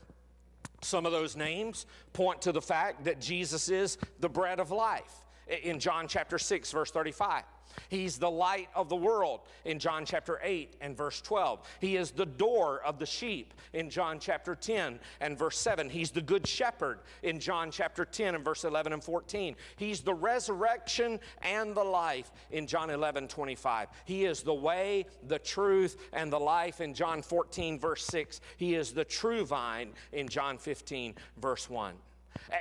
Some 0.85 1.07
of 1.07 1.13
those 1.13 1.37
names 1.37 1.87
point 2.13 2.43
to 2.43 2.53
the 2.53 2.63
fact 2.63 3.05
that 3.05 3.21
Jesus 3.21 3.69
is 3.69 3.99
the 4.21 4.29
bread 4.29 4.61
of 4.61 4.71
life 4.71 5.25
in 5.63 5.79
John 5.81 6.09
chapter 6.09 6.39
6, 6.39 6.71
verse 6.73 6.91
35. 6.91 7.45
He's 7.89 8.19
the 8.19 8.31
light 8.31 8.69
of 8.75 8.89
the 8.89 8.97
world 8.97 9.41
in 9.65 9.79
John 9.79 10.05
chapter 10.05 10.41
8 10.43 10.77
and 10.81 10.97
verse 10.97 11.21
12. 11.21 11.61
He 11.81 11.97
is 11.97 12.11
the 12.11 12.27
door 12.27 12.81
of 12.85 12.99
the 12.99 13.07
sheep 13.07 13.55
in 13.73 13.91
John 13.91 14.19
chapter 14.19 14.55
10 14.55 14.99
and 15.21 15.39
verse 15.39 15.59
7. 15.59 15.89
He's 15.89 16.11
the 16.11 16.21
good 16.21 16.47
shepherd 16.47 17.01
in 17.23 17.41
John 17.41 17.71
chapter 17.71 18.05
10 18.05 18.35
and 18.35 18.45
verse 18.45 18.65
11 18.65 18.93
and 18.93 19.03
14. 19.03 19.57
He's 19.77 20.01
the 20.01 20.15
resurrection 20.15 21.21
and 21.43 21.75
the 21.75 21.85
life 21.85 22.31
in 22.51 22.67
John 22.67 22.91
11 22.91 23.29
25. 23.29 23.89
He 24.05 24.25
is 24.25 24.43
the 24.43 24.55
way, 24.55 25.07
the 25.29 25.39
truth, 25.39 25.97
and 26.13 26.33
the 26.33 26.41
life 26.41 26.81
in 26.81 26.95
John 26.95 27.23
14 27.23 27.79
verse 27.79 28.05
6. 28.07 28.41
He 28.57 28.75
is 28.75 28.93
the 28.93 29.05
true 29.05 29.45
vine 29.45 29.93
in 30.13 30.29
John 30.29 30.59
15 30.59 31.15
verse 31.41 31.69
1. 31.69 31.95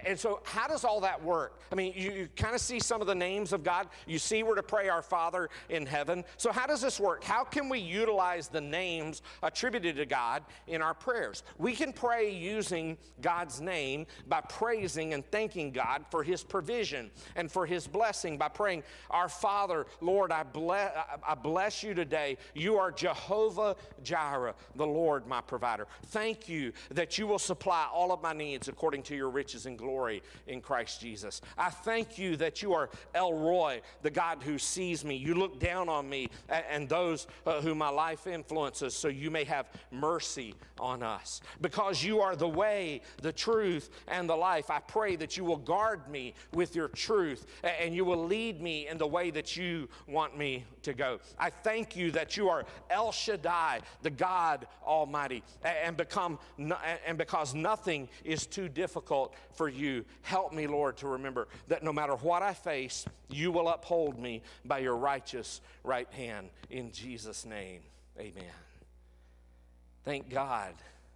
And 0.06 0.20
so, 0.20 0.42
how 0.44 0.68
does 0.68 0.84
all 0.84 1.02
that 1.02 1.24
work? 1.24 1.60
I 1.72 1.76
mean, 1.76 1.94
you, 1.96 2.12
you 2.12 2.30
kind 2.36 2.56
of 2.56 2.62
see 2.62 2.80
some 2.80 3.02
of 3.02 3.08
the 3.08 3.16
names 3.16 3.54
of 3.54 3.64
God. 3.64 3.88
You 4.08 4.20
see 4.20 4.44
where 4.44 4.56
to 4.56 4.64
pray 4.64 4.90
our 4.90 5.02
Father 5.02 5.50
in 5.70 5.86
heaven. 5.86 6.24
So, 6.38 6.52
how 6.52 6.66
does 6.66 6.82
this 6.82 7.00
work? 7.00 7.24
How 7.24 7.44
can 7.44 7.70
we 7.70 7.80
utilize 7.80 8.48
the 8.48 8.62
names 8.62 9.22
attributed 9.42 9.96
to 9.98 10.06
God 10.06 10.44
in 10.68 10.82
our 10.82 10.94
prayers? 10.94 11.44
We 11.58 11.74
can 11.74 11.94
pray 11.94 12.32
using 12.32 12.98
God's 13.22 13.62
name 13.62 14.06
by 14.28 14.42
praising 14.42 15.14
and 15.14 15.26
thanking 15.32 15.72
God 15.72 16.06
for 16.10 16.24
His 16.24 16.44
provision 16.44 17.12
and 17.36 17.52
for 17.52 17.66
His 17.66 17.88
blessing 17.88 18.38
by 18.38 18.50
praying, 18.50 18.84
Our 19.10 19.30
Father, 19.30 19.86
Lord, 20.02 20.32
I 20.32 20.44
bless, 20.44 20.92
I 21.28 21.36
bless 21.36 21.84
you 21.84 21.94
today. 21.94 22.38
You 22.54 22.78
are 22.78 22.92
Jehovah 22.92 23.76
Jireh, 24.04 24.56
the 24.76 24.88
Lord, 24.88 25.28
my 25.28 25.42
provider. 25.42 25.88
Thank 26.08 26.48
you 26.48 26.74
that 26.92 27.18
you 27.18 27.28
will 27.28 27.40
supply 27.40 27.88
all 27.92 28.12
of 28.12 28.22
my 28.22 28.34
needs 28.34 28.68
according 28.68 29.04
to 29.04 29.16
your 29.16 29.30
riches 29.30 29.63
and 29.66 29.74
and 29.74 29.80
glory 29.80 30.22
in 30.46 30.62
Christ 30.62 31.02
Jesus. 31.02 31.42
I 31.58 31.72
thank 31.72 32.20
you 32.20 32.36
that 32.38 32.62
you 32.62 32.74
are 32.74 32.92
El 33.16 33.34
Roi, 33.34 33.82
the 34.04 34.12
God 34.12 34.44
who 34.44 34.60
sees 34.60 35.04
me. 35.04 35.16
You 35.16 35.34
look 35.34 35.60
down 35.60 35.90
on 35.90 36.08
me 36.08 36.30
and 36.70 36.88
those 36.88 37.26
uh, 37.48 37.60
who 37.60 37.74
my 37.74 37.90
life 37.90 38.28
influences, 38.28 38.94
so 38.94 39.08
you 39.08 39.32
may 39.32 39.46
have 39.46 39.68
mercy 39.90 40.54
on 40.80 41.02
us. 41.02 41.42
Because 41.60 42.04
you 42.04 42.22
are 42.22 42.36
the 42.36 42.48
way, 42.48 43.02
the 43.24 43.34
truth, 43.34 43.90
and 44.08 44.30
the 44.30 44.36
life, 44.36 44.70
I 44.70 44.80
pray 44.80 45.16
that 45.16 45.38
you 45.38 45.44
will 45.44 45.58
guard 45.58 46.08
me 46.08 46.36
with 46.54 46.76
your 46.76 46.90
truth 46.90 47.48
and 47.64 47.96
you 47.96 48.06
will 48.06 48.26
lead 48.26 48.62
me 48.62 48.88
in 48.88 49.00
the 49.00 49.08
way 49.08 49.32
that 49.32 49.58
you 49.58 49.90
want 50.08 50.38
me 50.38 50.66
to 50.84 50.94
go. 50.94 51.20
I 51.38 51.50
thank 51.50 51.96
you 51.96 52.12
that 52.12 52.38
you 52.38 52.50
are 52.50 52.66
El 52.90 53.12
Shaddai, 53.12 53.82
the 54.02 54.10
God 54.10 54.68
Almighty, 54.86 55.44
and 55.64 55.98
become 55.98 56.40
and 57.06 57.18
because 57.18 57.54
nothing 57.54 58.08
is 58.24 58.46
too 58.46 58.70
difficult 58.70 59.34
for 59.54 59.68
you. 59.68 60.06
Help 60.22 60.54
me, 60.54 60.68
Lord, 60.68 60.98
to 60.98 61.08
remember 61.08 61.48
that 61.68 61.84
no 61.84 61.92
matter 61.92 62.16
what 62.16 62.42
I 62.42 62.54
face, 62.54 63.06
you 63.30 63.52
will 63.52 63.70
uphold 63.70 64.20
me 64.20 64.42
by 64.66 64.80
your 64.80 64.96
righteous 64.96 65.62
right 65.84 66.12
hand. 66.14 66.50
In 66.70 66.92
Jesus' 66.92 67.46
name, 67.46 67.82
amen. 68.20 68.44
Thank 70.04 70.30
God 70.30 70.74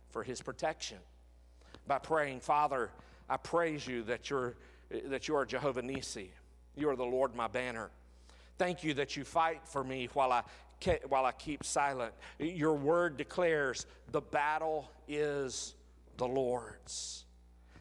for 0.09 0.23
his 0.23 0.41
protection. 0.41 0.97
By 1.87 1.99
praying, 1.99 2.39
Father, 2.39 2.89
I 3.29 3.37
praise 3.37 3.85
you 3.85 4.03
that 4.03 4.29
you're, 4.29 4.55
that 5.05 5.27
you 5.27 5.35
are 5.35 5.45
Jehovah 5.45 5.81
Nissi. 5.81 6.29
You 6.75 6.89
are 6.89 6.95
the 6.95 7.05
Lord 7.05 7.35
my 7.35 7.47
banner. 7.47 7.89
Thank 8.57 8.83
you 8.83 8.93
that 8.95 9.15
you 9.15 9.23
fight 9.23 9.61
for 9.65 9.83
me 9.83 10.09
while 10.13 10.31
I, 10.31 10.43
while 11.07 11.25
I 11.25 11.31
keep 11.31 11.63
silent. 11.63 12.13
Your 12.39 12.73
word 12.73 13.17
declares 13.17 13.85
the 14.11 14.21
battle 14.21 14.89
is 15.07 15.75
the 16.17 16.27
Lord's. 16.27 17.25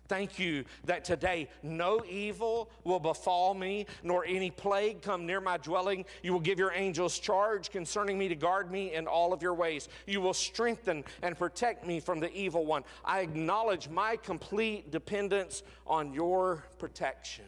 Thank 0.08 0.38
you 0.38 0.64
that 0.84 1.04
today 1.04 1.48
no 1.62 2.00
evil 2.08 2.70
will 2.84 3.00
befall 3.00 3.54
me, 3.54 3.86
nor 4.02 4.24
any 4.24 4.50
plague 4.50 5.02
come 5.02 5.26
near 5.26 5.40
my 5.40 5.56
dwelling. 5.56 6.04
You 6.22 6.32
will 6.32 6.40
give 6.40 6.58
your 6.58 6.72
angels 6.72 7.18
charge 7.18 7.70
concerning 7.70 8.16
me 8.16 8.28
to 8.28 8.36
guard 8.36 8.70
me 8.70 8.94
in 8.94 9.06
all 9.06 9.32
of 9.32 9.42
your 9.42 9.54
ways. 9.54 9.88
You 10.06 10.20
will 10.20 10.34
strengthen 10.34 11.04
and 11.22 11.36
protect 11.36 11.86
me 11.86 12.00
from 12.00 12.20
the 12.20 12.32
evil 12.32 12.64
one. 12.64 12.84
I 13.04 13.20
acknowledge 13.20 13.88
my 13.88 14.16
complete 14.16 14.92
dependence 14.92 15.62
on 15.86 16.12
your 16.12 16.64
protection. 16.78 17.46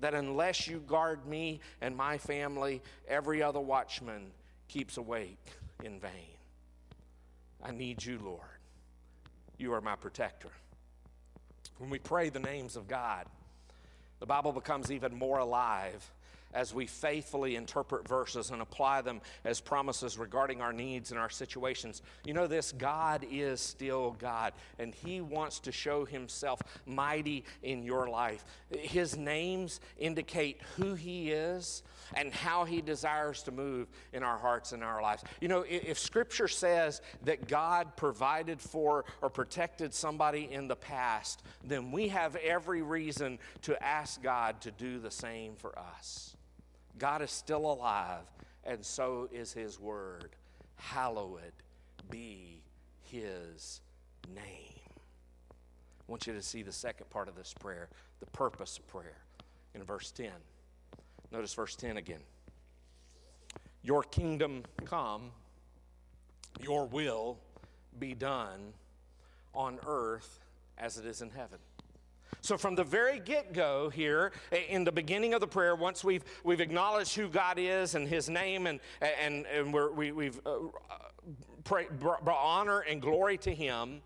That 0.00 0.14
unless 0.14 0.66
you 0.66 0.80
guard 0.80 1.26
me 1.26 1.60
and 1.80 1.96
my 1.96 2.18
family, 2.18 2.82
every 3.08 3.42
other 3.42 3.60
watchman 3.60 4.30
keeps 4.68 4.96
awake 4.96 5.44
in 5.84 6.00
vain. 6.00 6.10
I 7.62 7.72
need 7.72 8.04
you, 8.04 8.18
Lord. 8.18 8.40
You 9.58 9.74
are 9.74 9.80
my 9.80 9.96
protector. 9.96 10.48
When 11.78 11.90
we 11.90 11.98
pray 11.98 12.30
the 12.30 12.40
names 12.40 12.76
of 12.76 12.88
God, 12.88 13.26
the 14.18 14.26
Bible 14.26 14.52
becomes 14.52 14.90
even 14.90 15.14
more 15.14 15.38
alive 15.38 16.10
as 16.54 16.74
we 16.74 16.86
faithfully 16.86 17.56
interpret 17.56 18.06
verses 18.06 18.50
and 18.50 18.62
apply 18.62 19.02
them 19.02 19.20
as 19.44 19.60
promises 19.60 20.18
regarding 20.18 20.60
our 20.60 20.72
needs 20.72 21.10
and 21.10 21.20
our 21.20 21.30
situations. 21.30 22.02
You 22.24 22.34
know 22.34 22.46
this 22.46 22.72
God 22.72 23.26
is 23.30 23.60
still 23.60 24.16
God, 24.18 24.52
and 24.78 24.94
He 24.94 25.20
wants 25.20 25.60
to 25.60 25.72
show 25.72 26.04
Himself 26.04 26.60
mighty 26.86 27.44
in 27.62 27.82
your 27.82 28.08
life. 28.08 28.44
His 28.70 29.16
names 29.16 29.80
indicate 29.98 30.60
who 30.76 30.94
He 30.94 31.30
is 31.30 31.82
and 32.14 32.32
how 32.32 32.64
He 32.64 32.80
desires 32.80 33.42
to 33.44 33.52
move 33.52 33.88
in 34.12 34.22
our 34.22 34.38
hearts 34.38 34.72
and 34.72 34.82
our 34.82 35.00
lives. 35.00 35.22
You 35.40 35.48
know, 35.48 35.64
if 35.68 35.98
Scripture 35.98 36.48
says 36.48 37.00
that 37.24 37.48
God 37.48 37.96
provided 37.96 38.60
for 38.60 39.04
or 39.22 39.30
protected 39.30 39.94
somebody 39.94 40.48
in 40.50 40.68
the 40.68 40.76
past, 40.76 41.42
then 41.64 41.92
we 41.92 42.08
have 42.08 42.36
every 42.36 42.82
reason 42.82 43.38
to 43.62 43.80
ask 43.82 44.22
God 44.22 44.60
to 44.62 44.70
do 44.70 44.98
the 44.98 45.10
same 45.10 45.54
for 45.56 45.78
us. 45.78 46.36
God 47.00 47.22
is 47.22 47.30
still 47.30 47.72
alive, 47.72 48.26
and 48.62 48.84
so 48.84 49.26
is 49.32 49.54
His 49.54 49.80
Word. 49.80 50.36
Hallowed 50.76 51.54
be 52.10 52.62
His 53.00 53.80
name. 54.34 54.44
I 55.50 56.12
want 56.12 56.26
you 56.26 56.34
to 56.34 56.42
see 56.42 56.62
the 56.62 56.72
second 56.72 57.08
part 57.08 57.28
of 57.28 57.34
this 57.36 57.54
prayer, 57.58 57.88
the 58.20 58.26
purpose 58.26 58.76
of 58.76 58.86
prayer, 58.86 59.16
in 59.74 59.82
verse 59.82 60.10
10. 60.10 60.30
Notice 61.32 61.54
verse 61.54 61.74
10 61.74 61.96
again. 61.96 62.20
Your 63.82 64.02
kingdom 64.02 64.62
come, 64.84 65.30
your 66.60 66.86
will 66.86 67.38
be 67.98 68.12
done 68.12 68.74
on 69.54 69.78
earth 69.86 70.38
as 70.76 70.98
it 70.98 71.06
is 71.06 71.22
in 71.22 71.30
heaven. 71.30 71.58
So, 72.42 72.56
from 72.56 72.74
the 72.74 72.84
very 72.84 73.20
get 73.20 73.52
go 73.52 73.90
here, 73.90 74.32
in 74.68 74.84
the 74.84 74.92
beginning 74.92 75.34
of 75.34 75.40
the 75.40 75.46
prayer, 75.46 75.74
once 75.76 76.02
we've, 76.02 76.24
we've 76.42 76.60
acknowledged 76.60 77.14
who 77.14 77.28
God 77.28 77.58
is 77.58 77.94
and 77.94 78.08
His 78.08 78.30
name, 78.30 78.66
and, 78.66 78.80
and, 79.00 79.46
and 79.46 79.74
we're, 79.74 79.90
we, 79.90 80.12
we've 80.12 80.40
uh, 80.46 80.58
pray, 81.64 81.86
brought 81.98 82.26
honor 82.26 82.80
and 82.80 83.02
glory 83.02 83.36
to 83.38 83.54
Him, 83.54 84.00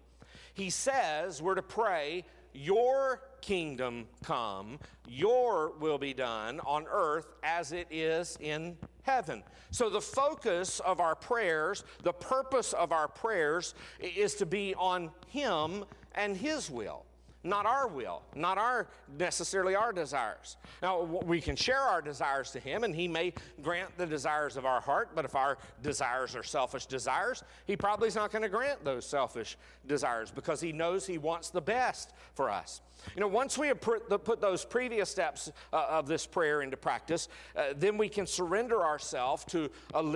He 0.52 0.68
says 0.70 1.40
we're 1.40 1.54
to 1.54 1.62
pray, 1.62 2.24
Your 2.52 3.22
kingdom 3.40 4.08
come, 4.24 4.80
your 5.06 5.72
will 5.78 5.98
be 5.98 6.12
done 6.12 6.58
on 6.60 6.86
earth 6.90 7.34
as 7.44 7.70
it 7.70 7.86
is 7.90 8.36
in 8.40 8.76
heaven. 9.02 9.44
So, 9.70 9.88
the 9.88 10.00
focus 10.00 10.80
of 10.80 10.98
our 10.98 11.14
prayers, 11.14 11.84
the 12.02 12.12
purpose 12.12 12.72
of 12.72 12.90
our 12.90 13.06
prayers, 13.06 13.76
is 14.00 14.34
to 14.36 14.46
be 14.46 14.74
on 14.74 15.12
Him 15.28 15.84
and 16.16 16.36
His 16.36 16.68
will 16.68 17.04
not 17.44 17.66
our 17.66 17.86
will, 17.86 18.22
not 18.34 18.58
our 18.58 18.88
necessarily 19.18 19.76
our 19.76 19.92
desires. 19.92 20.56
Now 20.82 21.02
we 21.02 21.40
can 21.40 21.54
share 21.54 21.78
our 21.78 22.00
desires 22.00 22.50
to 22.52 22.60
him 22.60 22.84
and 22.84 22.94
he 22.94 23.06
may 23.06 23.34
grant 23.62 23.96
the 23.98 24.06
desires 24.06 24.56
of 24.56 24.64
our 24.64 24.80
heart, 24.80 25.10
but 25.14 25.24
if 25.24 25.36
our 25.36 25.58
desires 25.82 26.34
are 26.34 26.42
selfish 26.42 26.86
desires, 26.86 27.44
he 27.66 27.76
probably 27.76 28.08
is 28.08 28.16
not 28.16 28.32
going 28.32 28.42
to 28.42 28.48
grant 28.48 28.84
those 28.84 29.06
selfish 29.06 29.56
desires 29.86 30.30
because 30.30 30.60
he 30.60 30.72
knows 30.72 31.06
he 31.06 31.18
wants 31.18 31.50
the 31.50 31.60
best 31.60 32.14
for 32.34 32.50
us. 32.50 32.80
You 33.14 33.20
know, 33.20 33.28
once 33.28 33.58
we 33.58 33.68
have 33.68 33.80
put, 33.80 34.08
those 34.40 34.64
previous 34.64 35.10
steps 35.10 35.52
uh, 35.72 35.86
of 35.90 36.06
this 36.06 36.26
prayer 36.26 36.62
into 36.62 36.76
practice, 36.76 37.28
uh, 37.56 37.74
then 37.76 37.98
we 37.98 38.08
can 38.08 38.26
surrender 38.26 38.82
ourselves 38.82 39.44
to 39.46 39.70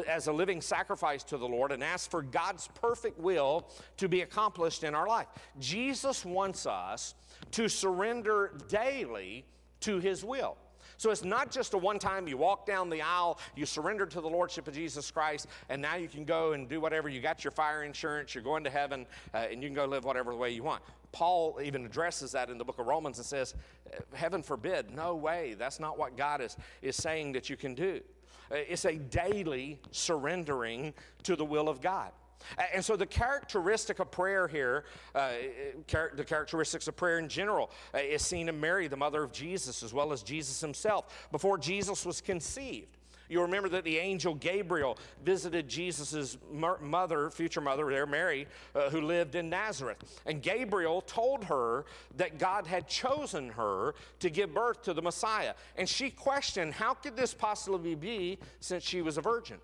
as 0.09 0.27
a 0.27 0.33
living 0.33 0.61
sacrifice 0.61 1.23
to 1.25 1.37
the 1.37 1.47
Lord 1.47 1.73
and 1.73 1.85
ask 1.85 2.11
for 2.11 2.23
God's 2.23 2.69
perfect 2.69 3.19
will 3.19 3.69
to 3.99 4.09
be 4.09 4.23
accomplished 4.23 4.85
in 4.85 4.95
our 4.95 5.07
life. 5.07 5.27
Jesus 5.59 6.25
wants 6.25 6.67
us 6.67 7.15
to 7.53 7.69
surrender 7.69 8.53
daily 8.69 9.45
to 9.81 9.99
his 9.99 10.25
will. 10.25 10.57
So 10.99 11.13
it's 11.13 11.23
not 11.23 11.53
just 11.53 11.75
a 11.75 11.79
one 11.79 12.01
time 12.01 12.27
you 12.27 12.37
walk 12.37 12.67
down 12.67 12.91
the 12.91 13.03
aisle, 13.03 13.39
you 13.55 13.67
surrender 13.67 14.05
to 14.05 14.21
the 14.21 14.29
Lordship 14.29 14.67
of 14.67 14.75
Jesus 14.75 15.13
Christ, 15.13 15.47
and 15.69 15.81
now 15.81 15.95
you 15.95 16.09
can 16.09 16.25
go 16.25 16.53
and 16.53 16.69
do 16.69 16.81
whatever. 16.81 17.09
You 17.09 17.21
got 17.21 17.45
your 17.45 17.53
fire 17.53 17.85
insurance, 17.85 18.35
you're 18.35 18.43
going 18.43 18.65
to 18.65 18.71
heaven, 18.71 19.07
uh, 19.33 19.47
and 19.51 19.63
you 19.63 19.69
can 19.69 19.77
go 19.77 19.85
live 19.85 20.05
whatever 20.05 20.35
way 20.35 20.51
you 20.51 20.65
want. 20.65 20.83
Paul 21.13 21.61
even 21.63 21.87
addresses 21.87 22.33
that 22.33 22.51
in 22.51 22.59
the 22.59 22.65
book 22.65 22.81
of 22.81 22.87
Romans 22.87 23.19
and 23.19 23.27
says, 23.27 23.55
Heaven 24.13 24.43
forbid, 24.43 24.91
no 24.91 25.15
way. 25.15 25.55
That's 25.57 25.79
not 25.79 25.99
what 25.99 26.17
God 26.17 26.41
is, 26.41 26.57
is 26.83 26.97
saying 26.97 27.33
that 27.33 27.49
you 27.49 27.57
can 27.57 27.75
do. 27.75 28.01
Uh, 28.51 28.57
it's 28.57 28.85
a 28.85 28.97
daily 28.97 29.79
surrendering 29.93 30.93
to 31.23 31.37
the 31.37 31.45
will 31.45 31.69
of 31.69 31.81
God. 31.81 32.11
And 32.73 32.85
so, 32.85 32.97
the 32.97 33.07
characteristic 33.07 33.99
of 33.99 34.11
prayer 34.11 34.49
here, 34.49 34.85
uh, 35.15 35.31
the 36.15 36.25
characteristics 36.25 36.89
of 36.89 36.97
prayer 36.97 37.19
in 37.19 37.29
general, 37.29 37.71
uh, 37.95 37.99
is 37.99 38.23
seen 38.23 38.49
in 38.49 38.59
Mary, 38.59 38.89
the 38.89 38.97
mother 38.97 39.23
of 39.23 39.33
Jesus, 39.33 39.83
as 39.83 39.93
well 39.93 40.13
as 40.13 40.23
Jesus 40.23 40.61
himself. 40.61 41.29
Before 41.31 41.59
Jesus 41.59 42.07
was 42.07 42.21
conceived, 42.21 42.99
you 43.29 43.43
remember 43.43 43.69
that 43.71 43.85
the 43.85 43.99
angel 43.99 44.35
Gabriel 44.35 44.99
visited 45.23 45.69
Jesus' 45.69 46.39
mother, 46.81 47.31
future 47.31 47.61
mother 47.61 47.91
there, 47.91 48.07
Mary, 48.07 48.47
uh, 48.75 48.89
who 48.91 49.03
lived 49.03 49.35
in 49.35 49.51
Nazareth. 49.51 49.99
And 50.25 50.43
Gabriel 50.43 51.03
told 51.03 51.45
her 51.45 51.85
that 52.17 52.39
God 52.39 52.67
had 52.67 52.89
chosen 52.89 53.51
her 53.51 53.95
to 54.21 54.31
give 54.31 54.55
birth 54.55 54.83
to 54.83 54.95
the 54.95 55.03
Messiah. 55.03 55.55
And 55.77 55.89
she 55.89 56.11
questioned, 56.11 56.73
How 56.73 56.95
could 56.95 57.17
this 57.17 57.35
possibly 57.35 57.95
be 57.95 58.39
since 58.61 58.83
she 58.83 59.03
was 59.03 59.19
a 59.19 59.23
virgin? 59.23 59.59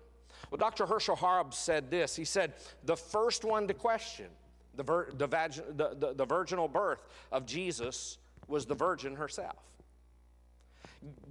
Well, 0.49 0.57
Dr. 0.57 0.85
Herschel 0.85 1.15
Hobbs 1.15 1.57
said 1.57 1.89
this. 1.89 2.15
He 2.15 2.25
said, 2.25 2.53
The 2.83 2.95
first 2.95 3.43
one 3.43 3.67
to 3.67 3.73
question 3.73 4.27
the, 4.75 4.83
vir- 4.83 5.09
the, 5.17 5.27
vag- 5.27 5.77
the, 5.77 5.95
the, 5.97 6.13
the 6.13 6.25
virginal 6.25 6.67
birth 6.67 7.07
of 7.31 7.45
Jesus 7.45 8.17
was 8.47 8.65
the 8.65 8.75
virgin 8.75 9.15
herself. 9.15 9.63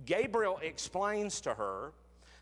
Gabriel 0.04 0.58
explains 0.62 1.40
to 1.42 1.54
her 1.54 1.92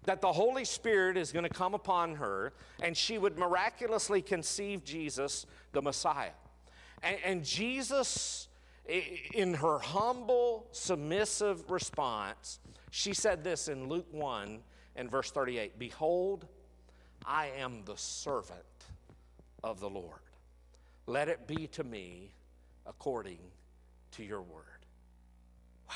that 0.05 0.20
the 0.20 0.33
Holy 0.33 0.64
Spirit 0.64 1.16
is 1.16 1.33
going 1.33 1.45
to 1.45 1.49
come 1.49 1.75
upon 1.75 2.16
her 2.16 2.53
and 2.83 2.97
she 2.97 3.18
would 3.18 3.39
miraculously 3.39 4.20
conceive 4.20 4.85
Jesus, 4.85 5.47
the 5.73 5.83
Messiah. 5.83 6.33
And, 7.03 7.16
and, 7.25 7.45
Jesus, 7.45 8.49
in 9.35 9.55
her 9.55 9.79
humble, 9.79 10.66
submissive 10.73 11.70
response, 11.70 12.61
she 12.91 13.14
said 13.14 13.43
this 13.45 13.68
in 13.68 13.89
Luke 13.89 14.07
1 14.11 14.61
and 14.97 15.11
verse 15.11 15.31
38 15.31 15.79
Behold, 15.79 16.47
I 17.25 17.49
am 17.59 17.85
the 17.85 17.97
servant 17.97 18.59
of 19.62 19.81
the 19.81 19.89
Lord. 19.89 20.20
Let 21.07 21.29
it 21.29 21.47
be 21.47 21.66
to 21.68 21.85
me 21.85 22.33
according 22.87 23.39
to 24.12 24.25
your 24.25 24.43
word. 24.43 24.64
Wow. 25.89 25.95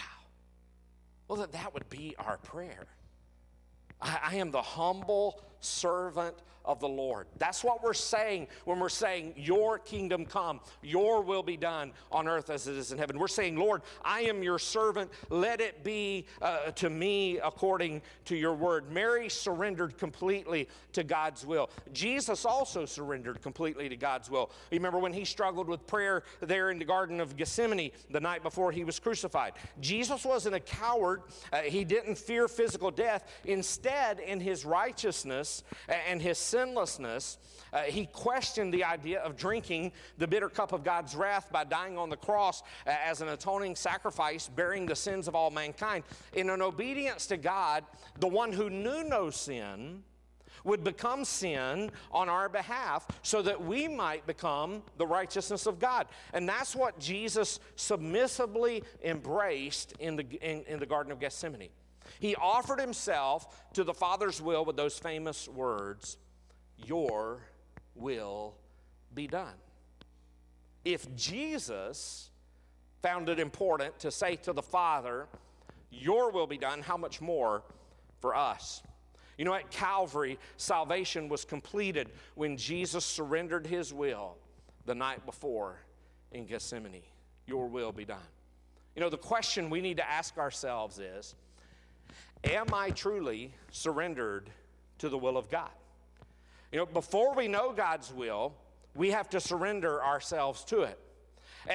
Well, 1.29 1.39
that, 1.39 1.53
that 1.53 1.75
would 1.75 1.89
be 1.89 2.15
our 2.19 2.39
prayer. 2.39 2.87
I, 4.01 4.19
I 4.33 4.37
am 4.37 4.51
the 4.51 4.63
humble 4.63 5.43
servant 5.61 6.37
of 6.67 6.81
the 6.81 6.89
Lord. 6.89 7.27
That's 7.39 7.63
what 7.63 7.83
we're 7.83 7.95
saying 7.95 8.49
when 8.65 8.81
we're 8.81 8.89
saying, 8.89 9.35
Your 9.37 9.79
kingdom 9.79 10.27
come, 10.27 10.61
your 10.83 11.23
will 11.23 11.43
be 11.43 11.57
done 11.57 11.93
on 12.11 12.29
earth 12.29 12.51
as 12.51 12.67
it 12.67 12.77
is 12.77 12.93
in 12.93 12.99
heaven. 12.99 13.19
We're 13.19 13.29
saying, 13.29 13.57
Lord, 13.57 13.83
I 14.05 14.23
am 14.23 14.43
your 14.43 14.59
servant. 14.59 15.11
Let 15.31 15.61
it 15.61 15.85
be 15.85 16.27
uh, 16.43 16.73
to 16.73 16.91
me 16.91 17.39
according 17.39 18.03
to 18.27 18.37
your 18.37 18.55
word. 18.55 18.91
Mary 18.91 19.29
surrendered 19.29 19.97
completely 19.97 20.69
to 20.93 21.05
God's 21.05 21.47
will. 21.47 21.71
Jesus 21.93 22.45
also 22.45 22.85
surrendered 22.85 23.41
completely 23.41 23.89
to 23.89 23.97
God's 23.97 24.29
will. 24.29 24.51
You 24.71 24.79
remember 24.79 24.99
when 24.99 25.13
he 25.13 25.25
struggled 25.25 25.69
with 25.69 25.87
prayer 25.87 26.25
there 26.41 26.71
in 26.71 26.79
the 26.79 26.85
Garden 26.85 27.21
of 27.21 27.37
Gethsemane 27.37 27.93
the 28.11 28.21
night 28.21 28.43
before 28.43 28.73
he 28.73 28.83
was 28.83 28.99
crucified? 28.99 29.53
Jesus 29.81 30.25
wasn't 30.25 30.57
a 30.57 30.61
coward, 30.61 31.23
uh, 31.53 31.61
he 31.61 31.85
didn't 31.85 32.19
fear 32.19 32.49
physical 32.49 32.91
death. 32.91 33.31
Instead, 33.45 34.19
in 34.19 34.41
his 34.41 34.65
righteousness 34.65 35.46
and 35.89 36.21
his 36.21 36.39
sinlessness, 36.39 37.39
uh, 37.73 37.83
he 37.83 38.07
questioned 38.07 38.73
the 38.73 38.85
idea 38.85 39.21
of 39.21 39.37
drinking 39.37 39.93
the 40.19 40.27
bitter 40.27 40.49
cup 40.49 40.73
of 40.73 40.85
God's 40.85 41.15
wrath 41.15 41.51
by 41.53 41.65
dying 41.65 41.99
on 41.99 42.09
the 42.09 42.17
cross 42.17 42.63
uh, 42.87 42.95
as 43.05 43.21
an 43.21 43.29
atoning 43.29 43.77
sacrifice, 43.77 44.49
bearing 44.49 44.87
the 44.87 44.97
sins 44.97 45.29
of 45.29 45.35
all 45.35 45.51
mankind. 45.51 46.05
In 46.33 46.51
an 46.51 46.63
obedience 46.63 47.27
to 47.27 47.37
God, 47.37 47.85
the 48.21 48.29
one 48.29 48.53
who 48.53 48.71
knew 48.71 49.05
no 49.05 49.31
sin 49.31 50.03
would 50.65 50.83
become 50.83 51.25
sin 51.25 51.91
on 52.11 52.29
our 52.29 52.49
behalf 52.49 53.07
so 53.23 53.41
that 53.43 53.63
we 53.63 53.89
might 53.89 54.27
become 54.27 54.83
the 54.99 55.07
righteousness 55.07 55.67
of 55.67 55.79
God. 55.79 56.07
And 56.33 56.49
that's 56.49 56.75
what 56.75 56.99
Jesus 56.99 57.61
submissively 57.77 58.83
embraced 59.05 59.93
in 60.01 60.17
the, 60.17 60.25
in, 60.43 60.65
in 60.65 60.81
the 60.81 60.87
Garden 60.87 61.13
of 61.13 61.21
Gethsemane. 61.21 61.69
He 62.19 62.35
offered 62.37 62.81
himself 62.81 63.73
to 63.75 63.85
the 63.85 63.95
Father's 63.95 64.41
will 64.41 64.65
with 64.65 64.77
those 64.77 64.99
famous 64.99 65.49
words 65.49 66.19
your 66.79 67.41
will 67.95 68.55
be 69.15 69.27
done. 69.27 69.55
If 70.85 71.15
Jesus 71.17 72.31
found 73.03 73.29
it 73.29 73.41
important 73.41 73.99
to 74.01 74.11
say 74.11 74.37
to 74.37 74.53
the 74.53 74.63
Father, 74.63 75.27
Your 75.91 76.31
will 76.31 76.47
be 76.47 76.59
done, 76.59 76.83
how 76.83 76.97
much 76.97 77.21
more 77.21 77.63
for 78.21 78.35
us? 78.35 78.83
You 79.39 79.45
know, 79.45 79.55
at 79.55 79.71
Calvary, 79.71 80.39
salvation 80.57 81.29
was 81.29 81.45
completed 81.45 82.11
when 82.35 82.57
Jesus 82.57 83.05
surrendered 83.05 83.67
his 83.67 83.93
will 83.93 84.37
the 84.87 84.95
night 84.95 85.25
before 85.27 85.77
in 86.33 86.47
Gethsemane. 86.47 87.03
Your 87.47 87.69
will 87.69 87.93
be 87.93 88.05
done. 88.05 88.19
You 88.95 89.01
know, 89.01 89.11
the 89.11 89.19
question 89.19 89.69
we 89.69 89.83
need 89.83 89.99
to 89.99 90.09
ask 90.09 90.39
ourselves 90.39 90.99
is 90.99 91.35
Am 92.51 92.73
I 92.73 92.91
truly 92.91 93.53
surrendered 93.73 94.51
to 94.99 95.09
the 95.09 95.19
will 95.19 95.37
of 95.37 95.51
God? 95.51 95.71
You 96.71 96.79
know, 96.79 96.87
before 96.87 97.35
we 97.35 97.49
know 97.49 97.73
God's 97.73 98.13
will, 98.13 98.55
we 98.95 99.11
have 99.11 99.29
to 99.31 99.41
surrender 99.41 100.03
ourselves 100.03 100.65
to 100.67 100.83
it. 100.83 100.99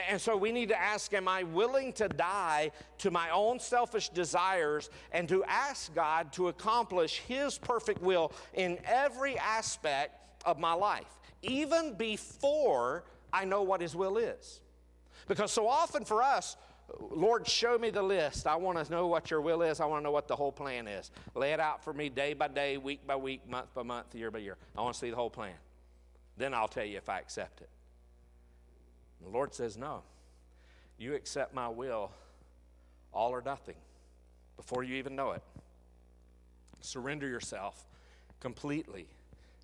And 0.09 0.19
so 0.21 0.37
we 0.37 0.53
need 0.53 0.69
to 0.69 0.79
ask 0.79 1.13
Am 1.13 1.27
I 1.27 1.43
willing 1.43 1.91
to 1.93 2.07
die 2.07 2.71
to 2.99 3.11
my 3.11 3.29
own 3.31 3.59
selfish 3.59 4.09
desires 4.09 4.89
and 5.11 5.27
to 5.27 5.43
ask 5.43 5.93
God 5.93 6.31
to 6.33 6.47
accomplish 6.47 7.19
His 7.27 7.57
perfect 7.57 8.01
will 8.01 8.31
in 8.53 8.79
every 8.85 9.37
aspect 9.37 10.15
of 10.45 10.57
my 10.57 10.73
life, 10.73 11.19
even 11.41 11.95
before 11.95 13.03
I 13.33 13.43
know 13.43 13.63
what 13.63 13.81
His 13.81 13.95
will 13.95 14.17
is? 14.17 14.61
Because 15.27 15.51
so 15.51 15.67
often 15.67 16.05
for 16.05 16.23
us, 16.23 16.55
Lord, 16.99 17.47
show 17.47 17.77
me 17.77 17.89
the 17.89 18.01
list. 18.01 18.47
I 18.47 18.55
want 18.55 18.83
to 18.83 18.91
know 18.91 19.07
what 19.07 19.31
your 19.31 19.41
will 19.41 19.61
is. 19.61 19.79
I 19.79 19.85
want 19.85 20.01
to 20.01 20.03
know 20.03 20.11
what 20.11 20.27
the 20.27 20.35
whole 20.35 20.51
plan 20.51 20.87
is. 20.87 21.11
Lay 21.35 21.53
it 21.53 21.59
out 21.59 21.83
for 21.83 21.93
me 21.93 22.09
day 22.09 22.33
by 22.33 22.47
day, 22.47 22.77
week 22.77 23.05
by 23.05 23.15
week, 23.15 23.47
month 23.49 23.73
by 23.73 23.83
month, 23.83 24.13
year 24.15 24.31
by 24.31 24.39
year. 24.39 24.57
I 24.77 24.81
want 24.81 24.93
to 24.95 24.99
see 24.99 25.09
the 25.09 25.15
whole 25.15 25.29
plan. 25.29 25.53
Then 26.37 26.53
I'll 26.53 26.67
tell 26.67 26.85
you 26.85 26.97
if 26.97 27.09
I 27.09 27.19
accept 27.19 27.61
it. 27.61 27.69
The 29.23 29.29
Lord 29.29 29.53
says, 29.53 29.77
No. 29.77 30.01
You 30.97 31.15
accept 31.15 31.53
my 31.53 31.67
will, 31.67 32.11
all 33.11 33.31
or 33.31 33.41
nothing, 33.41 33.75
before 34.55 34.83
you 34.83 34.95
even 34.95 35.15
know 35.15 35.31
it. 35.31 35.41
Surrender 36.81 37.27
yourself 37.27 37.85
completely 38.39 39.07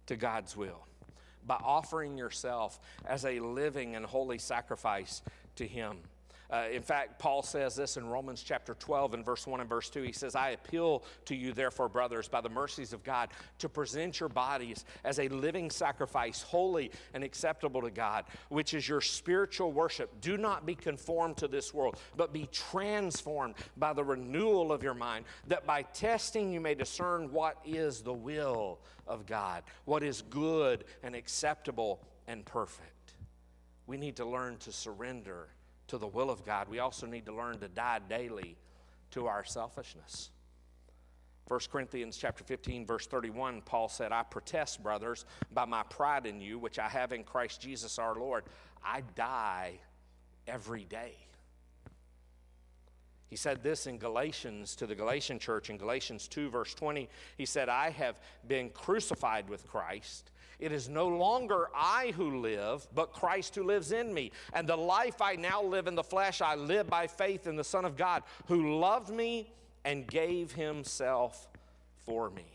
to 0.07 0.15
God's 0.15 0.57
will 0.57 0.87
by 1.45 1.55
offering 1.63 2.17
yourself 2.17 2.79
as 3.05 3.25
a 3.25 3.39
living 3.39 3.95
and 3.95 4.05
holy 4.05 4.37
sacrifice 4.37 5.21
to 5.55 5.67
Him. 5.67 5.97
Uh, 6.49 6.65
in 6.71 6.81
fact, 6.81 7.19
Paul 7.19 7.43
says 7.43 7.75
this 7.75 7.97
in 7.97 8.07
Romans 8.07 8.41
chapter 8.41 8.73
12 8.73 9.15
and 9.15 9.25
verse 9.25 9.45
1 9.45 9.59
and 9.59 9.69
verse 9.69 9.89
2. 9.89 10.01
He 10.01 10.13
says, 10.13 10.33
I 10.33 10.51
appeal 10.51 11.03
to 11.25 11.35
you, 11.35 11.51
therefore, 11.51 11.89
brothers, 11.89 12.27
by 12.29 12.39
the 12.39 12.49
mercies 12.49 12.93
of 12.93 13.03
God, 13.03 13.29
to 13.59 13.67
present 13.67 14.19
your 14.19 14.29
bodies 14.29 14.85
as 15.03 15.19
a 15.19 15.27
living 15.27 15.69
sacrifice, 15.69 16.41
holy 16.41 16.91
and 17.13 17.23
acceptable 17.23 17.81
to 17.81 17.91
God, 17.91 18.25
which 18.49 18.73
is 18.73 18.87
your 18.87 19.01
spiritual 19.01 19.73
worship. 19.73 20.21
Do 20.21 20.37
not 20.37 20.65
be 20.65 20.75
conformed 20.75 21.37
to 21.37 21.49
this 21.49 21.73
world, 21.73 21.97
but 22.15 22.31
be 22.31 22.47
transformed 22.51 23.55
by 23.75 23.91
the 23.91 24.03
renewal 24.03 24.71
of 24.71 24.83
your 24.83 24.93
mind, 24.93 25.25
that 25.47 25.65
by 25.65 25.81
testing 25.81 26.53
you 26.53 26.61
may 26.61 26.75
discern 26.75 27.31
what 27.31 27.57
is 27.65 28.01
the 28.01 28.13
will 28.13 28.79
of 29.05 29.25
God, 29.25 29.63
what 29.83 30.01
is 30.01 30.21
good 30.29 30.85
and 31.03 31.13
acceptable 31.13 31.99
and 32.27 32.45
perfect. 32.45 33.15
We 33.85 33.97
need 33.97 34.17
to 34.17 34.25
learn 34.25 34.57
to 34.59 34.71
surrender 34.71 35.47
to 35.87 35.97
the 35.97 36.07
will 36.07 36.29
of 36.29 36.45
God, 36.45 36.67
we 36.69 36.79
also 36.79 37.07
need 37.07 37.25
to 37.25 37.33
learn 37.33 37.59
to 37.59 37.67
die 37.67 37.99
daily 38.07 38.57
to 39.11 39.27
our 39.27 39.43
selfishness. 39.43 40.29
1 41.47 41.59
Corinthians 41.71 42.17
chapter 42.17 42.43
15 42.43 42.85
verse 42.85 43.07
31 43.07 43.61
Paul 43.61 43.87
said 43.87 44.11
I 44.11 44.23
protest 44.23 44.83
brothers 44.83 45.25
by 45.53 45.63
my 45.63 45.83
pride 45.83 46.25
in 46.25 46.41
you 46.41 46.59
which 46.59 46.77
I 46.77 46.89
have 46.89 47.13
in 47.13 47.23
Christ 47.23 47.61
Jesus 47.61 47.97
our 47.99 48.15
Lord 48.15 48.43
I 48.83 49.01
die 49.15 49.79
every 50.45 50.83
day. 50.83 51.13
He 53.29 53.35
said 53.35 53.63
this 53.63 53.87
in 53.87 53.97
Galatians 53.97 54.75
to 54.77 54.87
the 54.87 54.95
Galatian 54.95 55.39
church 55.39 55.69
in 55.69 55.77
Galatians 55.77 56.27
2 56.27 56.49
verse 56.49 56.73
20 56.73 57.07
he 57.37 57.45
said 57.45 57.69
I 57.69 57.91
have 57.91 58.19
been 58.45 58.69
crucified 58.69 59.47
with 59.47 59.65
Christ 59.67 60.31
It 60.59 60.71
is 60.71 60.89
no 60.89 61.07
longer 61.07 61.69
I 61.75 62.13
who 62.15 62.39
live, 62.39 62.87
but 62.95 63.13
Christ 63.13 63.55
who 63.55 63.63
lives 63.63 63.91
in 63.91 64.13
me. 64.13 64.31
And 64.53 64.67
the 64.67 64.75
life 64.75 65.21
I 65.21 65.35
now 65.35 65.61
live 65.61 65.87
in 65.87 65.95
the 65.95 66.03
flesh, 66.03 66.41
I 66.41 66.55
live 66.55 66.89
by 66.89 67.07
faith 67.07 67.45
in 67.45 67.55
the 67.55 67.63
Son 67.63 67.85
of 67.85 67.95
God, 67.95 68.23
who 68.47 68.79
loved 68.79 69.09
me 69.09 69.53
and 69.85 70.07
gave 70.07 70.51
himself 70.51 71.47
for 72.05 72.29
me. 72.31 72.45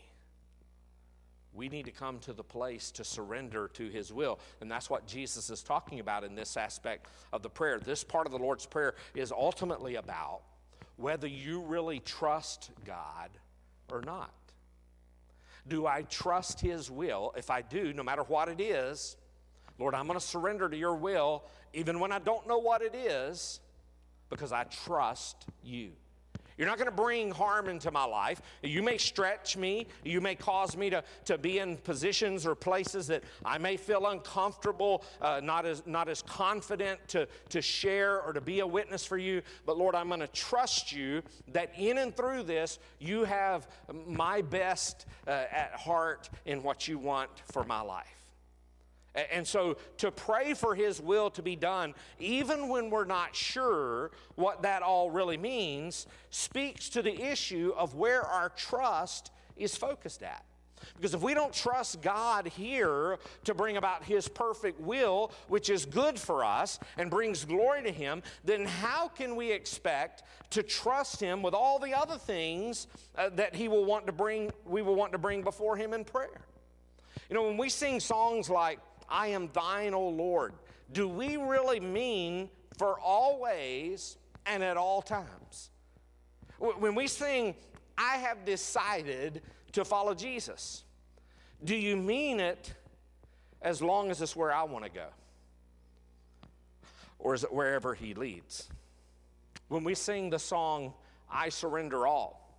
We 1.53 1.69
need 1.69 1.85
to 1.85 1.91
come 1.91 2.19
to 2.19 2.33
the 2.33 2.43
place 2.43 2.91
to 2.91 3.03
surrender 3.03 3.69
to 3.75 3.87
his 3.87 4.11
will. 4.11 4.39
And 4.59 4.69
that's 4.69 4.89
what 4.89 5.05
Jesus 5.05 5.49
is 5.49 5.61
talking 5.61 5.99
about 5.99 6.23
in 6.23 6.35
this 6.35 6.57
aspect 6.57 7.07
of 7.31 7.43
the 7.43 7.49
prayer. 7.49 7.79
This 7.79 8.03
part 8.03 8.25
of 8.25 8.31
the 8.31 8.39
Lord's 8.39 8.65
Prayer 8.65 8.95
is 9.13 9.31
ultimately 9.31 9.95
about 9.95 10.41
whether 10.97 11.27
you 11.27 11.61
really 11.61 11.99
trust 11.99 12.71
God 12.85 13.29
or 13.91 14.01
not. 14.01 14.33
Do 15.67 15.87
I 15.87 16.03
trust 16.03 16.59
His 16.59 16.91
will? 16.91 17.33
If 17.37 17.49
I 17.49 17.61
do, 17.61 17.93
no 17.93 18.03
matter 18.03 18.23
what 18.23 18.49
it 18.49 18.59
is, 18.59 19.15
Lord, 19.79 19.95
I'm 19.95 20.07
going 20.07 20.19
to 20.19 20.25
surrender 20.25 20.69
to 20.69 20.77
your 20.77 20.95
will, 20.95 21.43
even 21.73 21.99
when 21.99 22.11
I 22.11 22.19
don't 22.19 22.47
know 22.47 22.59
what 22.59 22.81
it 22.81 22.93
is, 22.93 23.59
because 24.29 24.51
I 24.51 24.65
trust 24.65 25.45
you. 25.63 25.91
You're 26.63 26.69
not 26.69 26.77
going 26.77 26.89
to 26.89 26.95
bring 26.95 27.29
harm 27.29 27.67
into 27.67 27.91
my 27.91 28.05
life. 28.05 28.41
You 28.61 28.81
may 28.81 28.97
stretch 28.97 29.57
me. 29.57 29.85
You 30.05 30.21
may 30.21 30.33
cause 30.33 30.77
me 30.77 30.89
to, 30.91 31.03
to 31.25 31.37
be 31.37 31.59
in 31.59 31.75
positions 31.75 32.45
or 32.45 32.55
places 32.55 33.05
that 33.07 33.25
I 33.43 33.57
may 33.57 33.75
feel 33.75 34.07
uncomfortable, 34.07 35.03
uh, 35.19 35.41
not, 35.43 35.65
as, 35.65 35.83
not 35.85 36.07
as 36.07 36.21
confident 36.21 37.05
to, 37.09 37.27
to 37.49 37.61
share 37.61 38.21
or 38.21 38.31
to 38.31 38.39
be 38.39 38.61
a 38.61 38.65
witness 38.65 39.05
for 39.05 39.17
you. 39.17 39.41
But 39.65 39.77
Lord, 39.77 39.93
I'm 39.93 40.07
going 40.07 40.21
to 40.21 40.27
trust 40.27 40.93
you 40.93 41.21
that 41.51 41.73
in 41.77 41.97
and 41.97 42.15
through 42.15 42.43
this, 42.43 42.79
you 42.97 43.25
have 43.25 43.67
my 44.07 44.41
best 44.41 45.05
uh, 45.27 45.31
at 45.31 45.73
heart 45.75 46.29
in 46.45 46.63
what 46.63 46.87
you 46.87 46.97
want 46.97 47.29
for 47.51 47.65
my 47.65 47.81
life. 47.81 48.22
And 49.31 49.47
so 49.47 49.77
to 49.97 50.11
pray 50.11 50.53
for 50.53 50.73
His 50.73 50.99
will 50.99 51.29
to 51.31 51.41
be 51.41 51.55
done, 51.55 51.93
even 52.19 52.67
when 52.67 52.89
we're 52.89 53.05
not 53.05 53.35
sure 53.35 54.11
what 54.35 54.63
that 54.63 54.81
all 54.81 55.11
really 55.11 55.37
means, 55.37 56.07
speaks 56.29 56.89
to 56.89 57.01
the 57.01 57.21
issue 57.21 57.73
of 57.77 57.93
where 57.93 58.23
our 58.23 58.49
trust 58.49 59.31
is 59.55 59.75
focused 59.75 60.23
at. 60.23 60.43
Because 60.95 61.13
if 61.13 61.21
we 61.21 61.33
don't 61.33 61.53
trust 61.53 62.01
God 62.01 62.47
here 62.47 63.17
to 63.45 63.53
bring 63.53 63.77
about 63.77 64.03
His 64.03 64.27
perfect 64.27 64.79
will, 64.81 65.31
which 65.47 65.69
is 65.69 65.85
good 65.85 66.19
for 66.19 66.43
us 66.43 66.79
and 66.97 67.09
brings 67.09 67.45
glory 67.45 67.83
to 67.83 67.91
Him, 67.91 68.23
then 68.43 68.65
how 68.65 69.07
can 69.07 69.35
we 69.35 69.51
expect 69.51 70.23
to 70.51 70.63
trust 70.63 71.19
Him 71.19 71.41
with 71.41 71.53
all 71.53 71.79
the 71.79 71.93
other 71.93 72.17
things 72.17 72.87
uh, 73.17 73.29
that 73.35 73.55
He 73.55 73.67
will 73.67 73.85
want 73.85 74.07
to 74.07 74.11
bring, 74.11 74.51
we 74.65 74.81
will 74.81 74.95
want 74.95 75.11
to 75.13 75.17
bring 75.17 75.41
before 75.41 75.77
Him 75.77 75.93
in 75.93 76.03
prayer? 76.03 76.41
You 77.29 77.35
know, 77.35 77.43
when 77.43 77.57
we 77.57 77.69
sing 77.69 77.99
songs 77.99 78.49
like, 78.49 78.79
I 79.13 79.27
am 79.27 79.47
thine, 79.53 79.93
O 79.93 80.09
Lord, 80.09 80.53
do 80.91 81.07
we 81.07 81.37
really 81.37 81.79
mean 81.79 82.49
for 82.79 82.99
always 82.99 84.17
and 84.47 84.63
at 84.63 84.75
all 84.75 85.03
times? 85.03 85.69
When 86.57 86.95
we 86.95 87.05
sing, 87.05 87.53
I 87.95 88.17
have 88.17 88.43
decided 88.43 89.43
to 89.73 89.85
follow 89.85 90.15
Jesus, 90.15 90.83
do 91.63 91.75
you 91.75 91.95
mean 91.95 92.39
it 92.39 92.73
as 93.61 93.81
long 93.83 94.09
as 94.09 94.19
it's 94.19 94.35
where 94.35 94.51
I 94.51 94.63
want 94.63 94.83
to 94.85 94.91
go? 94.91 95.07
Or 97.19 97.35
is 97.35 97.43
it 97.43 97.53
wherever 97.53 97.93
He 97.93 98.15
leads? 98.15 98.67
When 99.67 99.83
we 99.83 99.93
sing 99.93 100.31
the 100.31 100.39
song, 100.39 100.93
I 101.31 101.49
surrender 101.49 102.07
all, 102.07 102.57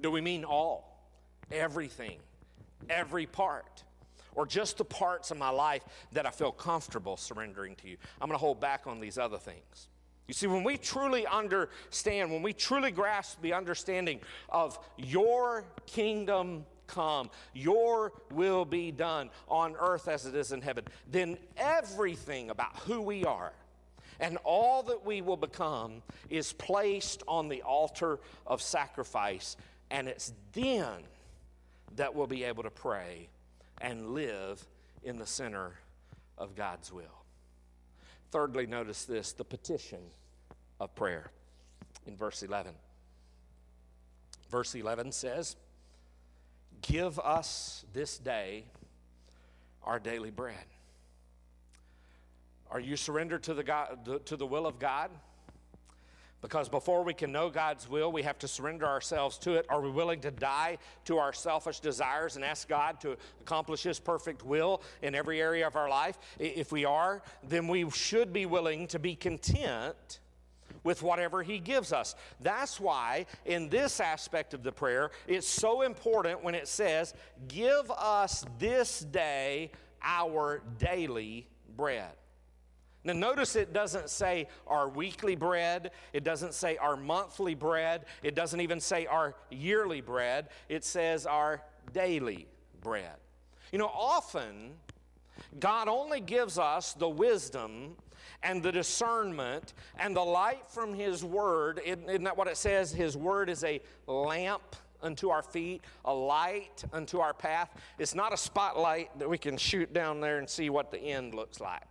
do 0.00 0.10
we 0.10 0.20
mean 0.20 0.44
all, 0.44 1.08
everything, 1.50 2.18
every 2.90 3.26
part? 3.26 3.82
Or 4.34 4.46
just 4.46 4.78
the 4.78 4.84
parts 4.84 5.30
of 5.30 5.38
my 5.38 5.50
life 5.50 5.82
that 6.12 6.26
I 6.26 6.30
feel 6.30 6.52
comfortable 6.52 7.16
surrendering 7.16 7.76
to 7.76 7.88
you. 7.88 7.96
I'm 8.20 8.28
going 8.28 8.38
to 8.38 8.40
hold 8.40 8.60
back 8.60 8.86
on 8.86 9.00
these 9.00 9.18
other 9.18 9.38
things. 9.38 9.88
You 10.28 10.34
see, 10.34 10.46
when 10.46 10.64
we 10.64 10.76
truly 10.76 11.26
understand, 11.26 12.30
when 12.30 12.42
we 12.42 12.52
truly 12.52 12.90
grasp 12.90 13.42
the 13.42 13.52
understanding 13.52 14.20
of 14.48 14.78
your 14.96 15.64
kingdom 15.86 16.64
come, 16.86 17.30
your 17.52 18.12
will 18.30 18.64
be 18.64 18.92
done 18.92 19.30
on 19.48 19.74
earth 19.78 20.08
as 20.08 20.26
it 20.26 20.34
is 20.34 20.52
in 20.52 20.62
heaven, 20.62 20.84
then 21.10 21.36
everything 21.56 22.50
about 22.50 22.76
who 22.80 23.00
we 23.00 23.24
are 23.24 23.52
and 24.20 24.38
all 24.44 24.84
that 24.84 25.04
we 25.04 25.20
will 25.20 25.36
become 25.36 26.02
is 26.30 26.52
placed 26.52 27.22
on 27.26 27.48
the 27.48 27.62
altar 27.62 28.20
of 28.46 28.62
sacrifice. 28.62 29.56
And 29.90 30.06
it's 30.06 30.32
then 30.52 31.02
that 31.96 32.14
we'll 32.14 32.28
be 32.28 32.44
able 32.44 32.62
to 32.62 32.70
pray 32.70 33.28
and 33.82 34.10
live 34.10 34.64
in 35.02 35.18
the 35.18 35.26
center 35.26 35.74
of 36.38 36.54
God's 36.54 36.92
will. 36.92 37.24
Thirdly, 38.30 38.66
notice 38.66 39.04
this 39.04 39.32
the 39.32 39.44
petition 39.44 40.00
of 40.80 40.94
prayer 40.94 41.30
in 42.06 42.16
verse 42.16 42.42
11. 42.42 42.72
Verse 44.48 44.74
11 44.74 45.12
says, 45.12 45.56
Give 46.80 47.18
us 47.18 47.84
this 47.92 48.18
day 48.18 48.64
our 49.84 49.98
daily 49.98 50.30
bread. 50.30 50.64
Are 52.70 52.80
you 52.80 52.96
surrendered 52.96 53.42
to 53.44 53.54
the, 53.54 53.62
God, 53.62 54.20
to 54.26 54.36
the 54.36 54.46
will 54.46 54.66
of 54.66 54.78
God? 54.78 55.10
Because 56.42 56.68
before 56.68 57.04
we 57.04 57.14
can 57.14 57.30
know 57.30 57.48
God's 57.48 57.88
will, 57.88 58.10
we 58.10 58.22
have 58.22 58.38
to 58.40 58.48
surrender 58.48 58.84
ourselves 58.84 59.38
to 59.38 59.54
it. 59.54 59.64
Are 59.68 59.80
we 59.80 59.90
willing 59.90 60.20
to 60.22 60.32
die 60.32 60.78
to 61.04 61.18
our 61.18 61.32
selfish 61.32 61.78
desires 61.78 62.34
and 62.34 62.44
ask 62.44 62.68
God 62.68 63.00
to 63.02 63.16
accomplish 63.40 63.84
His 63.84 64.00
perfect 64.00 64.44
will 64.44 64.82
in 65.02 65.14
every 65.14 65.40
area 65.40 65.66
of 65.66 65.76
our 65.76 65.88
life? 65.88 66.18
If 66.40 66.72
we 66.72 66.84
are, 66.84 67.22
then 67.48 67.68
we 67.68 67.88
should 67.90 68.32
be 68.32 68.44
willing 68.44 68.88
to 68.88 68.98
be 68.98 69.14
content 69.14 70.18
with 70.82 71.00
whatever 71.00 71.44
He 71.44 71.60
gives 71.60 71.92
us. 71.92 72.16
That's 72.40 72.80
why, 72.80 73.26
in 73.46 73.68
this 73.68 74.00
aspect 74.00 74.52
of 74.52 74.64
the 74.64 74.72
prayer, 74.72 75.12
it's 75.28 75.48
so 75.48 75.82
important 75.82 76.42
when 76.42 76.56
it 76.56 76.66
says, 76.66 77.14
Give 77.46 77.88
us 77.92 78.44
this 78.58 78.98
day 78.98 79.70
our 80.02 80.60
daily 80.80 81.46
bread. 81.76 82.10
Now, 83.04 83.14
notice 83.14 83.56
it 83.56 83.72
doesn't 83.72 84.10
say 84.10 84.48
our 84.66 84.88
weekly 84.88 85.34
bread, 85.34 85.90
it 86.12 86.22
doesn't 86.22 86.54
say 86.54 86.76
our 86.76 86.96
monthly 86.96 87.54
bread, 87.54 88.04
it 88.22 88.36
doesn't 88.36 88.60
even 88.60 88.78
say 88.78 89.06
our 89.06 89.34
yearly 89.50 90.00
bread, 90.00 90.48
it 90.68 90.84
says 90.84 91.26
our 91.26 91.62
daily 91.92 92.46
bread. 92.80 93.16
You 93.72 93.78
know, 93.78 93.88
often 93.92 94.74
God 95.58 95.88
only 95.88 96.20
gives 96.20 96.58
us 96.58 96.92
the 96.92 97.08
wisdom 97.08 97.96
and 98.44 98.62
the 98.62 98.70
discernment 98.70 99.74
and 99.98 100.14
the 100.14 100.22
light 100.22 100.66
from 100.68 100.94
His 100.94 101.24
Word. 101.24 101.80
Isn't 101.84 102.24
that 102.24 102.36
what 102.36 102.46
it 102.46 102.56
says? 102.56 102.92
His 102.92 103.16
Word 103.16 103.50
is 103.50 103.64
a 103.64 103.80
lamp 104.06 104.76
unto 105.02 105.30
our 105.30 105.42
feet, 105.42 105.82
a 106.04 106.14
light 106.14 106.84
unto 106.92 107.18
our 107.18 107.34
path. 107.34 107.70
It's 107.98 108.14
not 108.14 108.32
a 108.32 108.36
spotlight 108.36 109.18
that 109.18 109.28
we 109.28 109.38
can 109.38 109.56
shoot 109.56 109.92
down 109.92 110.20
there 110.20 110.38
and 110.38 110.48
see 110.48 110.70
what 110.70 110.92
the 110.92 110.98
end 110.98 111.34
looks 111.34 111.60
like 111.60 111.82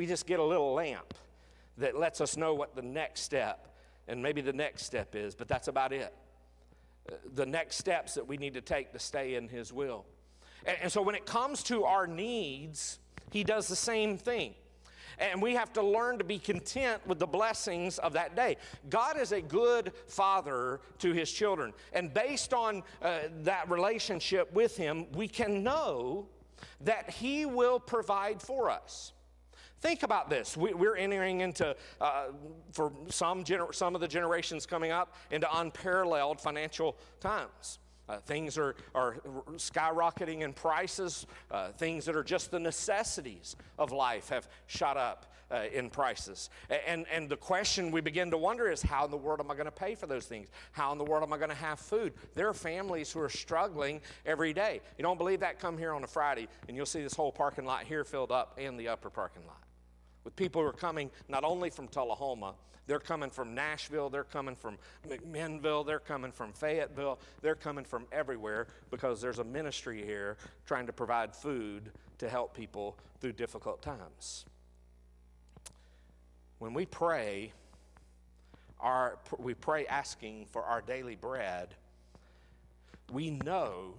we 0.00 0.06
just 0.06 0.24
get 0.24 0.38
a 0.40 0.42
little 0.42 0.72
lamp 0.72 1.12
that 1.76 1.94
lets 1.94 2.22
us 2.22 2.34
know 2.34 2.54
what 2.54 2.74
the 2.74 2.80
next 2.80 3.20
step 3.20 3.68
and 4.08 4.22
maybe 4.22 4.40
the 4.40 4.50
next 4.50 4.84
step 4.84 5.14
is, 5.14 5.34
but 5.34 5.46
that's 5.46 5.68
about 5.68 5.92
it. 5.92 6.14
Uh, 7.06 7.16
the 7.34 7.44
next 7.44 7.76
steps 7.76 8.14
that 8.14 8.26
we 8.26 8.38
need 8.38 8.54
to 8.54 8.62
take 8.62 8.94
to 8.94 8.98
stay 8.98 9.34
in 9.34 9.46
His 9.46 9.74
will. 9.74 10.06
And, 10.64 10.78
and 10.84 10.90
so 10.90 11.02
when 11.02 11.14
it 11.14 11.26
comes 11.26 11.62
to 11.64 11.84
our 11.84 12.06
needs, 12.06 12.98
He 13.30 13.44
does 13.44 13.68
the 13.68 13.76
same 13.76 14.16
thing. 14.16 14.54
And 15.18 15.42
we 15.42 15.52
have 15.52 15.70
to 15.74 15.82
learn 15.82 16.16
to 16.16 16.24
be 16.24 16.38
content 16.38 17.06
with 17.06 17.18
the 17.18 17.26
blessings 17.26 17.98
of 17.98 18.14
that 18.14 18.34
day. 18.34 18.56
God 18.88 19.20
is 19.20 19.32
a 19.32 19.42
good 19.42 19.92
father 20.06 20.80
to 21.00 21.12
his 21.12 21.30
children. 21.30 21.74
And 21.92 22.14
based 22.14 22.54
on 22.54 22.84
uh, 23.02 23.18
that 23.42 23.68
relationship 23.68 24.50
with 24.54 24.78
him, 24.78 25.08
we 25.12 25.28
can 25.28 25.62
know 25.62 26.26
that 26.80 27.10
he 27.10 27.44
will 27.44 27.78
provide 27.78 28.40
for 28.40 28.70
us. 28.70 29.12
Think 29.80 30.02
about 30.02 30.28
this. 30.28 30.56
We, 30.56 30.72
are 30.72 30.96
entering 30.96 31.40
into, 31.40 31.74
uh, 32.00 32.26
for 32.72 32.92
some, 33.08 33.44
gener- 33.44 33.74
some 33.74 33.94
of 33.94 34.00
the 34.00 34.08
generations 34.08 34.66
coming 34.66 34.92
up, 34.92 35.14
into 35.30 35.48
unparalleled 35.58 36.40
financial 36.40 36.96
times. 37.18 37.78
Uh, 38.08 38.18
things 38.18 38.58
are, 38.58 38.74
are 38.94 39.14
skyrocketing 39.52 40.40
in 40.40 40.52
prices. 40.52 41.26
Uh, 41.50 41.68
things 41.72 42.04
that 42.04 42.16
are 42.16 42.24
just 42.24 42.50
the 42.50 42.58
necessities 42.58 43.56
of 43.78 43.92
life 43.92 44.28
have 44.28 44.48
shot 44.66 44.96
up 44.96 45.32
uh, 45.50 45.62
in 45.72 45.88
prices. 45.88 46.50
And, 46.86 47.06
and 47.10 47.28
the 47.28 47.36
question 47.36 47.90
we 47.90 48.00
begin 48.00 48.30
to 48.32 48.36
wonder 48.36 48.70
is 48.70 48.82
how 48.82 49.04
in 49.04 49.10
the 49.10 49.16
world 49.16 49.40
am 49.40 49.50
I 49.50 49.54
going 49.54 49.66
to 49.66 49.70
pay 49.72 49.94
for 49.94 50.06
those 50.06 50.26
things? 50.26 50.48
How 50.72 50.92
in 50.92 50.98
the 50.98 51.04
world 51.04 51.22
am 51.22 51.32
I 51.32 51.38
going 51.38 51.50
to 51.50 51.56
have 51.56 51.78
food? 51.78 52.12
There 52.34 52.48
are 52.48 52.54
families 52.54 53.12
who 53.12 53.20
are 53.20 53.28
struggling 53.28 54.00
every 54.26 54.52
day. 54.52 54.80
You 54.98 55.02
don't 55.02 55.18
believe 55.18 55.40
that? 55.40 55.58
Come 55.58 55.78
here 55.78 55.92
on 55.92 56.04
a 56.04 56.08
Friday 56.08 56.48
and 56.68 56.76
you'll 56.76 56.86
see 56.86 57.02
this 57.02 57.14
whole 57.14 57.32
parking 57.32 57.64
lot 57.64 57.84
here 57.84 58.04
filled 58.04 58.32
up 58.32 58.58
and 58.58 58.78
the 58.78 58.88
upper 58.88 59.10
parking 59.10 59.46
lot. 59.46 59.62
With 60.24 60.36
people 60.36 60.62
who 60.62 60.68
are 60.68 60.72
coming 60.72 61.10
not 61.28 61.44
only 61.44 61.70
from 61.70 61.88
Tullahoma, 61.88 62.54
they're 62.86 62.98
coming 62.98 63.30
from 63.30 63.54
Nashville, 63.54 64.10
they're 64.10 64.24
coming 64.24 64.56
from 64.56 64.76
McMinnville, 65.08 65.86
they're 65.86 66.00
coming 66.00 66.32
from 66.32 66.52
Fayetteville, 66.52 67.20
they're 67.40 67.54
coming 67.54 67.84
from 67.84 68.06
everywhere 68.10 68.66
because 68.90 69.20
there's 69.20 69.38
a 69.38 69.44
ministry 69.44 70.04
here 70.04 70.36
trying 70.66 70.86
to 70.86 70.92
provide 70.92 71.34
food 71.34 71.92
to 72.18 72.28
help 72.28 72.52
people 72.52 72.98
through 73.20 73.32
difficult 73.32 73.80
times. 73.80 74.44
When 76.58 76.74
we 76.74 76.84
pray, 76.84 77.52
our, 78.80 79.18
we 79.38 79.54
pray 79.54 79.86
asking 79.86 80.46
for 80.50 80.64
our 80.64 80.80
daily 80.80 81.14
bread, 81.14 81.74
we 83.12 83.30
know 83.30 83.94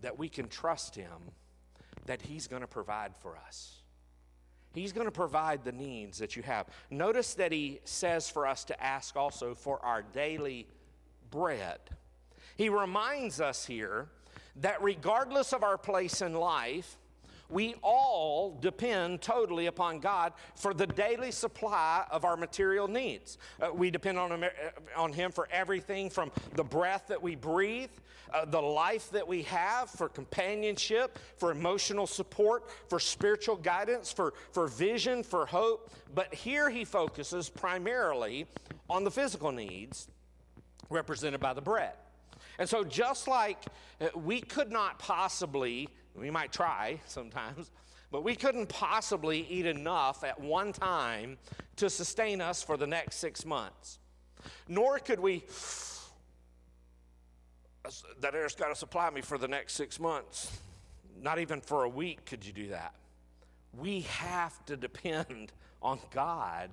that 0.00 0.18
we 0.18 0.28
can 0.28 0.48
trust 0.48 0.94
Him 0.94 1.32
that 2.06 2.22
He's 2.22 2.46
going 2.46 2.62
to 2.62 2.68
provide 2.68 3.16
for 3.16 3.36
us. 3.36 3.81
He's 4.74 4.92
going 4.92 5.06
to 5.06 5.12
provide 5.12 5.64
the 5.64 5.72
needs 5.72 6.18
that 6.18 6.36
you 6.36 6.42
have. 6.42 6.66
Notice 6.90 7.34
that 7.34 7.52
He 7.52 7.80
says 7.84 8.28
for 8.28 8.46
us 8.46 8.64
to 8.64 8.82
ask 8.82 9.16
also 9.16 9.54
for 9.54 9.84
our 9.84 10.02
daily 10.02 10.66
bread. 11.30 11.78
He 12.56 12.68
reminds 12.68 13.40
us 13.40 13.66
here 13.66 14.08
that 14.56 14.82
regardless 14.82 15.52
of 15.52 15.62
our 15.62 15.78
place 15.78 16.22
in 16.22 16.34
life, 16.34 16.96
we 17.52 17.74
all 17.82 18.56
depend 18.60 19.20
totally 19.20 19.66
upon 19.66 20.00
God 20.00 20.32
for 20.56 20.72
the 20.72 20.86
daily 20.86 21.30
supply 21.30 22.04
of 22.10 22.24
our 22.24 22.36
material 22.36 22.88
needs. 22.88 23.38
Uh, 23.60 23.70
we 23.72 23.90
depend 23.90 24.18
on 24.18 24.32
him, 24.32 24.44
uh, 24.44 25.00
on 25.00 25.12
him 25.12 25.30
for 25.30 25.48
everything 25.52 26.08
from 26.08 26.32
the 26.54 26.64
breath 26.64 27.08
that 27.08 27.22
we 27.22 27.36
breathe, 27.36 27.90
uh, 28.32 28.46
the 28.46 28.60
life 28.60 29.10
that 29.10 29.26
we 29.28 29.42
have, 29.42 29.90
for 29.90 30.08
companionship, 30.08 31.18
for 31.36 31.52
emotional 31.52 32.06
support, 32.06 32.70
for 32.88 32.98
spiritual 32.98 33.56
guidance, 33.56 34.10
for, 34.10 34.32
for 34.52 34.66
vision, 34.66 35.22
for 35.22 35.44
hope. 35.44 35.90
But 36.14 36.34
here 36.34 36.70
he 36.70 36.84
focuses 36.84 37.50
primarily 37.50 38.46
on 38.88 39.04
the 39.04 39.10
physical 39.10 39.52
needs 39.52 40.08
represented 40.88 41.40
by 41.40 41.52
the 41.52 41.62
bread. 41.62 41.92
And 42.58 42.68
so, 42.68 42.84
just 42.84 43.28
like 43.28 43.58
uh, 44.00 44.08
we 44.14 44.40
could 44.40 44.70
not 44.70 44.98
possibly 44.98 45.88
we 46.14 46.30
might 46.30 46.52
try 46.52 47.00
sometimes, 47.06 47.70
but 48.10 48.22
we 48.22 48.34
couldn't 48.34 48.68
possibly 48.68 49.46
eat 49.48 49.66
enough 49.66 50.24
at 50.24 50.38
one 50.40 50.72
time 50.72 51.38
to 51.76 51.88
sustain 51.88 52.40
us 52.40 52.62
for 52.62 52.76
the 52.76 52.86
next 52.86 53.16
six 53.16 53.46
months. 53.46 53.98
Nor 54.68 54.98
could 54.98 55.20
we, 55.20 55.44
that 58.20 58.34
air's 58.34 58.54
got 58.54 58.68
to 58.68 58.74
supply 58.74 59.10
me 59.10 59.20
for 59.20 59.38
the 59.38 59.48
next 59.48 59.74
six 59.74 59.98
months. 59.98 60.60
Not 61.20 61.38
even 61.38 61.60
for 61.60 61.84
a 61.84 61.88
week 61.88 62.24
could 62.26 62.44
you 62.44 62.52
do 62.52 62.68
that. 62.68 62.94
We 63.78 64.02
have 64.02 64.64
to 64.66 64.76
depend 64.76 65.52
on 65.80 65.98
God 66.12 66.70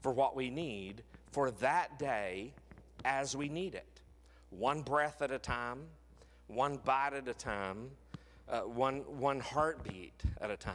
for 0.00 0.12
what 0.12 0.34
we 0.34 0.50
need 0.50 1.02
for 1.30 1.50
that 1.52 1.98
day 1.98 2.52
as 3.04 3.36
we 3.36 3.48
need 3.48 3.74
it. 3.74 4.00
One 4.50 4.82
breath 4.82 5.22
at 5.22 5.30
a 5.30 5.38
time, 5.38 5.82
one 6.48 6.78
bite 6.84 7.14
at 7.14 7.28
a 7.28 7.34
time, 7.34 7.90
uh, 8.50 8.60
one, 8.60 8.98
one 9.18 9.40
heartbeat 9.40 10.22
at 10.40 10.50
a 10.50 10.56
time. 10.56 10.74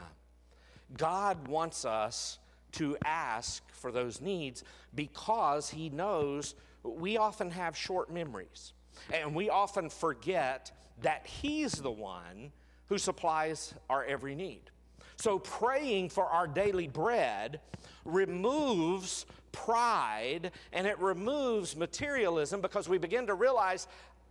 God 0.97 1.47
wants 1.47 1.85
us 1.85 2.39
to 2.73 2.97
ask 3.05 3.63
for 3.73 3.91
those 3.91 4.21
needs 4.21 4.63
because 4.93 5.69
He 5.69 5.89
knows 5.89 6.55
we 6.83 7.17
often 7.17 7.49
have 7.51 7.75
short 7.75 8.11
memories. 8.11 8.73
And 9.13 9.35
we 9.35 9.49
often 9.49 9.89
forget 9.89 10.71
that 11.01 11.25
He's 11.25 11.73
the 11.73 11.91
one 11.91 12.51
who 12.87 12.97
supplies 12.97 13.73
our 13.89 14.05
every 14.05 14.35
need. 14.35 14.71
So, 15.17 15.39
praying 15.39 16.09
for 16.09 16.25
our 16.25 16.45
daily 16.45 16.87
bread 16.87 17.61
removes 18.03 19.25
pride 19.51 20.51
and 20.73 20.85
it 20.85 20.99
removes 20.99 21.75
materialism 21.77 22.59
because 22.59 22.89
we 22.89 22.97
begin 22.97 23.27
to 23.27 23.33
realize 23.33 23.87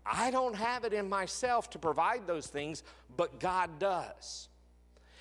I 0.06 0.30
don't 0.30 0.54
have 0.54 0.84
it 0.84 0.92
in 0.92 1.08
myself 1.08 1.70
to 1.70 1.78
provide 1.78 2.26
those 2.26 2.46
things, 2.46 2.82
but 3.16 3.40
God 3.40 3.78
does. 3.78 4.48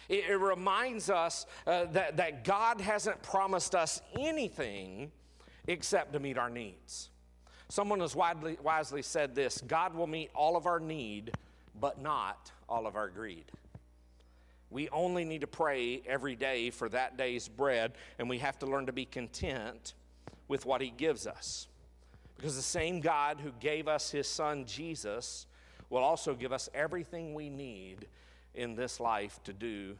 It, 0.09 0.25
it 0.29 0.35
reminds 0.35 1.09
us 1.09 1.45
uh, 1.65 1.85
that, 1.91 2.17
that 2.17 2.43
God 2.43 2.81
hasn't 2.81 3.21
promised 3.23 3.75
us 3.75 4.01
anything 4.19 5.11
except 5.67 6.13
to 6.13 6.19
meet 6.19 6.37
our 6.37 6.49
needs. 6.49 7.09
Someone 7.69 8.01
has 8.01 8.15
widely, 8.15 8.57
wisely 8.61 9.01
said 9.01 9.35
this 9.35 9.61
God 9.65 9.95
will 9.95 10.07
meet 10.07 10.29
all 10.35 10.57
of 10.57 10.65
our 10.65 10.79
need, 10.79 11.31
but 11.79 12.01
not 12.01 12.51
all 12.67 12.85
of 12.85 12.95
our 12.95 13.09
greed. 13.09 13.45
We 14.69 14.89
only 14.89 15.23
need 15.23 15.41
to 15.41 15.47
pray 15.47 16.01
every 16.07 16.35
day 16.35 16.71
for 16.71 16.89
that 16.89 17.15
day's 17.15 17.47
bread, 17.47 17.93
and 18.17 18.27
we 18.27 18.39
have 18.39 18.57
to 18.59 18.65
learn 18.65 18.87
to 18.87 18.91
be 18.91 19.05
content 19.05 19.93
with 20.47 20.65
what 20.65 20.81
He 20.81 20.89
gives 20.89 21.27
us. 21.27 21.67
Because 22.35 22.55
the 22.55 22.61
same 22.61 22.99
God 22.99 23.39
who 23.39 23.51
gave 23.59 23.87
us 23.87 24.11
his 24.11 24.27
son 24.27 24.65
Jesus 24.65 25.45
will 25.89 26.03
also 26.03 26.33
give 26.33 26.51
us 26.51 26.69
everything 26.73 27.33
we 27.33 27.49
need 27.49 28.07
in 28.55 28.75
this 28.75 28.99
life 28.99 29.39
to 29.43 29.53
do 29.53 29.95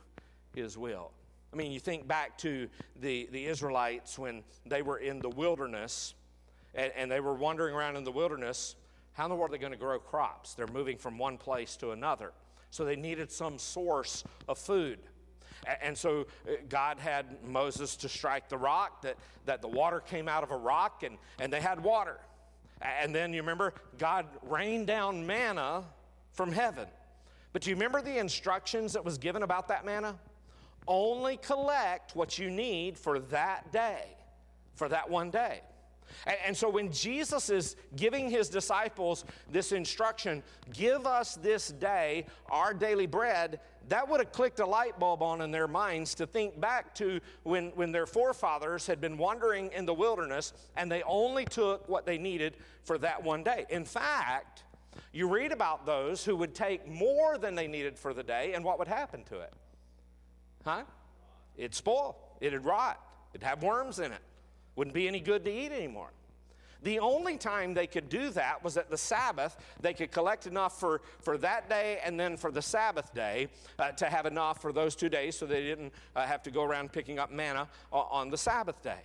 his 0.56 0.78
will. 0.78 1.12
I 1.52 1.56
mean, 1.56 1.72
you 1.72 1.80
think 1.80 2.08
back 2.08 2.38
to 2.40 2.68
the, 3.00 3.30
the 3.32 3.46
Israelites 3.46 4.18
when 4.18 4.44
they 4.66 4.82
were 4.82 4.98
in 4.98 5.20
the 5.20 5.30
wilderness 5.30 6.16
and, 6.74 6.92
and 6.96 7.12
they 7.12 7.20
were 7.20 7.36
wandering 7.36 7.76
around 7.76 7.96
in 7.96 8.04
the 8.04 8.12
wilderness. 8.12 8.76
How 9.14 9.26
in 9.26 9.30
the 9.30 9.36
world 9.36 9.52
are 9.52 9.54
they 9.54 9.60
going 9.60 9.72
to 9.72 9.78
grow 9.78 10.00
crops? 10.00 10.56
They're 10.56 10.66
moving 10.68 10.98
from 10.98 11.20
one 11.20 11.38
place 11.38 11.76
to 11.78 11.92
another. 11.92 12.32
So 12.72 12.84
they 12.84 12.96
needed 12.96 13.32
some 13.32 13.60
source 13.60 14.24
of 14.48 14.58
food. 14.58 14.98
And 15.82 15.98
so 15.98 16.26
uh, 16.48 16.54
God 16.70 17.00
had 17.00 17.44
Moses 17.46 17.96
to 17.98 18.10
strike 18.10 18.50
the 18.50 18.58
rock, 18.58 19.02
that, 19.04 19.18
that 19.46 19.62
the 19.62 19.68
water 19.68 20.00
came 20.00 20.28
out 20.28 20.44
of 20.44 20.52
a 20.52 20.58
rock, 20.58 21.04
and, 21.04 21.18
and 21.40 21.52
they 21.52 21.62
had 21.62 21.82
water. 21.82 22.20
And 22.82 23.16
then 23.16 23.34
you 23.34 23.42
remember, 23.42 23.74
God 23.98 24.26
rained 24.44 24.88
down 24.88 25.26
manna 25.26 25.86
from 26.34 26.52
heaven. 26.52 26.88
But 27.54 27.62
do 27.62 27.70
you 27.70 27.76
remember 27.76 28.02
the 28.02 28.18
instructions 28.18 28.94
that 28.94 29.06
was 29.06 29.18
given 29.18 29.44
about 29.44 29.68
that 29.70 29.86
manna? 29.86 30.18
Only 30.88 31.38
collect 31.38 32.16
what 32.16 32.38
you 32.38 32.50
need 32.50 32.98
for 32.98 33.20
that 33.20 33.72
day, 33.72 34.06
for 34.76 34.90
that 34.90 35.10
one 35.10 35.30
day. 35.30 35.62
And, 36.26 36.38
and, 36.48 36.58
so 36.58 36.70
when 36.70 36.92
Jesus 36.92 37.50
is 37.50 37.76
giving 37.96 38.30
his 38.30 38.50
disciples 38.50 39.26
this 39.52 39.72
instruction, 39.72 40.44
give 40.74 41.06
us 41.06 41.36
this 41.36 41.70
day 41.70 42.26
our 42.50 42.74
daily 42.74 43.06
bread, 43.08 43.60
that 43.90 44.08
would 44.08 44.20
have 44.20 44.32
clicked 44.32 44.60
a 44.60 44.66
light 44.66 44.98
bulb 45.00 45.22
on 45.22 45.42
in 45.42 45.52
their 45.52 45.68
minds 45.68 46.16
to 46.16 46.26
think 46.26 46.60
back 46.60 46.96
to 46.96 47.20
when, 47.44 47.70
when 47.76 47.92
their 47.92 48.06
forefathers 48.06 48.88
had 48.88 49.02
been 49.02 49.18
wandering 49.18 49.72
in 49.74 49.86
the 49.86 49.94
wilderness 49.94 50.54
and 50.78 50.92
they 50.92 51.04
only 51.04 51.46
took 51.46 51.88
what 51.90 52.06
they 52.06 52.18
needed 52.18 52.56
for 52.84 52.98
that 52.98 53.22
one 53.22 53.44
day. 53.44 53.66
In 53.70 53.84
fact, 53.84 54.64
you 55.12 55.28
read 55.28 55.52
about 55.52 55.86
those 55.86 56.24
who 56.24 56.36
would 56.36 56.56
take 56.56 56.88
more 56.88 57.38
than 57.38 57.56
they 57.56 57.68
needed 57.68 57.98
for 57.98 58.14
the 58.14 58.24
day, 58.24 58.54
and 58.54 58.64
what 58.64 58.80
would 58.80 58.88
happen 58.88 59.24
to 59.26 59.40
it? 59.40 59.54
Huh? 60.64 60.84
It'd 61.58 61.76
spoil, 61.76 62.18
it'd 62.42 62.66
rot, 62.66 63.00
it'd 63.34 63.44
have 63.44 63.64
worms 63.64 64.00
in 64.00 64.12
it, 64.12 64.22
wouldn't 64.76 64.94
be 64.94 65.08
any 65.08 65.20
good 65.20 65.46
to 65.46 65.52
eat 65.52 65.72
anymore. 65.72 66.10
The 66.84 67.00
only 67.00 67.38
time 67.38 67.74
they 67.74 67.88
could 67.88 68.10
do 68.10 68.30
that 68.32 68.62
was 68.64 68.76
at 68.76 68.90
the 68.90 68.98
Sabbath. 68.98 69.58
They 69.80 69.94
could 69.94 70.12
collect 70.12 70.48
enough 70.48 70.80
for, 70.80 71.02
for 71.22 71.38
that 71.38 71.70
day 71.70 72.00
and 72.04 72.20
then 72.20 72.36
for 72.36 72.52
the 72.52 72.62
Sabbath 72.62 73.14
day 73.14 73.48
uh, 73.80 73.92
to 73.94 74.06
have 74.06 74.26
enough 74.26 74.62
for 74.62 74.74
those 74.74 74.96
two 74.96 75.08
days 75.08 75.38
so 75.38 75.46
they 75.46 75.64
didn't 75.64 75.94
uh, 76.16 76.26
have 76.26 76.44
to 76.44 76.52
go 76.52 76.64
around 76.64 76.92
picking 76.92 77.20
up 77.20 77.32
manna 77.32 77.70
on 77.92 78.30
the 78.30 78.38
Sabbath 78.38 78.82
day. 78.84 79.00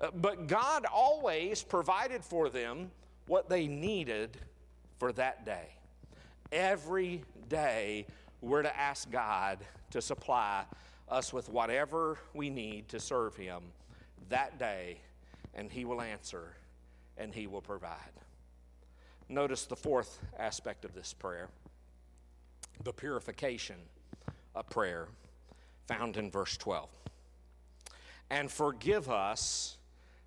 Uh, 0.00 0.10
but 0.16 0.48
God 0.48 0.84
always 0.92 1.62
provided 1.62 2.24
for 2.24 2.48
them 2.48 2.90
what 3.28 3.48
they 3.48 3.68
needed 3.68 4.36
for 4.98 5.12
that 5.12 5.46
day. 5.46 5.68
Every 6.50 7.22
day, 7.48 8.06
we're 8.40 8.62
to 8.62 8.76
ask 8.76 9.10
God 9.10 9.58
to 9.90 10.02
supply 10.02 10.64
us 11.08 11.32
with 11.32 11.48
whatever 11.48 12.18
we 12.34 12.50
need 12.50 12.88
to 12.88 13.00
serve 13.00 13.36
Him 13.36 13.62
that 14.28 14.58
day, 14.58 14.98
and 15.54 15.70
He 15.70 15.84
will 15.84 16.00
answer 16.00 16.54
and 17.16 17.34
He 17.34 17.46
will 17.46 17.62
provide. 17.62 18.12
Notice 19.28 19.64
the 19.64 19.76
fourth 19.76 20.20
aspect 20.38 20.84
of 20.84 20.94
this 20.94 21.12
prayer 21.12 21.48
the 22.84 22.92
purification 22.92 23.76
of 24.54 24.68
prayer, 24.68 25.08
found 25.86 26.16
in 26.16 26.30
verse 26.30 26.56
12. 26.58 26.88
And 28.30 28.50
forgive 28.50 29.10
us 29.10 29.78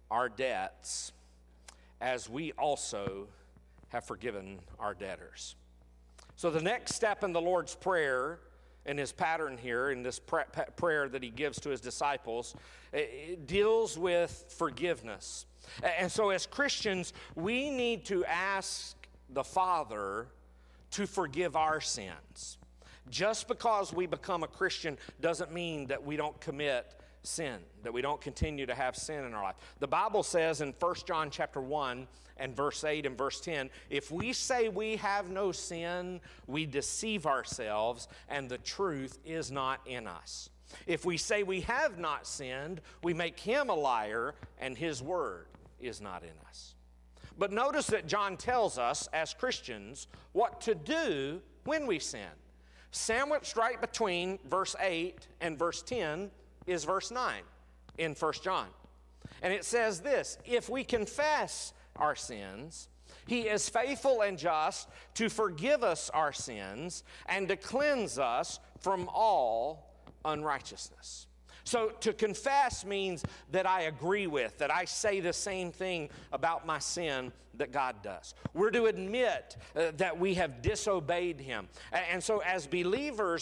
our 0.10 0.30
debts 0.30 1.12
as 2.02 2.30
we 2.30 2.52
also 2.54 3.28
have 3.90 4.04
forgiven 4.06 4.60
our 4.80 4.94
debtors. 4.94 5.56
So, 6.36 6.50
the 6.50 6.62
next 6.62 6.96
step 6.96 7.24
in 7.24 7.34
the 7.34 7.42
Lord's 7.42 7.76
Prayer, 7.76 8.40
in 8.86 8.98
his 8.98 9.12
pattern 9.12 9.58
here, 9.58 9.92
in 9.92 10.04
this 10.04 10.20
prayer 10.20 11.10
that 11.10 11.22
he 11.22 11.30
gives 11.30 11.60
to 11.62 11.70
his 11.70 11.82
disciples, 11.82 12.56
deals 13.46 13.98
with 13.98 14.46
forgiveness. 14.58 15.46
And 15.84 16.12
so, 16.12 16.30
as 16.30 16.46
Christians, 16.46 17.14
we 17.36 17.70
need 17.70 18.06
to 18.06 18.26
ask 18.26 18.96
the 19.30 19.44
Father 19.44 20.28
to 20.92 21.06
forgive 21.06 21.56
our 21.56 21.82
sins. 21.82 22.58
Just 23.10 23.48
because 23.48 23.94
we 23.94 24.06
become 24.06 24.44
a 24.44 24.48
Christian 24.48 24.98
doesn't 25.22 25.54
mean 25.54 25.88
that 25.88 26.04
we 26.04 26.16
don't 26.16 26.40
commit 26.42 26.99
sin, 27.24 27.58
that 27.84 27.94
we 27.94 28.02
don't 28.02 28.22
continue 28.22 28.66
to 28.66 28.76
have 28.76 28.96
sin 28.96 29.26
in 29.26 29.34
our 29.34 29.44
life. 29.44 29.56
The 29.80 29.88
Bible 29.88 30.24
says 30.24 30.62
in 30.62 30.74
1 30.80 30.96
John 31.06 31.30
chapter 31.30 31.62
1 31.62 32.08
and 32.38 32.56
verse 32.56 32.84
8 32.84 33.06
and 33.06 33.18
verse 33.18 33.42
10, 33.42 33.70
if 33.90 34.12
we 34.12 34.34
say 34.34 34.70
we 34.70 34.96
have 34.98 35.30
no 35.30 35.52
sin, 35.52 36.22
we 36.48 36.66
deceive 36.66 37.26
ourselves 37.26 38.08
and 38.30 38.50
the 38.50 38.58
truth 38.60 39.20
is 39.26 39.52
not 39.52 39.82
in 39.86 40.08
us. 40.08 40.50
If 40.86 41.06
we 41.06 41.18
say 41.18 41.44
we 41.44 41.62
have 41.62 41.98
not 41.98 42.28
sinned, 42.28 42.82
we 43.04 43.14
make 43.14 43.40
him 43.40 43.70
a 43.70 43.76
liar 43.76 44.36
and 44.60 44.78
his 44.78 45.02
word 45.02 45.48
is 45.80 46.00
not 46.00 46.24
in 46.24 46.48
us. 46.48 46.76
But 47.38 47.52
notice 47.52 47.88
that 47.88 48.06
John 48.06 48.38
tells 48.38 48.78
us 48.78 49.08
as 49.14 49.34
Christians 49.34 50.08
what 50.34 50.62
to 50.62 50.76
do 50.76 51.42
when 51.64 51.88
we 51.88 52.00
sin. 52.00 52.28
Sandwiched 52.92 53.56
right 53.56 53.80
between 53.80 54.40
verse 54.50 54.76
8 54.80 55.28
and 55.42 55.58
verse 55.58 55.82
10 55.82 56.32
is 56.68 56.84
verse 56.84 57.12
9 57.12 57.42
in 57.98 58.14
1 58.14 58.34
John. 58.44 58.68
And 59.42 59.54
it 59.54 59.66
says 59.66 60.02
this 60.02 60.38
If 60.46 60.70
we 60.70 60.84
confess 60.84 61.74
our 61.96 62.16
sins, 62.16 62.90
he 63.28 63.42
is 63.42 63.70
faithful 63.70 64.22
and 64.22 64.38
just 64.38 64.90
to 65.16 65.30
forgive 65.30 65.84
us 65.84 66.10
our 66.12 66.34
sins 66.34 67.04
and 67.28 67.48
to 67.48 67.56
cleanse 67.56 68.18
us 68.18 68.60
from 68.80 69.08
all 69.14 69.94
unrighteousness. 70.26 71.28
So 71.64 71.90
to 72.00 72.14
confess 72.14 72.84
means 72.84 73.24
that 73.52 73.68
I 73.68 73.82
agree 73.82 74.26
with, 74.26 74.58
that 74.58 74.74
I 74.74 74.86
say 74.86 75.20
the 75.20 75.34
same 75.34 75.72
thing 75.72 76.10
about 76.32 76.66
my 76.66 76.80
sin 76.80 77.32
that 77.60 77.72
God 77.72 77.98
does. 78.02 78.34
We're 78.56 78.72
to 78.72 78.86
admit 78.86 79.56
uh, 79.76 79.92
that 79.98 80.18
we 80.20 80.34
have 80.34 80.64
disobeyed 80.64 81.40
Him. 81.40 81.68
And 81.92 82.24
so 82.24 82.40
as 82.40 82.66
believers, 82.66 83.38